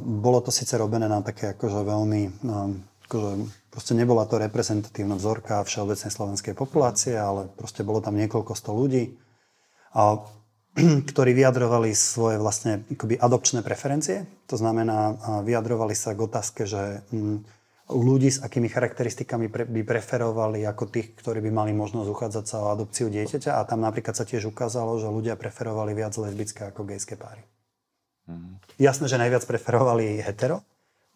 bolo 0.00 0.40
to 0.40 0.48
síce 0.48 0.72
robené 0.80 1.06
na 1.06 1.20
také 1.20 1.52
akože 1.52 1.84
veľmi, 1.84 2.22
akože 3.04 3.30
proste 3.68 3.92
nebola 3.92 4.24
to 4.24 4.40
reprezentatívna 4.40 5.20
vzorka 5.20 5.60
všeobecnej 5.60 6.08
slovenskej 6.08 6.54
populácie, 6.56 7.14
ale 7.20 7.52
proste 7.52 7.84
bolo 7.84 8.00
tam 8.00 8.16
niekoľko 8.16 8.52
sto 8.56 8.72
ľudí, 8.72 9.12
ktorí 11.10 11.30
vyjadrovali 11.36 11.92
svoje 11.92 12.40
vlastne 12.40 12.86
akoby 12.88 13.20
adopčné 13.20 13.60
preferencie. 13.60 14.24
To 14.48 14.56
znamená, 14.56 15.20
vyjadrovali 15.44 15.92
sa 15.92 16.16
k 16.16 16.24
otázke, 16.24 16.64
že 16.64 17.04
mm, 17.12 17.57
ľudí 17.88 18.28
s 18.28 18.44
akými 18.44 18.68
charakteristikami 18.68 19.48
by 19.48 19.82
preferovali 19.82 20.68
ako 20.68 20.92
tých, 20.92 21.16
ktorí 21.16 21.40
by 21.40 21.50
mali 21.50 21.72
možnosť 21.72 22.08
uchádzať 22.12 22.44
sa 22.44 22.56
o 22.60 22.70
adopciu 22.72 23.08
dieťaťa 23.08 23.56
a 23.56 23.64
tam 23.64 23.80
napríklad 23.80 24.12
sa 24.12 24.28
tiež 24.28 24.52
ukázalo, 24.52 25.00
že 25.00 25.08
ľudia 25.08 25.40
preferovali 25.40 25.96
viac 25.96 26.12
lesbické 26.20 26.68
ako 26.68 26.84
gejské 26.84 27.16
páry. 27.16 27.48
Mm. 28.28 28.60
Jasné, 28.76 29.08
že 29.08 29.16
najviac 29.16 29.40
preferovali 29.48 30.20
hetero 30.20 30.60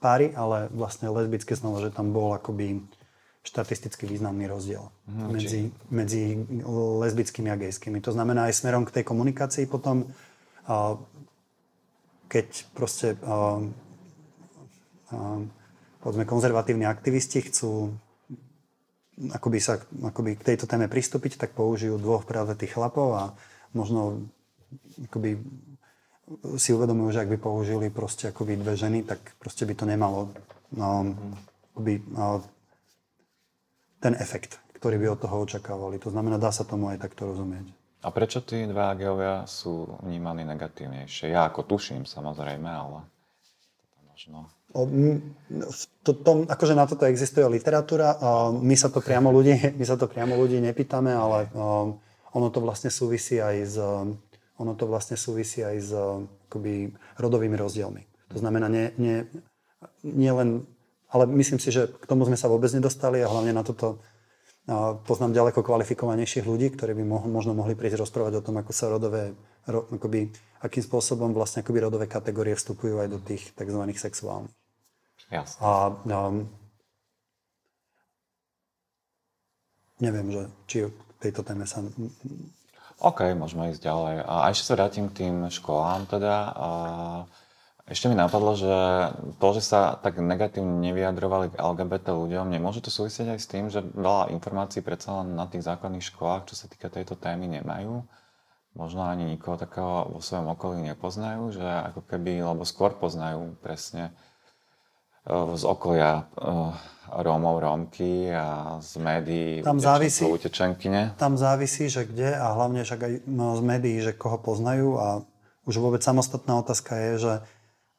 páry, 0.01 0.33
ale 0.33 0.73
vlastne 0.73 1.12
lesbické 1.12 1.53
znova, 1.53 1.85
že 1.85 1.93
tam 1.93 2.11
bol 2.11 2.33
akoby 2.33 2.81
štatisticky 3.45 4.09
významný 4.09 4.49
rozdiel 4.49 4.89
mm, 5.07 5.29
medzi, 5.29 5.62
medzi 5.93 6.41
lesbickými 7.05 7.53
a 7.53 7.61
gejskými. 7.61 8.01
To 8.01 8.16
znamená 8.16 8.49
aj 8.49 8.64
smerom 8.64 8.89
k 8.89 8.97
tej 8.97 9.05
komunikácii 9.05 9.68
potom, 9.68 10.09
keď 12.33 12.47
proste 12.73 13.18
povedzme 16.03 16.27
konzervatívni 16.27 16.85
aktivisti 16.85 17.47
chcú 17.49 17.95
akoby 19.31 19.59
sa 19.61 19.79
akoby 20.09 20.41
k 20.41 20.47
tejto 20.55 20.65
téme 20.65 20.89
pristúpiť, 20.89 21.37
tak 21.37 21.53
použijú 21.53 22.01
dvoch 22.01 22.25
tých 22.57 22.73
chlapov 22.75 23.09
a 23.15 23.25
možno 23.77 24.25
akoby 25.05 25.39
si 26.57 26.73
uvedomujú, 26.73 27.13
že 27.13 27.23
ak 27.23 27.33
by 27.37 27.39
použili 27.39 27.87
proste 27.93 28.33
akoby 28.33 28.57
dve 28.57 28.75
ženy, 28.75 29.05
tak 29.05 29.21
proste 29.37 29.69
by 29.69 29.75
to 29.77 29.85
nemalo 29.85 30.33
no, 30.73 31.13
akoby, 31.77 32.01
no, 32.09 32.41
ten 34.01 34.17
efekt, 34.17 34.57
ktorý 34.81 34.97
by 34.97 35.07
od 35.13 35.21
toho 35.21 35.37
očakávali. 35.45 36.01
To 36.01 36.09
znamená, 36.09 36.41
dá 36.41 36.49
sa 36.49 36.65
tomu 36.65 36.89
aj 36.89 37.05
takto 37.05 37.29
rozumieť. 37.29 37.69
A 38.03 38.11
prečo 38.11 38.43
tí 38.43 38.67
dva 38.67 38.97
geovia 38.99 39.47
sú 39.47 40.01
vnímaní 40.03 40.43
negatívnejšie? 40.43 41.31
Ja 41.31 41.47
ako 41.47 41.69
tuším, 41.69 42.03
samozrejme, 42.09 42.67
ale 42.67 43.07
možno... 44.11 44.51
O, 44.73 44.89
to, 46.01 46.11
to, 46.16 46.31
akože 46.49 46.73
na 46.73 46.89
toto 46.89 47.05
existuje 47.05 47.45
literatúra. 47.45 48.16
My 48.57 48.73
sa 48.73 48.89
to 48.89 49.05
priamo 49.05 49.29
ľudí, 49.29 49.55
my 49.79 49.85
sa 49.85 50.01
to 50.01 50.09
priamo 50.09 50.33
ľudí 50.37 50.61
nepýtame, 50.64 51.12
ale 51.12 51.53
ono 52.33 52.49
to 52.49 52.64
vlastne 52.64 52.89
súvisí 52.89 53.37
aj 53.37 53.57
s 53.68 53.77
ono 54.62 54.79
to 54.79 54.87
vlastne 54.87 55.18
súvisí 55.18 55.64
aj 55.64 55.77
s 55.83 55.91
akoby, 56.47 56.95
rodovými 57.18 57.59
rozdielmi. 57.59 58.07
To 58.31 58.39
znamená, 58.39 58.70
nie, 58.70 58.95
nie, 59.01 59.27
nie 60.07 60.31
len, 60.31 60.62
ale 61.11 61.27
myslím 61.27 61.59
si, 61.59 61.75
že 61.75 61.91
k 61.91 62.05
tomu 62.07 62.23
sme 62.29 62.39
sa 62.39 62.47
vôbec 62.47 62.70
nedostali 62.70 63.18
a 63.20 63.29
hlavne 63.29 63.51
na 63.51 63.66
toto 63.66 63.99
poznám 65.03 65.35
ďaleko 65.35 65.59
kvalifikovanejších 65.66 66.47
ľudí, 66.47 66.70
ktorí 66.79 66.95
by 66.95 67.03
mo- 67.03 67.27
možno 67.27 67.51
mohli 67.51 67.75
prísť 67.75 68.07
rozprávať 68.07 68.39
o 68.39 68.45
tom, 68.47 68.62
ako 68.62 68.70
sa 68.70 68.87
rodové, 68.87 69.35
ro, 69.66 69.91
akoby, 69.91 70.31
akým 70.62 70.83
spôsobom 70.87 71.35
vlastne 71.35 71.66
akoby 71.66 71.83
rodové 71.83 72.07
kategórie 72.07 72.55
vstupujú 72.55 73.03
aj 73.03 73.09
do 73.11 73.18
tých 73.18 73.51
tzv. 73.59 73.83
sexuálnych. 73.91 74.55
Jasne. 75.33 75.61
A 75.64 75.70
um, 76.28 76.45
neviem, 79.97 80.28
že 80.28 80.43
či 80.68 80.76
tejto 81.24 81.41
téme 81.41 81.64
sa 81.64 81.80
OK, 83.03 83.33
môžeme 83.35 83.72
ísť 83.72 83.83
ďalej. 83.83 84.14
A 84.28 84.53
ešte 84.53 84.68
sa 84.68 84.76
vrátim 84.78 85.09
k 85.11 85.24
tým 85.24 85.49
školám 85.49 86.07
teda. 86.07 86.53
A 86.55 86.68
ešte 87.89 88.07
mi 88.07 88.14
napadlo, 88.14 88.55
že 88.55 88.70
to, 89.43 89.49
že 89.59 89.62
sa 89.64 89.99
tak 89.99 90.22
negatívne 90.22 90.78
nevyjadrovali 90.87 91.51
k 91.51 91.59
LGBT 91.59 92.14
ľuďom, 92.14 92.47
nemôže 92.55 92.78
to 92.78 92.95
súvisieť 92.95 93.35
aj 93.35 93.41
s 93.43 93.51
tým, 93.51 93.64
že 93.74 93.83
veľa 93.83 94.30
informácií 94.30 94.87
predsa 94.87 95.18
len 95.18 95.35
na 95.35 95.51
tých 95.51 95.66
základných 95.66 96.07
školách, 96.14 96.47
čo 96.47 96.55
sa 96.55 96.70
týka 96.70 96.87
tejto 96.93 97.18
témy, 97.18 97.51
nemajú. 97.59 98.07
Možno 98.78 99.03
ani 99.03 99.35
nikoho 99.35 99.59
takého 99.59 100.14
vo 100.14 100.22
svojom 100.22 100.55
okolí 100.55 100.80
nepoznajú, 100.95 101.59
že 101.59 101.66
ako 101.93 102.07
keby, 102.07 102.41
lebo 102.41 102.62
skôr 102.62 102.95
poznajú 102.95 103.59
presne 103.61 104.14
z 105.27 105.62
okolia 105.64 106.27
Rómov, 107.12 107.61
Rómky 107.61 108.33
a 108.33 108.79
z 108.81 108.97
médií 108.97 109.51
tam 109.61 109.77
závisí, 109.77 110.25
utečenkyne? 110.25 111.14
Tam 111.20 111.37
závisí, 111.37 111.93
že 111.93 112.09
kde 112.09 112.33
a 112.33 112.57
hlavne 112.57 112.83
však 112.83 113.01
aj 113.05 113.12
no, 113.29 113.53
z 113.55 113.62
médií, 113.62 114.01
že 114.01 114.16
koho 114.16 114.41
poznajú 114.41 114.97
a 114.97 115.07
už 115.68 115.79
vôbec 115.79 116.01
samostatná 116.01 116.59
otázka 116.59 116.97
je, 116.97 117.12
že 117.29 117.35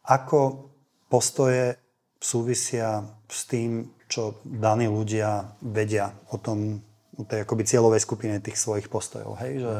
ako 0.03 0.67
postoje 1.07 1.78
súvisia 2.17 3.05
s 3.30 3.45
tým, 3.45 3.93
čo 4.09 4.41
daní 4.43 4.89
ľudia 4.89 5.55
vedia 5.61 6.11
o 6.34 6.41
tom, 6.41 6.82
o 7.15 7.24
tej 7.24 7.45
akoby 7.45 7.63
cieľovej 7.63 8.01
skupine 8.01 8.36
tých 8.41 8.57
svojich 8.57 8.89
postojov. 8.89 9.38
Hej? 9.39 9.63
Že, 9.63 9.76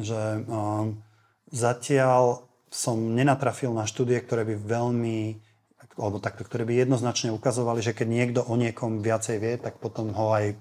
že 0.00 0.20
um, 0.46 1.02
zatiaľ 1.50 2.46
som 2.72 2.96
nenatrafil 2.96 3.74
na 3.74 3.84
štúdie, 3.84 4.16
ktoré 4.24 4.48
by 4.48 4.56
veľmi 4.56 5.18
alebo 5.96 6.22
takto, 6.22 6.44
ktoré 6.44 6.64
by 6.64 6.88
jednoznačne 6.88 7.34
ukazovali, 7.36 7.84
že 7.84 7.92
keď 7.92 8.08
niekto 8.08 8.40
o 8.44 8.54
niekom 8.56 9.04
viacej 9.04 9.36
vie, 9.36 9.54
tak 9.60 9.76
potom 9.76 10.12
ho 10.16 10.32
aj 10.32 10.56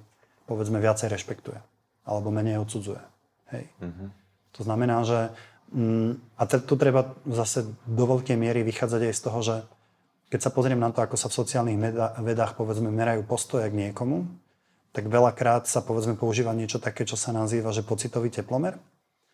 povedzme 0.49 0.83
viacej 0.83 1.07
rešpektuje. 1.07 1.59
Alebo 2.03 2.33
menej 2.33 2.59
odsudzuje. 2.59 2.99
Hej. 3.55 3.71
Mm-hmm. 3.79 4.09
To 4.59 4.61
znamená, 4.67 4.97
že 5.07 5.31
mm, 5.71 6.35
a 6.35 6.43
tu 6.47 6.75
treba 6.75 7.15
zase 7.23 7.63
do 7.87 8.03
veľkej 8.03 8.35
miery 8.35 8.67
vychádzať 8.67 9.01
aj 9.07 9.15
z 9.15 9.21
toho, 9.23 9.39
že 9.39 9.55
keď 10.31 10.39
sa 10.47 10.51
pozriem 10.51 10.79
na 10.79 10.91
to, 10.95 11.03
ako 11.03 11.19
sa 11.19 11.27
v 11.27 11.37
sociálnych 11.43 11.77
vedách 12.23 12.55
povedzme 12.55 12.87
merajú 12.87 13.27
postoje 13.27 13.67
k 13.67 13.75
niekomu, 13.87 14.27
tak 14.91 15.07
veľakrát 15.07 15.67
sa 15.67 15.83
povedzme 15.83 16.19
používa 16.19 16.51
niečo 16.51 16.79
také, 16.79 17.07
čo 17.07 17.15
sa 17.15 17.31
nazýva, 17.31 17.71
že 17.71 17.83
pocitový 17.83 18.31
teplomer. 18.31 18.75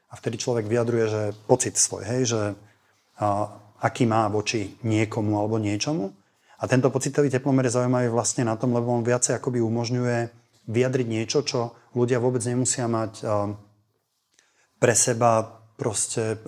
A 0.07 0.13
vtedy 0.17 0.41
človek 0.41 0.69
vyjadruje, 0.69 1.05
že 1.09 1.21
pocit 1.49 1.75
svoj, 1.75 2.05
hej, 2.05 2.21
že 2.29 2.41
a, 3.19 3.49
aký 3.81 4.09
má 4.09 4.25
voči 4.29 4.77
niekomu 4.81 5.37
alebo 5.37 5.61
niečomu. 5.61 6.13
A 6.57 6.65
tento 6.65 6.89
pocitový 6.89 7.29
teplomer 7.29 7.69
je 7.69 7.77
zaujímavý 7.77 8.09
vlastne 8.09 8.41
na 8.41 8.57
tom, 8.57 8.73
lebo 8.73 8.89
on 8.89 9.05
viacej 9.05 9.37
akoby 9.37 9.61
umožňuje 9.61 10.17
vyjadriť 10.67 11.07
niečo, 11.07 11.45
čo 11.45 11.77
ľudia 11.93 12.17
vôbec 12.17 12.41
nemusia 12.41 12.89
mať 12.89 13.21
pre 14.81 14.93
seba 14.97 15.61
proste 15.77 16.41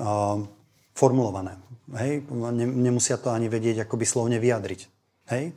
formulované. 0.98 1.62
Hej? 1.94 2.26
Nemusia 2.58 3.22
to 3.22 3.30
ani 3.30 3.48
vedieť 3.48 3.86
akoby 3.86 4.06
slovne 4.10 4.42
vyjadriť. 4.42 4.82
Hej? 5.30 5.54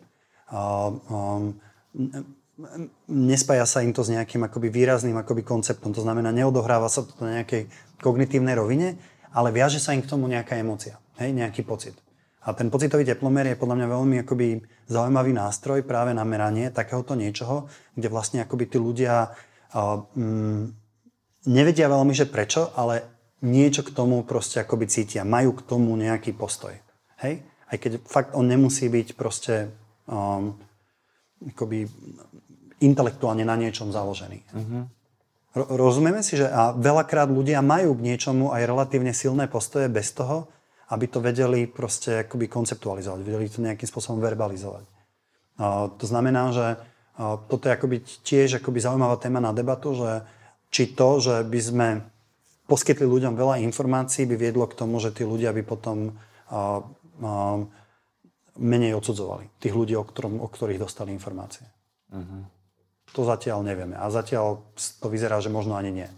nespája 3.09 3.67
sa 3.67 3.83
im 3.83 3.91
to 3.91 4.05
s 4.07 4.13
nejakým 4.13 4.47
akoby 4.47 4.69
výrazným 4.71 5.17
akoby 5.19 5.43
konceptom. 5.43 5.91
To 5.97 6.05
znamená, 6.05 6.31
neodohráva 6.31 6.87
sa 6.87 7.03
to 7.03 7.17
na 7.25 7.43
nejakej 7.43 7.67
kognitívnej 7.99 8.55
rovine, 8.55 9.01
ale 9.33 9.51
viaže 9.51 9.81
sa 9.81 9.97
im 9.97 10.05
k 10.05 10.11
tomu 10.11 10.29
nejaká 10.29 10.61
emocia. 10.61 11.02
Hej, 11.23 11.31
nejaký 11.39 11.63
pocit. 11.63 11.95
A 12.43 12.51
ten 12.59 12.67
pocitový 12.67 13.07
teplomer 13.07 13.55
je 13.55 13.61
podľa 13.61 13.79
mňa 13.79 13.87
veľmi 13.87 14.17
akoby 14.27 14.59
zaujímavý 14.91 15.31
nástroj 15.31 15.87
práve 15.87 16.11
na 16.11 16.27
meranie 16.27 16.75
takéhoto 16.75 17.15
niečoho, 17.15 17.71
kde 17.95 18.11
vlastne 18.11 18.43
akoby 18.43 18.67
tí 18.67 18.83
ľudia 18.83 19.31
uh, 19.31 20.03
mm, 20.19 20.63
nevedia 21.47 21.87
veľmi, 21.87 22.11
že 22.11 22.27
prečo, 22.27 22.75
ale 22.75 23.07
niečo 23.47 23.87
k 23.87 23.95
tomu 23.95 24.27
proste 24.27 24.59
akoby 24.59 24.91
cítia. 24.91 25.23
Majú 25.23 25.55
k 25.55 25.63
tomu 25.63 25.95
nejaký 25.95 26.35
postoj. 26.35 26.75
Hej? 27.23 27.47
Aj 27.71 27.77
keď 27.79 28.03
fakt 28.03 28.35
on 28.35 28.51
nemusí 28.51 28.91
byť 28.91 29.15
proste 29.15 29.71
um, 30.11 30.59
akoby 31.47 31.87
intelektuálne 32.83 33.47
na 33.47 33.55
niečom 33.55 33.95
založený. 33.95 34.43
Mm-hmm. 34.51 34.83
Rozumieme 35.53 36.27
si, 36.27 36.41
že 36.41 36.51
a 36.51 36.75
veľakrát 36.75 37.31
ľudia 37.31 37.63
majú 37.63 37.95
k 37.95 38.05
niečomu 38.11 38.51
aj 38.51 38.67
relatívne 38.67 39.15
silné 39.15 39.47
postoje 39.47 39.87
bez 39.87 40.11
toho, 40.11 40.51
aby 40.93 41.09
to 41.09 41.25
vedeli 41.25 41.65
proste 41.65 42.29
akoby 42.29 42.53
konceptualizovať, 42.53 43.25
vedeli 43.25 43.49
to 43.49 43.65
nejakým 43.65 43.89
spôsobom 43.89 44.21
verbalizovať. 44.21 44.85
To 45.97 46.05
znamená, 46.05 46.53
že 46.53 46.67
toto 47.49 47.65
je 47.69 47.73
akoby 47.73 47.97
tiež 48.21 48.61
akoby 48.61 48.85
zaujímavá 48.85 49.17
téma 49.17 49.41
na 49.41 49.57
debatu, 49.57 49.97
že 49.97 50.29
či 50.69 50.93
to, 50.93 51.21
že 51.21 51.45
by 51.49 51.61
sme 51.61 51.89
poskytli 52.69 53.05
ľuďom 53.05 53.37
veľa 53.37 53.61
informácií, 53.65 54.25
by 54.25 54.37
viedlo 54.37 54.65
k 54.69 54.77
tomu, 54.77 55.01
že 55.01 55.13
tí 55.13 55.25
ľudia 55.25 55.53
by 55.53 55.63
potom 55.65 56.17
menej 58.57 58.93
odsudzovali. 58.97 59.49
Tých 59.61 59.73
ľudí, 59.73 59.97
o, 59.97 60.05
ktorom, 60.05 60.41
o 60.41 60.49
ktorých 60.49 60.81
dostali 60.81 61.13
informácie. 61.13 61.65
Uh-huh. 62.13 62.45
To 63.17 63.25
zatiaľ 63.25 63.65
nevieme. 63.65 63.97
A 63.97 64.13
zatiaľ 64.13 64.61
to 64.77 65.09
vyzerá, 65.09 65.41
že 65.41 65.53
možno 65.53 65.77
ani 65.77 65.93
nie. 65.93 66.09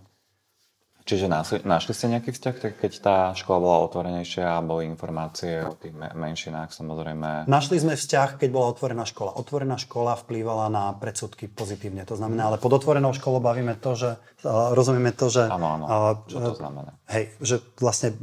Čiže 1.04 1.28
našli, 1.28 1.92
ste 1.92 2.08
nejaký 2.08 2.32
vzťah, 2.32 2.80
keď 2.80 2.92
tá 3.04 3.16
škola 3.36 3.58
bola 3.60 3.78
otvorenejšia 3.84 4.56
a 4.56 4.64
boli 4.64 4.88
informácie 4.88 5.60
o 5.60 5.76
tých 5.76 5.92
menšinách 5.92 6.72
samozrejme? 6.72 7.44
Našli 7.44 7.76
sme 7.76 7.92
vzťah, 7.92 8.40
keď 8.40 8.48
bola 8.48 8.72
otvorená 8.72 9.04
škola. 9.04 9.36
Otvorená 9.36 9.76
škola 9.76 10.16
vplývala 10.16 10.72
na 10.72 10.96
predsudky 10.96 11.44
pozitívne. 11.44 12.08
To 12.08 12.16
znamená, 12.16 12.48
ale 12.48 12.56
pod 12.56 12.72
otvorenou 12.72 13.12
školou 13.12 13.44
bavíme 13.44 13.76
to, 13.76 13.92
že 13.92 14.10
uh, 14.16 14.72
rozumieme 14.72 15.12
to, 15.12 15.28
že... 15.28 15.44
Áno, 15.44 15.76
áno. 15.76 15.84
Čo 16.24 16.40
to 16.40 16.56
znamená? 16.56 16.96
Hej, 17.12 17.36
že 17.36 17.60
vlastne 17.76 18.16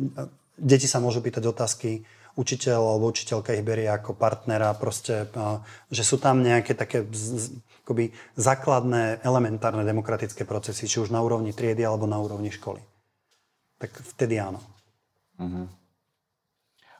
deti 0.57 0.89
sa 0.89 0.97
môžu 0.97 1.21
pýtať 1.21 1.45
otázky, 1.53 2.01
učiteľ 2.34 2.97
alebo 2.97 3.13
učiteľka 3.13 3.53
ich 3.53 3.65
berie 3.65 3.93
ako 3.93 4.17
partnera, 4.17 4.73
proste, 4.73 5.29
že 5.91 6.01
sú 6.01 6.17
tam 6.17 6.41
nejaké 6.41 6.73
také 6.73 7.05
akoby 7.91 8.15
základné, 8.39 9.19
elementárne 9.19 9.83
demokratické 9.83 10.47
procesy, 10.47 10.87
či 10.87 11.03
už 11.03 11.11
na 11.11 11.19
úrovni 11.19 11.51
triedy 11.51 11.83
alebo 11.83 12.07
na 12.07 12.15
úrovni 12.23 12.47
školy. 12.47 12.79
Tak 13.83 13.91
vtedy 14.15 14.39
áno. 14.39 14.63
Uh-huh. 15.35 15.67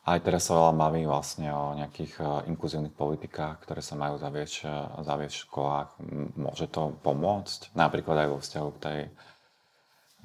Aj 0.04 0.20
teraz 0.20 0.52
sa 0.52 0.60
veľa 0.60 0.76
baví 0.76 1.08
vlastne 1.08 1.48
o 1.56 1.80
nejakých 1.80 2.14
uh, 2.20 2.44
inkluzívnych 2.52 2.92
politikách, 2.92 3.64
ktoré 3.64 3.80
sa 3.80 3.96
majú 3.96 4.20
zaviesť, 4.20 4.68
uh, 4.68 5.00
zaviesť 5.00 5.36
v 5.40 5.46
školách. 5.48 5.90
Môže 6.36 6.68
to 6.68 6.92
pomôcť? 7.00 7.72
Napríklad 7.72 8.28
aj 8.28 8.30
vo 8.36 8.38
vzťahu 8.44 8.70
k 8.76 8.82
tej 8.84 9.00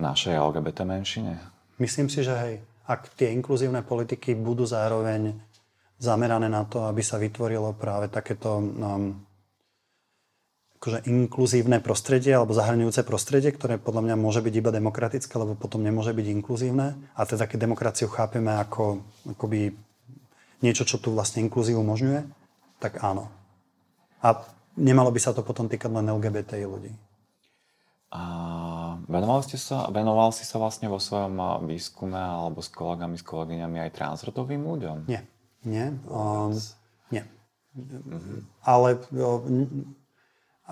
našej 0.03 0.35
LGBT 0.35 0.83
menšine? 0.83 1.39
Myslím 1.79 2.11
si, 2.11 2.27
že 2.27 2.35
hej. 2.35 2.55
Ak 2.91 3.15
tie 3.15 3.31
inkluzívne 3.31 3.87
politiky 3.87 4.35
budú 4.35 4.67
zároveň 4.67 5.39
zamerané 6.01 6.51
na 6.51 6.67
to, 6.67 6.89
aby 6.91 7.05
sa 7.05 7.21
vytvorilo 7.21 7.77
práve 7.77 8.09
takéto 8.09 8.59
um, 8.59 9.27
akože 10.87 11.11
inkluzívne 11.11 11.83
prostredie 11.83 12.31
alebo 12.39 12.55
zahrňujúce 12.55 13.03
prostredie, 13.03 13.51
ktoré 13.51 13.75
podľa 13.75 14.07
mňa 14.07 14.15
môže 14.23 14.39
byť 14.39 14.55
iba 14.55 14.71
demokratické, 14.71 15.35
lebo 15.35 15.59
potom 15.59 15.83
nemôže 15.83 16.15
byť 16.15 16.27
inkluzívne. 16.31 16.95
A 17.19 17.27
teda 17.27 17.51
keď 17.51 17.67
demokraciu 17.67 18.07
chápeme 18.07 18.55
ako 18.55 19.03
akoby 19.27 19.75
niečo, 20.63 20.87
čo 20.87 21.03
tu 21.03 21.11
vlastne 21.11 21.43
inklúziu 21.43 21.83
umožňuje, 21.83 22.23
tak 22.79 23.03
áno. 23.03 23.27
A 24.23 24.47
nemalo 24.79 25.11
by 25.11 25.19
sa 25.19 25.35
to 25.35 25.43
potom 25.43 25.67
týkať 25.67 25.91
len 25.91 26.07
LGBTI 26.07 26.71
ľudí. 26.71 26.95
A 28.15 28.23
venoval, 29.11 29.43
ste 29.43 29.59
sa, 29.59 29.91
venoval 29.91 30.31
si 30.31 30.47
sa 30.47 30.63
vlastne 30.63 30.87
vo 30.87 31.03
svojom 31.03 31.67
výskume 31.67 32.15
alebo 32.15 32.63
s 32.63 32.71
kolegami, 32.71 33.19
s 33.19 33.27
kolegyňami 33.27 33.91
aj 33.91 33.91
transrodovým 33.91 34.63
ľuďom? 34.63 35.11
Nie. 35.11 35.27
Nie. 35.67 35.91
Um, 36.07 36.55
nie. 37.11 37.27
Mm-hmm. 37.75 38.39
Ale 38.63 39.03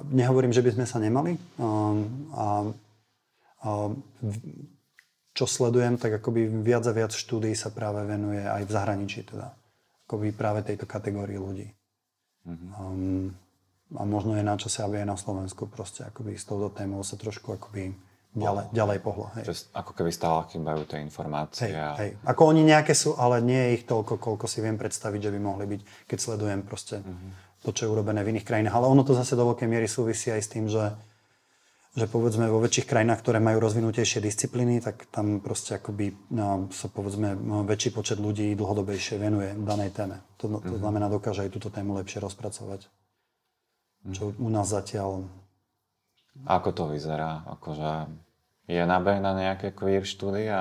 Nehovorím, 0.03 0.51
že 0.51 0.63
by 0.63 0.71
sme 0.75 0.87
sa 0.91 0.99
nemali. 0.99 1.39
A, 1.63 1.67
a, 2.35 2.47
a 3.63 3.71
čo 5.35 5.45
sledujem, 5.47 5.99
tak 5.99 6.19
akoby 6.19 6.51
viac 6.63 6.83
a 6.87 6.93
viac 6.95 7.15
štúdií 7.15 7.55
sa 7.55 7.71
práve 7.71 8.03
venuje 8.03 8.43
aj 8.43 8.67
v 8.67 8.75
zahraničí 8.75 9.23
teda. 9.23 9.55
Akoby 10.07 10.35
práve 10.35 10.67
tejto 10.67 10.87
kategórii 10.87 11.39
ľudí. 11.39 11.71
Mm-hmm. 12.47 12.71
Um, 12.79 13.35
a 13.95 14.03
možno 14.03 14.35
je 14.35 14.43
na 14.43 14.59
čase, 14.59 14.83
aby 14.83 15.03
aj 15.03 15.09
na 15.15 15.19
Slovensku 15.19 15.71
proste 15.71 16.03
akoby 16.07 16.35
s 16.35 16.47
touto 16.47 16.75
témou 16.75 17.07
sa 17.07 17.15
trošku 17.15 17.55
akoby 17.55 17.95
ďalej, 18.35 18.75
ďalej 18.75 18.99
pohlo. 18.99 19.31
Hej. 19.39 19.47
Že 19.47 19.55
ako 19.79 19.93
keby 19.95 20.11
stále 20.11 20.43
chýbajú 20.51 20.83
tie 20.91 20.99
informácie. 21.03 21.71
Hej, 21.71 21.79
a... 21.79 21.91
hej. 22.03 22.11
Ako 22.27 22.51
oni 22.51 22.67
nejaké 22.67 22.93
sú, 22.99 23.15
ale 23.15 23.39
nie 23.39 23.59
je 23.59 23.71
ich 23.79 23.85
toľko, 23.87 24.19
koľko 24.19 24.51
si 24.51 24.59
viem 24.59 24.75
predstaviť, 24.75 25.31
že 25.31 25.33
by 25.35 25.39
mohli 25.39 25.65
byť, 25.71 25.81
keď 26.11 26.19
sledujem 26.19 26.61
proste 26.67 26.99
mm-hmm 26.99 27.44
to, 27.65 27.73
čo 27.73 27.89
je 27.89 27.93
urobené 27.97 28.21
v 28.21 28.37
iných 28.37 28.45
krajinách. 28.45 28.77
Ale 28.77 28.93
ono 28.93 29.01
to 29.03 29.17
zase 29.17 29.33
do 29.33 29.49
veľkej 29.49 29.65
miery 29.65 29.89
súvisí 29.89 30.29
aj 30.29 30.43
s 30.45 30.53
tým, 30.53 30.69
že, 30.69 30.93
že 31.97 32.05
povedzme 32.05 32.45
vo 32.53 32.61
väčších 32.61 32.85
krajinách, 32.85 33.25
ktoré 33.25 33.41
majú 33.41 33.65
rozvinutejšie 33.65 34.21
disciplíny, 34.21 34.85
tak 34.85 35.09
tam 35.09 35.41
proste 35.41 35.81
akoby 35.81 36.13
no, 36.37 36.69
sa 36.69 36.93
povedzme 36.93 37.33
väčší 37.65 37.97
počet 37.97 38.21
ľudí 38.21 38.53
dlhodobejšie 38.53 39.17
venuje 39.17 39.57
danej 39.57 39.97
téme. 39.97 40.21
To, 40.39 40.47
to 40.47 40.61
mm-hmm. 40.61 40.77
znamená, 40.77 41.09
dokáže 41.09 41.49
aj 41.49 41.51
túto 41.57 41.73
tému 41.73 41.97
lepšie 41.97 42.21
rozpracovať. 42.21 42.85
Mm-hmm. 42.85 44.13
Čo 44.13 44.37
u 44.37 44.49
nás 44.53 44.69
zatiaľ... 44.69 45.25
Ako 46.45 46.77
to 46.77 46.93
vyzerá? 46.93 47.49
Akože 47.49 48.13
je 48.69 48.81
nábeh 48.81 49.25
na 49.25 49.33
nejaké 49.33 49.73
queer 49.73 50.05
štúdia 50.05 50.57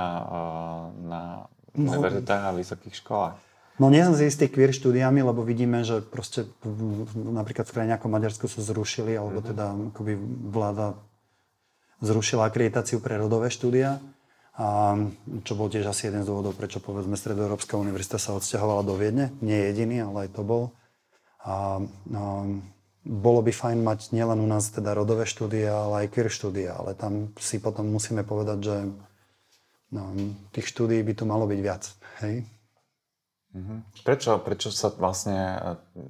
na 1.03 1.51
no, 1.75 1.87
univerzitách 1.87 2.43
a 2.47 2.55
vysokých 2.55 2.95
školách? 2.99 3.35
No 3.81 3.89
nie 3.89 4.05
som 4.05 4.13
si 4.13 4.29
istý 4.29 4.53
queer 4.53 4.69
štúdiami, 4.69 5.25
lebo 5.25 5.41
vidíme, 5.41 5.81
že 5.81 6.05
proste 6.05 6.45
napríklad 7.15 7.65
v 7.65 7.73
krajine 7.73 7.93
ako 7.97 8.05
Maďarsku 8.05 8.45
sa 8.45 8.61
zrušili, 8.61 9.17
alebo 9.17 9.41
mhm. 9.41 9.45
teda 9.49 9.65
akoby 9.93 10.13
vláda 10.53 10.93
zrušila 12.03 12.51
akreditáciu 12.51 13.01
pre 13.01 13.17
rodové 13.17 13.49
štúdia. 13.49 13.97
A 14.53 14.93
čo 15.41 15.57
bol 15.57 15.65
tiež 15.65 15.89
asi 15.89 16.13
jeden 16.13 16.21
z 16.21 16.29
dôvodov, 16.29 16.53
prečo 16.53 16.77
povedzme 16.77 17.17
Stredoeurópska 17.17 17.73
univerzita 17.73 18.21
sa 18.21 18.37
odsťahovala 18.37 18.85
do 18.85 18.93
Viedne. 18.93 19.33
Nie 19.41 19.73
jediný, 19.73 20.05
ale 20.05 20.29
aj 20.29 20.37
to 20.37 20.45
bol. 20.45 20.63
A, 21.41 21.81
a 21.81 22.23
bolo 23.01 23.39
by 23.41 23.49
fajn 23.49 23.81
mať 23.81 24.13
nielen 24.13 24.37
u 24.37 24.45
nás 24.45 24.69
teda 24.69 24.93
rodové 24.93 25.25
štúdia, 25.25 25.73
ale 25.73 26.05
aj 26.05 26.13
queer 26.13 26.29
štúdia. 26.29 26.77
Ale 26.77 26.93
tam 26.93 27.33
si 27.41 27.57
potom 27.57 27.89
musíme 27.89 28.21
povedať, 28.21 28.59
že 28.61 28.77
no, 29.89 30.13
tých 30.53 30.69
štúdií 30.69 31.01
by 31.01 31.13
tu 31.17 31.25
malo 31.25 31.49
byť 31.49 31.59
viac. 31.59 31.89
Hej? 32.21 32.45
Mhm. 33.53 34.01
Prečo, 34.01 34.41
prečo 34.41 34.73
sa 34.73 34.89
vlastne 34.89 35.37
e, 35.37 35.57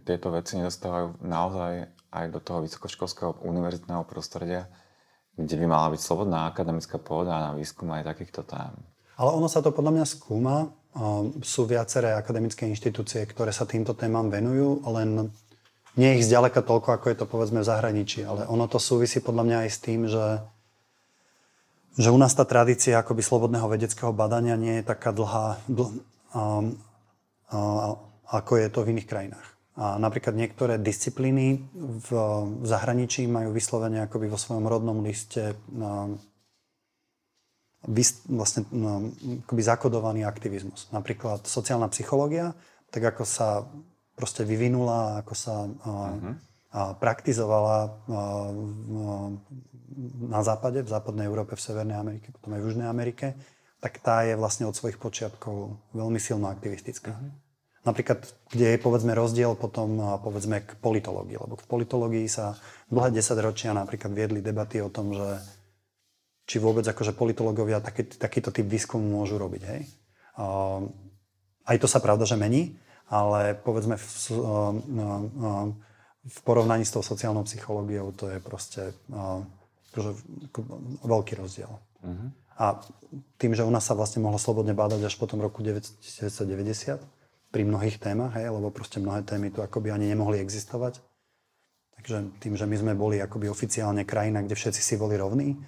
tieto 0.07 0.31
veci 0.31 0.55
nedostávajú 0.55 1.19
naozaj 1.27 1.73
aj 2.13 2.25
do 2.31 2.39
toho 2.39 2.63
vysokoškolského 2.63 3.43
univerzitného 3.43 4.07
prostredia, 4.07 4.71
kde 5.35 5.55
by 5.59 5.65
mala 5.67 5.91
byť 5.91 6.01
slobodná 6.01 6.47
akademická 6.47 6.95
pôda 7.01 7.51
na 7.51 7.51
výskum 7.51 7.91
aj 7.91 8.07
takýchto 8.15 8.47
tém? 8.47 8.71
Ale 9.19 9.29
ono 9.35 9.51
sa 9.51 9.59
to 9.59 9.75
podľa 9.75 9.99
mňa 9.99 10.05
skúma. 10.07 10.71
Sú 11.41 11.65
viaceré 11.65 12.13
akademické 12.13 12.69
inštitúcie, 12.69 13.25
ktoré 13.25 13.49
sa 13.49 13.65
týmto 13.65 13.97
témam 13.97 14.29
venujú, 14.29 14.85
len 14.93 15.33
nie 15.97 16.21
ich 16.21 16.25
zďaleka 16.29 16.61
toľko, 16.61 17.01
ako 17.01 17.05
je 17.09 17.17
to 17.17 17.25
povedzme 17.25 17.65
v 17.65 17.69
zahraničí. 17.69 18.21
Ale 18.21 18.45
ono 18.45 18.69
to 18.69 18.77
súvisí 18.77 19.17
podľa 19.21 19.43
mňa 19.45 19.57
aj 19.65 19.69
s 19.73 19.79
tým, 19.81 20.01
že 20.05 20.25
že 21.93 22.09
u 22.09 22.17
nás 22.17 22.33
tá 22.33 22.41
tradícia 22.41 22.97
akoby 22.97 23.21
slobodného 23.21 23.69
vedeckého 23.69 24.09
badania 24.09 24.57
nie 24.57 24.81
je 24.81 24.89
taká 24.89 25.13
dlhá, 25.13 25.61
dl, 25.69 26.01
um, 26.33 26.73
ako 28.27 28.51
je 28.57 28.67
to 28.73 28.81
v 28.81 28.91
iných 28.97 29.09
krajinách. 29.09 29.47
A 29.73 29.97
napríklad 29.97 30.37
niektoré 30.37 30.77
disciplíny 30.77 31.65
v 31.77 32.09
zahraničí 32.61 33.25
majú 33.25 33.53
vyslovene 33.53 34.05
akoby 34.05 34.29
vo 34.29 34.37
svojom 34.37 34.69
rodnom 34.69 35.01
liste 35.01 35.57
vlastne 38.29 38.63
akoby 39.43 39.61
zakodovaný 39.65 40.23
aktivizmus. 40.23 40.87
Napríklad 40.93 41.43
sociálna 41.49 41.89
psychológia, 41.89 42.53
tak 42.93 43.11
ako 43.11 43.25
sa 43.25 43.65
proste 44.13 44.45
vyvinula, 44.45 45.25
ako 45.25 45.33
sa 45.33 45.65
uh-huh. 45.65 46.37
praktizovala 47.01 47.97
na 50.21 50.41
západe, 50.45 50.85
v 50.85 50.89
západnej 50.89 51.25
Európe, 51.25 51.57
v 51.57 51.65
Severnej 51.65 51.97
Amerike, 51.97 52.29
potom 52.29 52.53
aj 52.53 52.61
v 52.61 52.67
Južnej 52.71 52.87
Amerike, 52.87 53.33
tak 53.81 53.99
tá 53.99 54.23
je 54.23 54.37
vlastne 54.37 54.69
od 54.69 54.77
svojich 54.77 55.01
počiatkov 55.01 55.81
veľmi 55.97 56.21
silno 56.21 56.47
aktivistická. 56.47 57.09
Uh-huh. 57.09 57.42
Napríklad, 57.83 58.23
kde 58.47 58.75
je 58.75 58.77
povedzme 58.79 59.11
rozdiel 59.11 59.59
potom 59.59 60.19
povedzme 60.23 60.63
k 60.63 60.71
politológii, 60.79 61.35
lebo 61.35 61.59
v 61.59 61.67
politológii 61.67 62.27
sa 62.31 62.55
dlhé 62.87 63.11
ročia 63.43 63.75
napríklad 63.75 64.15
viedli 64.15 64.39
debaty 64.39 64.79
o 64.79 64.87
tom, 64.87 65.11
že 65.11 65.43
či 66.47 66.63
vôbec 66.63 66.87
akože 66.87 67.15
politológovia 67.15 67.83
taký, 67.83 68.07
takýto 68.07 68.55
typ 68.55 68.67
výskumu 68.67 69.19
môžu 69.19 69.35
robiť. 69.35 69.61
Hej? 69.67 69.81
Aj 71.63 71.77
to 71.79 71.87
sa 71.87 71.99
pravda, 72.03 72.23
že 72.23 72.39
mení, 72.39 72.75
ale 73.07 73.55
povedzme 73.55 73.99
v, 73.99 74.07
v 76.23 76.37
porovnaní 76.43 76.87
s 76.87 76.95
tou 76.95 77.03
sociálnou 77.03 77.43
psychológiou 77.47 78.15
to 78.15 78.31
je 78.31 78.39
proste 78.39 78.95
akože, 79.91 80.11
veľký 81.03 81.33
rozdiel. 81.35 81.71
Uh-huh. 82.03 82.29
A 82.59 82.79
tým, 83.39 83.55
že 83.55 83.67
u 83.67 83.71
nás 83.71 83.85
sa 83.85 83.95
vlastne 83.95 84.23
mohlo 84.23 84.39
slobodne 84.39 84.75
bádať 84.75 85.07
až 85.07 85.15
po 85.15 85.27
tom 85.27 85.39
roku 85.39 85.63
1990, 85.63 86.99
pri 87.53 87.69
mnohých 87.69 88.01
témach, 88.01 88.33
hej, 88.33 88.49
lebo 88.49 88.73
proste 88.73 88.97
mnohé 88.97 89.21
témy 89.21 89.53
tu 89.53 89.61
akoby 89.61 89.93
ani 89.93 90.09
nemohli 90.09 90.41
existovať. 90.41 90.97
Takže 91.93 92.41
tým, 92.41 92.57
že 92.57 92.65
my 92.65 92.75
sme 92.81 92.93
boli 92.97 93.21
akoby 93.21 93.45
oficiálne 93.45 94.01
krajina, 94.09 94.41
kde 94.41 94.57
všetci 94.57 94.81
si 94.81 94.97
boli 94.97 95.13
rovní, 95.13 95.61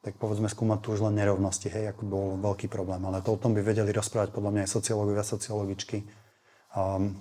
tak 0.00 0.16
povedzme 0.16 0.48
skúmať 0.48 0.80
tu 0.80 0.96
už 0.96 1.04
len 1.04 1.20
nerovnosti, 1.20 1.68
hej, 1.68 1.92
ako 1.92 2.02
bol 2.08 2.26
veľký 2.40 2.72
problém. 2.72 3.04
Ale 3.04 3.20
to 3.20 3.36
o 3.36 3.38
tom 3.38 3.52
by 3.52 3.60
vedeli 3.60 3.92
rozprávať 3.92 4.32
podľa 4.32 4.50
mňa 4.56 4.62
aj 4.64 4.70
sociológovia, 4.72 5.22
sociologičky. 5.28 6.08
Um, 6.72 7.20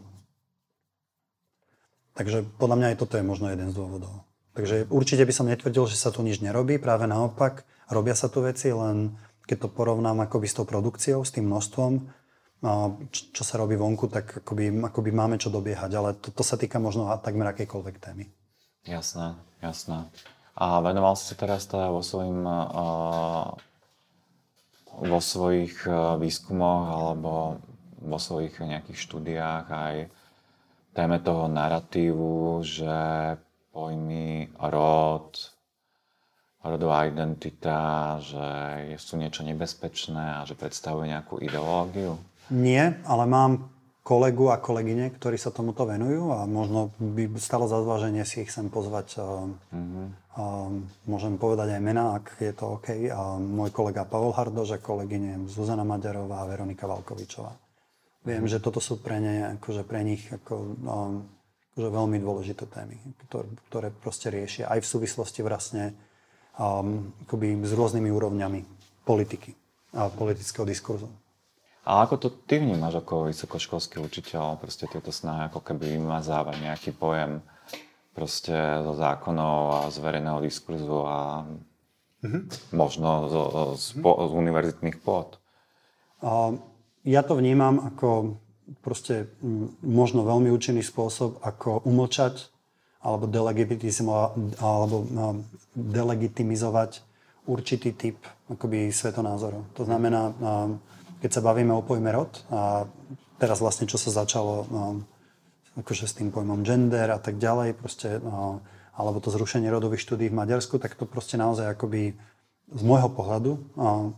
takže 2.16 2.48
podľa 2.56 2.76
mňa 2.80 2.88
aj 2.96 2.98
toto 3.04 3.20
je 3.20 3.28
možno 3.28 3.52
jeden 3.52 3.68
z 3.68 3.76
dôvodov. 3.76 4.24
Takže 4.56 4.88
určite 4.88 5.28
by 5.28 5.34
som 5.36 5.52
netvrdil, 5.52 5.84
že 5.92 6.00
sa 6.00 6.16
tu 6.16 6.24
nič 6.24 6.40
nerobí, 6.40 6.80
práve 6.80 7.04
naopak, 7.04 7.68
robia 7.92 8.16
sa 8.16 8.32
tu 8.32 8.40
veci, 8.40 8.72
len 8.72 9.20
keď 9.44 9.68
to 9.68 9.70
porovnám 9.76 10.24
akoby 10.24 10.48
s 10.48 10.56
tou 10.56 10.64
produkciou, 10.64 11.28
s 11.28 11.36
tým 11.36 11.52
množstvom, 11.52 12.08
čo, 13.12 13.22
čo 13.36 13.44
sa 13.44 13.60
robí 13.60 13.76
vonku, 13.76 14.08
tak 14.08 14.42
akoby, 14.42 14.72
akoby 14.86 15.12
máme 15.12 15.36
čo 15.38 15.52
dobiehať, 15.52 15.92
ale 15.94 16.10
to, 16.18 16.32
to 16.32 16.44
sa 16.44 16.56
týka 16.56 16.80
možno 16.82 17.12
takmer 17.22 17.52
akejkoľvek 17.52 17.96
témy. 18.00 18.26
Jasné, 18.86 19.36
jasné. 19.62 20.06
A 20.56 20.80
venoval 20.80 21.20
si 21.20 21.28
sa 21.28 21.36
teraz 21.36 21.68
teda 21.68 21.92
vo, 21.92 22.00
svojim, 22.00 22.48
vo 25.04 25.20
svojich 25.20 25.84
výskumoch 26.22 26.84
alebo 26.88 27.60
vo 28.00 28.18
svojich 28.22 28.56
nejakých 28.62 29.00
štúdiách 29.02 29.66
aj 29.68 29.96
téme 30.96 31.20
toho 31.20 31.52
narratívu, 31.52 32.64
že 32.64 32.96
pojmy 33.76 34.56
rod, 34.72 35.36
rodová 36.64 37.04
identita, 37.06 38.16
že 38.24 38.48
sú 38.96 39.20
niečo 39.20 39.44
nebezpečné 39.44 40.40
a 40.40 40.48
že 40.48 40.56
predstavujú 40.56 41.04
nejakú 41.04 41.44
ideológiu? 41.44 42.16
Nie, 42.54 43.02
ale 43.10 43.26
mám 43.26 43.76
kolegu 44.06 44.54
a 44.54 44.62
kolegyne, 44.62 45.10
ktorí 45.10 45.34
sa 45.34 45.50
tomuto 45.50 45.90
venujú 45.90 46.30
a 46.30 46.46
možno 46.46 46.94
by 47.02 47.42
stalo 47.42 47.66
za 47.66 47.82
zváženie 47.82 48.22
si 48.22 48.46
ich 48.46 48.54
sem 48.54 48.70
pozvať. 48.70 49.18
Mm-hmm. 49.74 50.08
Môžem 51.10 51.42
povedať 51.42 51.74
aj 51.74 51.82
mená, 51.82 52.22
ak 52.22 52.38
je 52.38 52.54
to 52.54 52.78
OK. 52.78 53.10
A 53.10 53.42
môj 53.42 53.74
kolega 53.74 54.06
Pavel 54.06 54.30
Hardož 54.30 54.78
a 54.78 54.84
kolegyne 54.84 55.50
Zuzana 55.50 55.82
Maďarová 55.82 56.46
a 56.46 56.50
Veronika 56.54 56.86
Valkovičová. 56.86 57.50
Viem, 58.30 58.46
mm-hmm. 58.46 58.54
že 58.54 58.62
toto 58.62 58.78
sú 58.78 59.02
pre, 59.02 59.18
ne, 59.18 59.58
akože 59.58 59.82
pre 59.82 60.06
nich 60.06 60.30
ako, 60.30 60.54
akože 61.74 61.90
veľmi 61.90 62.18
dôležité 62.22 62.70
témy, 62.70 63.02
ktoré, 63.26 63.50
ktoré 63.74 63.88
proste 63.90 64.30
riešia 64.30 64.70
aj 64.70 64.86
v 64.86 64.92
súvislosti 64.98 65.42
vlastne 65.42 65.98
um, 66.62 67.10
akoby 67.26 67.58
s 67.66 67.74
rôznymi 67.74 68.10
úrovňami 68.14 68.60
politiky 69.02 69.50
a 69.98 70.14
politického 70.14 70.66
diskurzu. 70.66 71.25
A 71.86 72.02
ako 72.02 72.16
to 72.18 72.28
ty 72.34 72.58
vnímaš 72.58 72.98
ako 72.98 73.30
vysokoškolský 73.30 74.02
učiteľ, 74.02 74.58
proste 74.58 74.90
tieto 74.90 75.14
snahy 75.14 75.54
ako 75.54 75.62
keby 75.62 76.02
vymazávať 76.02 76.58
nejaký 76.66 76.92
pojem 76.98 77.46
proste 78.18 78.56
zo 78.82 78.98
zákonov 78.98 79.60
a 79.70 79.80
z 79.94 79.98
verejného 80.02 80.40
diskurzu 80.42 81.06
a 81.06 81.46
mm-hmm. 82.26 82.42
možno 82.74 83.30
zo, 83.30 83.44
z, 83.78 84.02
po, 84.02 84.18
z 84.18 84.32
univerzitných 84.34 84.98
pôd? 85.04 85.38
Ja 87.06 87.22
to 87.22 87.38
vnímam 87.38 87.78
ako 87.86 88.42
proste 88.82 89.30
možno 89.86 90.26
veľmi 90.26 90.50
účinný 90.50 90.82
spôsob, 90.82 91.38
ako 91.46 91.86
umlčať 91.86 92.50
alebo 93.06 93.30
alebo 94.58 95.06
delegitimizovať 95.78 97.06
určitý 97.46 97.94
typ 97.94 98.18
akoby 98.50 98.90
svetonázorov. 98.90 99.70
To 99.78 99.86
znamená, 99.86 100.34
keď 101.20 101.32
sa 101.32 101.46
bavíme 101.46 101.72
o 101.72 101.86
pojme 101.86 102.10
rod. 102.12 102.32
A 102.52 102.90
teraz 103.40 103.60
vlastne 103.60 103.88
čo 103.88 104.00
sa 104.00 104.12
začalo 104.12 104.54
no, 104.72 104.84
akože 105.80 106.08
s 106.08 106.16
tým 106.16 106.32
pojmom 106.32 106.64
gender 106.64 107.12
a 107.12 107.20
tak 107.20 107.36
ďalej, 107.36 107.76
proste, 107.76 108.20
no, 108.24 108.64
alebo 108.96 109.20
to 109.20 109.32
zrušenie 109.32 109.68
rodových 109.68 110.04
štúdí 110.04 110.32
v 110.32 110.40
Maďarsku, 110.40 110.80
tak 110.80 110.96
to 110.96 111.04
proste 111.04 111.36
naozaj 111.36 111.76
akoby 111.76 112.16
z 112.72 112.82
môjho 112.82 113.12
pohľadu 113.12 113.52
no, 113.76 114.16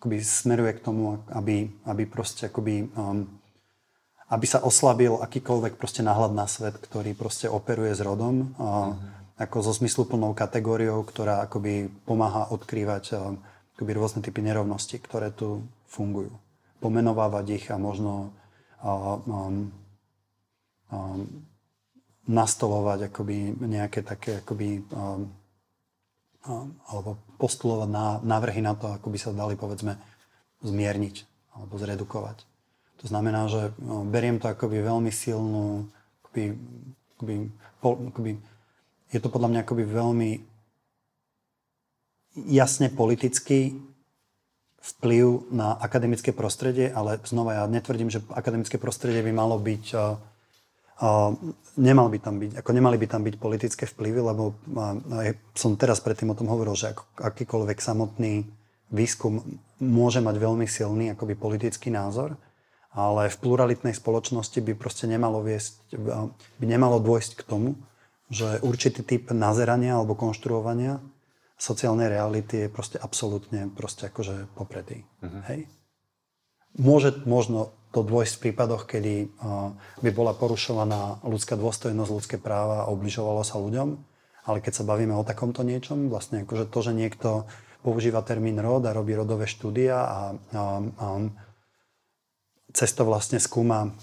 akoby 0.00 0.20
smeruje 0.20 0.72
k 0.76 0.84
tomu, 0.84 1.20
aby, 1.32 1.68
aby 1.88 2.02
proste 2.08 2.48
akoby 2.48 2.88
um, 2.92 3.24
aby 4.32 4.46
sa 4.48 4.64
oslabil 4.64 5.12
akýkoľvek 5.20 5.76
proste 5.76 6.00
náhľad 6.00 6.32
na 6.32 6.48
svet, 6.48 6.80
ktorý 6.80 7.12
proste 7.12 7.46
operuje 7.46 7.92
s 7.92 8.00
rodom, 8.00 8.56
uh, 8.56 8.96
ako 9.36 9.60
so 9.60 9.72
zmysluplnou 9.76 10.32
kategóriou, 10.32 11.04
ktorá 11.04 11.44
akoby 11.44 11.92
pomáha 12.08 12.48
odkrývať 12.48 13.04
uh, 13.14 13.36
akoby 13.76 13.90
rôzne 13.92 14.20
typy 14.24 14.40
nerovností, 14.40 14.96
ktoré 15.02 15.28
tu 15.28 15.68
fungujú. 15.88 16.32
Pomenovávať 16.80 17.46
ich 17.60 17.66
a 17.72 17.80
možno 17.80 18.34
uh, 18.84 19.20
um, 19.24 19.72
um, 20.92 21.24
nastolovať 22.24 23.12
akoby 23.12 23.52
nejaké 23.56 24.00
také 24.00 24.40
akoby, 24.40 24.84
um, 24.92 25.28
um, 26.48 26.68
alebo 26.88 27.20
postulovať 27.36 27.88
na, 27.88 28.06
návrhy 28.24 28.60
na 28.64 28.72
to, 28.76 28.88
ako 28.88 29.12
by 29.12 29.18
sa 29.20 29.36
dali 29.36 29.56
povedzme 29.56 29.96
zmierniť 30.64 31.16
alebo 31.54 31.76
zredukovať. 31.76 32.44
To 33.04 33.06
znamená, 33.12 33.46
že 33.52 33.76
no, 33.82 34.06
beriem 34.08 34.40
to 34.40 34.48
akoby 34.48 34.80
veľmi 34.80 35.12
silnú, 35.12 35.92
akoby, 36.24 36.56
akoby, 37.16 37.34
pol, 37.84 37.94
akoby, 38.08 38.32
je 39.12 39.18
to 39.20 39.28
podľa 39.28 39.48
mňa 39.52 39.60
akoby 39.62 39.84
veľmi 39.84 40.30
jasne 42.48 42.90
politický 42.90 43.78
vplyv 44.84 45.48
na 45.48 45.72
akademické 45.80 46.36
prostredie, 46.36 46.92
ale 46.92 47.16
znova 47.24 47.56
ja 47.56 47.64
netvrdím, 47.64 48.12
že 48.12 48.20
akademické 48.28 48.76
prostredie 48.76 49.24
by 49.24 49.32
malo 49.32 49.56
byť 49.56 49.84
uh, 49.96 50.20
uh, 51.00 51.32
nemal 51.80 52.12
by 52.12 52.18
tam 52.20 52.36
byť, 52.36 52.60
ako 52.60 52.70
nemali 52.76 53.00
by 53.00 53.06
tam 53.08 53.24
byť 53.24 53.34
politické 53.40 53.88
vplyvy, 53.88 54.20
lebo 54.20 54.52
uh, 54.52 55.32
som 55.56 55.80
teraz 55.80 56.04
predtým 56.04 56.30
o 56.32 56.38
tom 56.38 56.52
hovoril, 56.52 56.76
že 56.76 56.92
ako, 56.92 57.04
akýkoľvek 57.16 57.78
samotný 57.80 58.44
výskum 58.92 59.40
môže 59.80 60.20
mať 60.20 60.36
veľmi 60.36 60.68
silný 60.68 61.16
akoby 61.16 61.32
politický 61.32 61.88
názor, 61.88 62.36
ale 62.92 63.32
v 63.32 63.40
pluralitnej 63.40 63.96
spoločnosti 63.96 64.60
by 64.60 64.72
proste 64.76 65.08
nemalo 65.10 65.42
viesť, 65.42 65.96
by 66.60 66.64
nemalo 66.68 67.00
dôjsť 67.02 67.40
k 67.40 67.46
tomu, 67.48 67.74
že 68.30 68.60
určitý 68.62 69.02
typ 69.02 69.34
nazerania 69.34 69.98
alebo 69.98 70.14
konštruovania 70.14 71.02
sociálnej 71.64 72.12
reality 72.12 72.68
je 72.68 72.68
proste 72.68 73.00
absolútne 73.00 73.72
proste 73.72 74.12
akože 74.12 74.52
popretý. 74.52 75.08
Uh-huh. 75.24 75.40
Hej? 75.48 75.64
Môže 76.76 77.24
možno 77.24 77.72
to 77.94 78.04
dôjsť 78.04 78.34
v 78.36 78.42
prípadoch, 78.50 78.84
kedy 78.90 79.14
uh, 79.30 79.72
by 80.02 80.10
bola 80.10 80.34
porušovaná 80.34 81.24
ľudská 81.24 81.54
dôstojnosť, 81.56 82.10
ľudské 82.10 82.36
práva 82.36 82.84
a 82.84 82.90
obližovalo 82.90 83.46
sa 83.46 83.56
ľuďom, 83.62 83.88
ale 84.44 84.58
keď 84.60 84.82
sa 84.82 84.84
bavíme 84.84 85.14
o 85.14 85.24
takomto 85.24 85.64
niečom, 85.64 86.12
vlastne 86.12 86.42
akože 86.44 86.68
to, 86.68 86.78
že 86.84 86.92
niekto 86.92 87.48
používa 87.86 88.20
termín 88.26 88.58
rod 88.58 88.84
a 88.84 88.92
robí 88.92 89.14
rodové 89.14 89.46
štúdia 89.46 89.94
a, 89.94 90.20
a, 90.34 90.62
a 91.00 91.06
cez 92.74 92.90
to 92.92 93.06
vlastne 93.06 93.38
skúma 93.38 93.94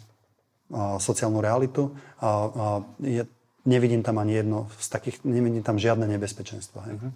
a, 0.72 0.98
sociálnu 0.98 1.44
realitu, 1.44 1.92
a, 2.18 2.26
a 2.26 2.66
je, 3.04 3.28
nevidím 3.68 4.08
tam 4.08 4.24
ani 4.24 4.40
jedno 4.40 4.72
z 4.80 4.88
takých, 4.88 5.28
nevidím 5.28 5.68
tam 5.68 5.76
žiadne 5.76 6.08
nebezpečenstvo. 6.08 6.80
Hej. 6.88 6.96
Uh-huh. 6.96 7.12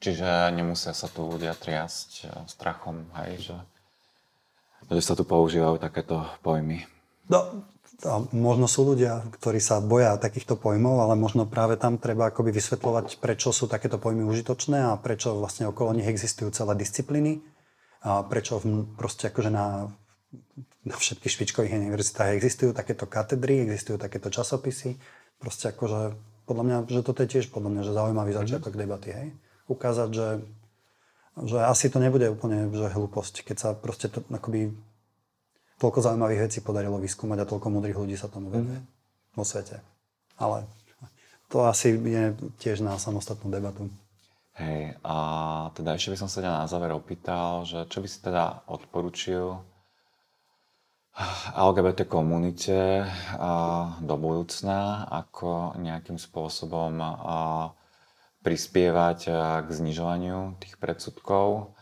Čiže 0.00 0.48
nemusia 0.56 0.96
sa 0.96 1.12
tu 1.12 1.28
ľudia 1.28 1.52
triasť 1.52 2.10
eh, 2.24 2.28
strachom, 2.48 3.04
hej, 3.20 3.52
že, 3.52 3.56
že 4.88 5.00
sa 5.04 5.12
tu 5.12 5.28
používajú 5.28 5.76
takéto 5.76 6.24
pojmy. 6.40 6.88
No, 7.28 7.68
a 8.00 8.24
možno 8.32 8.64
sú 8.64 8.88
ľudia, 8.88 9.28
ktorí 9.28 9.60
sa 9.60 9.84
boja 9.84 10.16
takýchto 10.16 10.56
pojmov, 10.56 11.04
ale 11.04 11.20
možno 11.20 11.44
práve 11.44 11.76
tam 11.76 12.00
treba 12.00 12.32
akoby 12.32 12.48
vysvetľovať, 12.48 13.20
prečo 13.20 13.52
sú 13.52 13.68
takéto 13.68 14.00
pojmy 14.00 14.24
užitočné 14.24 14.88
a 14.88 14.96
prečo 14.96 15.36
vlastne 15.36 15.68
okolo 15.68 15.92
nich 15.92 16.08
existujú 16.08 16.48
celé 16.48 16.80
disciplíny 16.80 17.44
a 18.00 18.24
prečo 18.24 18.56
v, 18.56 18.88
proste 18.96 19.28
akože 19.28 19.52
na, 19.52 19.92
na 20.88 20.96
všetkých 20.96 21.28
špičkových 21.28 21.76
univerzitách 21.76 22.32
existujú 22.40 22.72
takéto 22.72 23.04
katedry, 23.04 23.68
existujú 23.68 24.00
takéto 24.00 24.32
časopisy. 24.32 24.96
Proste 25.36 25.76
akože 25.76 26.16
podľa 26.48 26.64
mňa, 26.64 26.76
že 26.88 27.04
toto 27.04 27.20
je 27.20 27.36
tiež 27.36 27.52
podľa 27.52 27.68
mňa, 27.68 27.82
že 27.84 27.92
zaujímavý 27.92 28.32
začiatok 28.32 28.72
mm-hmm. 28.72 28.88
debaty, 28.88 29.10
hej 29.12 29.28
ukázať, 29.70 30.08
že, 30.10 30.28
že 31.46 31.58
asi 31.62 31.86
to 31.88 32.02
nebude 32.02 32.26
úplne 32.26 32.66
že 32.74 32.90
hlúposť, 32.90 33.46
keď 33.46 33.56
sa 33.56 33.68
proste 33.72 34.10
to, 34.10 34.26
akoby 34.26 34.74
toľko 35.78 35.98
zaujímavých 36.02 36.50
vecí 36.50 36.58
podarilo 36.60 36.98
vyskúmať 36.98 37.38
a 37.40 37.48
toľko 37.48 37.66
múdrych 37.72 37.96
ľudí 37.96 38.18
sa 38.18 38.28
tomu 38.28 38.50
venuje 38.50 38.82
mm. 38.82 38.86
vo 39.38 39.44
svete. 39.46 39.80
Ale 40.36 40.68
to 41.48 41.64
asi 41.64 41.94
je 41.96 42.36
tiež 42.60 42.82
na 42.82 42.98
samostatnú 43.00 43.48
debatu. 43.48 43.88
Hej, 44.60 44.92
a 45.00 45.16
teda 45.72 45.96
ešte 45.96 46.12
by 46.12 46.18
som 46.20 46.28
sa 46.28 46.44
ťa 46.44 46.52
na 46.52 46.68
záver 46.68 46.92
opýtal, 46.92 47.64
že 47.64 47.88
čo 47.88 48.04
by 48.04 48.08
si 48.10 48.18
teda 48.20 48.68
odporučil 48.68 49.56
LGBT 51.56 52.06
komunite 52.06 53.08
do 53.98 54.14
budúcna, 54.20 55.10
ako 55.10 55.80
nejakým 55.80 56.20
spôsobom 56.20 57.02
prispievať 58.40 59.18
eh, 59.28 59.34
k 59.64 59.68
znižovaniu 59.68 60.60
tých 60.60 60.76
predsudkov. 60.80 61.76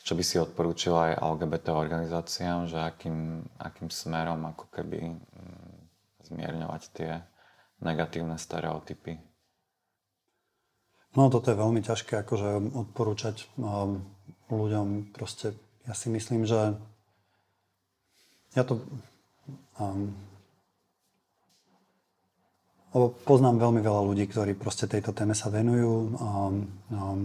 Čo 0.00 0.16
by 0.16 0.22
si 0.24 0.40
odporúčil 0.40 0.96
aj 0.96 1.20
LGBT 1.20 1.76
organizáciám, 1.76 2.66
že 2.66 2.80
akým, 2.80 3.44
akým 3.60 3.92
smerom 3.92 4.42
ako 4.48 4.72
keby 4.72 5.12
mm, 5.12 5.76
zmierňovať 6.24 6.82
tie 6.96 7.20
negatívne 7.84 8.40
stereotypy? 8.40 9.20
No 11.14 11.28
toto 11.28 11.50
je 11.52 11.58
veľmi 11.58 11.82
ťažké 11.82 12.22
akože 12.22 12.70
odporúčať 12.70 13.50
um, 13.58 14.00
ľuďom. 14.48 15.10
Proste 15.10 15.58
ja 15.84 15.92
si 15.92 16.06
myslím, 16.08 16.46
že 16.46 16.78
ja 18.54 18.62
to 18.62 18.78
um, 19.76 20.14
lebo 22.90 23.14
poznám 23.22 23.62
veľmi 23.62 23.80
veľa 23.82 24.02
ľudí, 24.02 24.26
ktorí 24.26 24.58
proste 24.58 24.90
tejto 24.90 25.14
téme 25.14 25.34
sa 25.38 25.46
venujú. 25.46 25.92
Um, 26.18 26.54
um, 26.90 27.20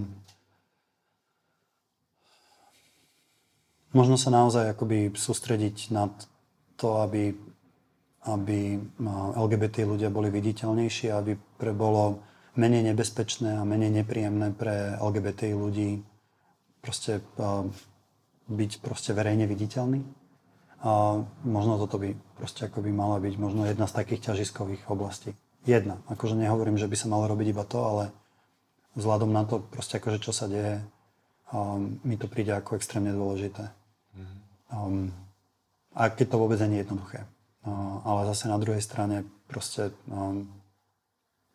možno 3.98 4.22
sa 4.22 4.30
naozaj 4.30 4.78
akoby 4.78 5.10
sústrediť 5.18 5.90
na 5.90 6.14
to, 6.78 7.02
aby, 7.02 7.34
aby 8.30 8.78
LGBT 9.34 9.90
ľudia 9.90 10.14
boli 10.14 10.30
viditeľnejší, 10.30 11.10
aby 11.10 11.34
pre 11.58 11.74
bolo 11.74 12.22
menej 12.56 12.94
nebezpečné 12.94 13.58
a 13.58 13.68
menej 13.68 14.04
nepríjemné 14.04 14.54
pre 14.54 14.96
LGBT 15.02 15.50
ľudí 15.58 16.06
proste 16.80 17.26
byť 18.46 18.72
proste 18.86 19.12
verejne 19.18 19.50
viditeľný. 19.50 20.06
A 20.86 21.18
možno 21.42 21.82
toto 21.82 21.98
by 21.98 22.14
proste 22.38 22.70
ako 22.70 22.86
by 22.86 22.92
mala 22.94 23.18
byť 23.18 23.34
možno 23.42 23.66
jedna 23.66 23.90
z 23.90 23.98
takých 23.98 24.30
ťažiskových 24.30 24.86
oblastí. 24.94 25.34
Jedna. 25.66 25.98
Akože 26.08 26.38
nehovorím, 26.38 26.78
že 26.78 26.86
by 26.86 26.96
sa 26.96 27.10
malo 27.10 27.26
robiť 27.26 27.48
iba 27.50 27.66
to, 27.66 27.82
ale 27.82 28.04
vzhľadom 28.94 29.34
na 29.34 29.44
to 29.50 29.60
proste 29.60 29.98
akože 29.98 30.22
čo 30.22 30.32
sa 30.32 30.46
deje, 30.46 30.80
um, 31.50 31.98
mi 32.06 32.16
to 32.16 32.30
príde 32.30 32.54
ako 32.54 32.78
extrémne 32.78 33.12
dôležité. 33.12 33.74
Um, 34.70 35.10
a 35.98 36.10
keď 36.14 36.36
to 36.36 36.42
vôbec 36.42 36.62
nie 36.66 36.82
je 36.82 36.84
jednoduché. 36.86 37.26
Uh, 37.66 37.98
ale 38.06 38.30
zase 38.30 38.46
na 38.46 38.62
druhej 38.62 38.82
strane 38.82 39.26
proste 39.50 39.90
um, 40.06 40.46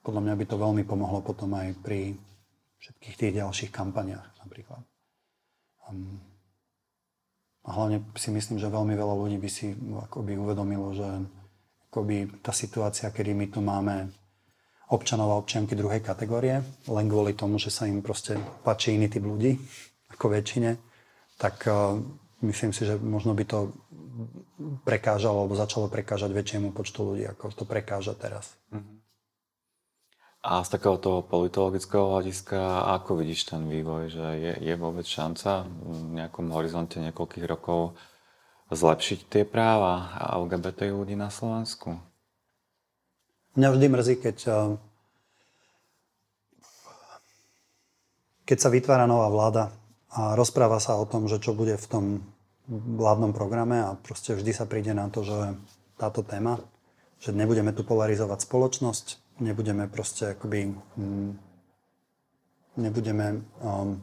podľa 0.02 0.20
mňa 0.26 0.34
by 0.36 0.44
to 0.48 0.56
veľmi 0.58 0.82
pomohlo 0.82 1.22
potom 1.22 1.54
aj 1.54 1.76
pri 1.84 2.18
všetkých 2.82 3.14
tých 3.14 3.32
ďalších 3.38 3.70
kampaniách 3.70 4.26
napríklad. 4.42 4.82
Um, 5.86 6.18
a 7.62 7.76
hlavne 7.76 8.02
si 8.16 8.32
myslím, 8.32 8.56
že 8.56 8.72
veľmi 8.72 8.96
veľa 8.96 9.14
ľudí 9.14 9.36
by 9.36 9.50
si 9.52 9.76
akoby 9.76 10.34
uvedomilo, 10.40 10.96
že 10.96 11.06
akoby 11.90 12.38
tá 12.38 12.54
situácia, 12.54 13.10
kedy 13.10 13.34
my 13.34 13.46
tu 13.50 13.58
máme 13.58 14.14
občanov 14.94 15.34
a 15.34 15.40
občianky 15.42 15.74
druhej 15.74 15.98
kategórie, 15.98 16.62
len 16.86 17.06
kvôli 17.10 17.34
tomu, 17.34 17.58
že 17.58 17.74
sa 17.74 17.90
im 17.90 17.98
proste 17.98 18.38
páči 18.62 18.94
iný 18.94 19.10
typ 19.10 19.26
ľudí, 19.26 19.58
ako 20.14 20.30
väčšine, 20.30 20.70
tak 21.34 21.66
uh, 21.66 21.98
myslím 22.46 22.70
si, 22.70 22.86
že 22.86 22.94
možno 22.94 23.34
by 23.34 23.44
to 23.46 23.74
prekážalo 24.86 25.46
alebo 25.46 25.58
začalo 25.58 25.90
prekážať 25.90 26.30
väčšiemu 26.30 26.70
počtu 26.70 27.14
ľudí, 27.14 27.24
ako 27.26 27.54
to 27.54 27.64
prekáža 27.66 28.14
teraz. 28.14 28.54
Mm-hmm. 28.70 28.98
A 30.40 30.64
z 30.64 30.72
takého 30.72 30.96
toho 30.96 31.20
politologického 31.20 32.16
hľadiska, 32.16 32.88
ako 32.96 33.20
vidíš 33.20 33.52
ten 33.52 33.68
vývoj, 33.68 34.08
že 34.08 34.26
je, 34.40 34.52
je 34.72 34.74
vôbec 34.78 35.04
šanca 35.04 35.68
v 35.68 36.16
nejakom 36.16 36.48
horizonte 36.54 36.96
niekoľkých 36.96 37.44
rokov 37.44 37.92
zlepšiť 38.70 39.26
tie 39.26 39.42
práva 39.42 40.14
LGBT 40.40 40.94
ľudí 40.94 41.18
na 41.18 41.28
Slovensku? 41.28 41.98
Mňa 43.58 43.68
vždy 43.74 43.86
mrzí, 43.90 44.14
keď, 44.22 44.36
eh, 44.46 44.56
keď 48.46 48.58
sa 48.58 48.70
vytvára 48.70 49.10
nová 49.10 49.26
vláda 49.26 49.64
a 50.10 50.38
rozpráva 50.38 50.78
sa 50.78 50.98
o 50.98 51.06
tom, 51.06 51.26
že 51.26 51.42
čo 51.42 51.54
bude 51.54 51.74
v 51.74 51.86
tom 51.86 52.04
vládnom 52.70 53.34
programe 53.34 53.82
a 53.82 53.98
proste 53.98 54.38
vždy 54.38 54.54
sa 54.54 54.66
príde 54.66 54.94
na 54.94 55.10
to, 55.10 55.26
že 55.26 55.58
táto 55.98 56.22
téma, 56.22 56.62
že 57.18 57.34
nebudeme 57.34 57.74
tu 57.74 57.82
polarizovať 57.82 58.46
spoločnosť, 58.46 59.06
nebudeme 59.42 59.90
proste 59.90 60.38
akoby, 60.38 60.70
mm, 60.94 61.30
nebudeme 62.78 63.42
um, 63.60 63.98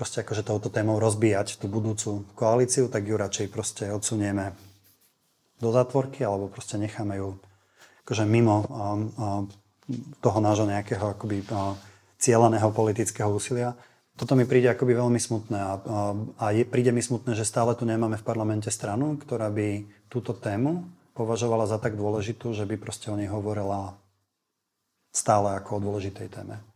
proste 0.00 0.24
akože 0.24 0.48
touto 0.48 0.72
témou 0.72 0.96
rozbíjať 0.96 1.60
tú 1.60 1.68
budúcu 1.68 2.24
koalíciu, 2.32 2.88
tak 2.88 3.04
ju 3.04 3.20
radšej 3.20 3.52
proste 3.52 3.92
odsunieme 3.92 4.56
do 5.60 5.68
zatvorky 5.68 6.24
alebo 6.24 6.48
proste 6.48 6.80
necháme 6.80 7.20
ju 7.20 7.36
akože 8.08 8.24
mimo 8.24 8.64
um, 8.64 9.12
um, 9.20 9.44
toho 10.24 10.40
nášho 10.40 10.64
nejakého 10.64 11.12
akoby 11.12 11.44
uh, 11.52 11.76
cieľaného 12.16 12.72
politického 12.72 13.28
úsilia. 13.28 13.76
Toto 14.16 14.32
mi 14.32 14.48
príde 14.48 14.72
akoby 14.72 14.96
veľmi 14.96 15.20
smutné 15.20 15.58
a, 15.60 15.72
a 16.40 16.44
je, 16.56 16.64
príde 16.64 16.96
mi 16.96 17.04
smutné, 17.04 17.36
že 17.36 17.44
stále 17.44 17.76
tu 17.76 17.84
nemáme 17.84 18.16
v 18.16 18.24
parlamente 18.24 18.72
stranu, 18.72 19.20
ktorá 19.20 19.52
by 19.52 19.84
túto 20.08 20.32
tému 20.32 20.88
považovala 21.12 21.68
za 21.68 21.76
tak 21.76 21.92
dôležitú, 22.00 22.56
že 22.56 22.64
by 22.64 22.80
proste 22.80 23.12
o 23.12 23.16
nej 23.20 23.28
hovorila 23.28 24.00
stále 25.12 25.60
ako 25.60 25.76
o 25.76 25.82
dôležitej 25.84 26.28
téme. 26.32 26.69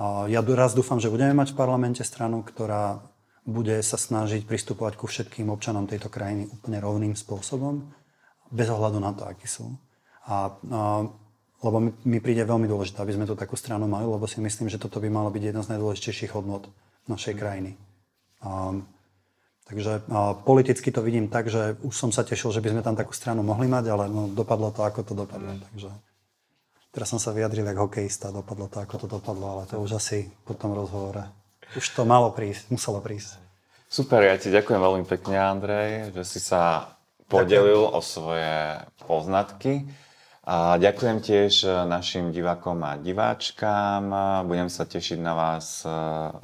Ja 0.00 0.40
raz 0.40 0.72
dúfam, 0.72 0.96
že 0.96 1.12
budeme 1.12 1.36
mať 1.36 1.52
v 1.52 1.58
parlamente 1.60 2.00
stranu, 2.00 2.40
ktorá 2.40 3.04
bude 3.44 3.76
sa 3.82 3.98
snažiť 3.98 4.46
pristupovať 4.46 4.94
ku 4.96 5.10
všetkým 5.10 5.50
občanom 5.50 5.84
tejto 5.84 6.08
krajiny 6.08 6.48
úplne 6.48 6.78
rovným 6.78 7.14
spôsobom, 7.18 7.92
bez 8.48 8.70
ohľadu 8.70 8.98
na 9.02 9.12
to, 9.12 9.26
akí 9.26 9.44
sú. 9.44 9.74
A, 10.30 10.54
a 10.54 11.10
lebo 11.62 11.78
mi, 11.78 11.90
mi 12.02 12.18
príde 12.18 12.42
veľmi 12.42 12.66
dôležité, 12.66 13.02
aby 13.02 13.14
sme 13.14 13.26
tu 13.28 13.38
takú 13.38 13.54
stranu 13.54 13.86
mali, 13.86 14.06
lebo 14.06 14.26
si 14.26 14.42
myslím, 14.42 14.66
že 14.66 14.82
toto 14.82 14.98
by 14.98 15.06
malo 15.10 15.30
byť 15.30 15.42
jedna 15.42 15.62
z 15.62 15.70
najdôležitejších 15.74 16.34
hodnot 16.34 16.66
našej 17.06 17.34
krajiny. 17.38 17.78
A, 18.42 18.74
takže 19.70 20.02
a, 20.10 20.34
politicky 20.38 20.90
to 20.90 21.02
vidím 21.02 21.30
tak, 21.30 21.50
že 21.50 21.78
už 21.82 21.94
som 21.94 22.10
sa 22.10 22.26
tešil, 22.26 22.50
že 22.50 22.62
by 22.62 22.74
sme 22.74 22.82
tam 22.82 22.98
takú 22.98 23.14
stranu 23.14 23.46
mohli 23.46 23.70
mať, 23.70 23.84
ale 23.94 24.04
no, 24.10 24.30
dopadlo 24.30 24.74
to, 24.74 24.82
ako 24.82 25.06
to 25.06 25.14
dopadlo. 25.14 25.54
Takže 25.70 25.90
Teraz 26.92 27.08
som 27.08 27.16
sa 27.16 27.32
vyjadril 27.32 27.64
ako 27.64 27.88
hokejista, 27.88 28.28
dopadlo 28.28 28.68
to, 28.68 28.84
ako 28.84 28.94
to 29.00 29.06
dopadlo, 29.08 29.46
ale 29.56 29.62
to 29.64 29.80
už 29.80 29.96
asi 29.96 30.28
po 30.44 30.52
tom 30.52 30.76
rozhovore. 30.76 31.24
Už 31.72 31.88
to 31.96 32.04
malo 32.04 32.28
prísť, 32.36 32.68
muselo 32.68 33.00
prísť. 33.00 33.40
Super, 33.88 34.28
ja 34.28 34.36
ti 34.36 34.52
ďakujem 34.52 34.76
veľmi 34.76 35.04
pekne, 35.08 35.40
Andrej, 35.40 36.12
že 36.12 36.24
si 36.28 36.40
sa 36.40 36.92
podelil 37.32 37.88
ďakujem. 37.88 37.96
o 37.96 38.00
svoje 38.04 38.56
poznatky. 39.08 39.88
A 40.42 40.74
ďakujem 40.76 41.22
tiež 41.24 41.64
našim 41.86 42.28
divákom 42.28 42.76
a 42.84 43.00
diváčkám. 43.00 44.02
Budem 44.44 44.68
sa 44.68 44.84
tešiť 44.84 45.16
na 45.16 45.32
vás 45.32 45.86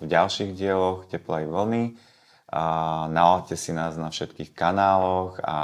v 0.00 0.04
ďalších 0.06 0.56
dieloch 0.56 1.10
Teplej 1.12 1.44
vlny. 1.50 1.98
Naladte 3.12 3.58
si 3.58 3.76
nás 3.76 4.00
na 4.00 4.08
všetkých 4.08 4.56
kanáloch 4.56 5.42
a 5.44 5.56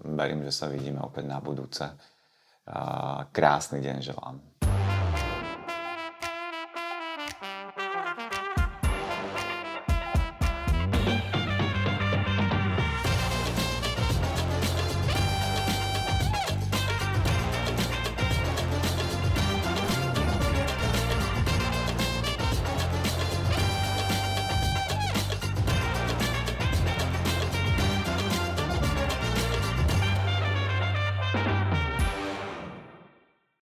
verím, 0.00 0.42
že 0.48 0.50
sa 0.50 0.66
vidíme 0.66 0.98
opäť 1.04 1.28
na 1.28 1.38
budúce. 1.38 1.86
Krásny 3.32 3.80
deň 3.80 4.02
želám. 4.02 4.40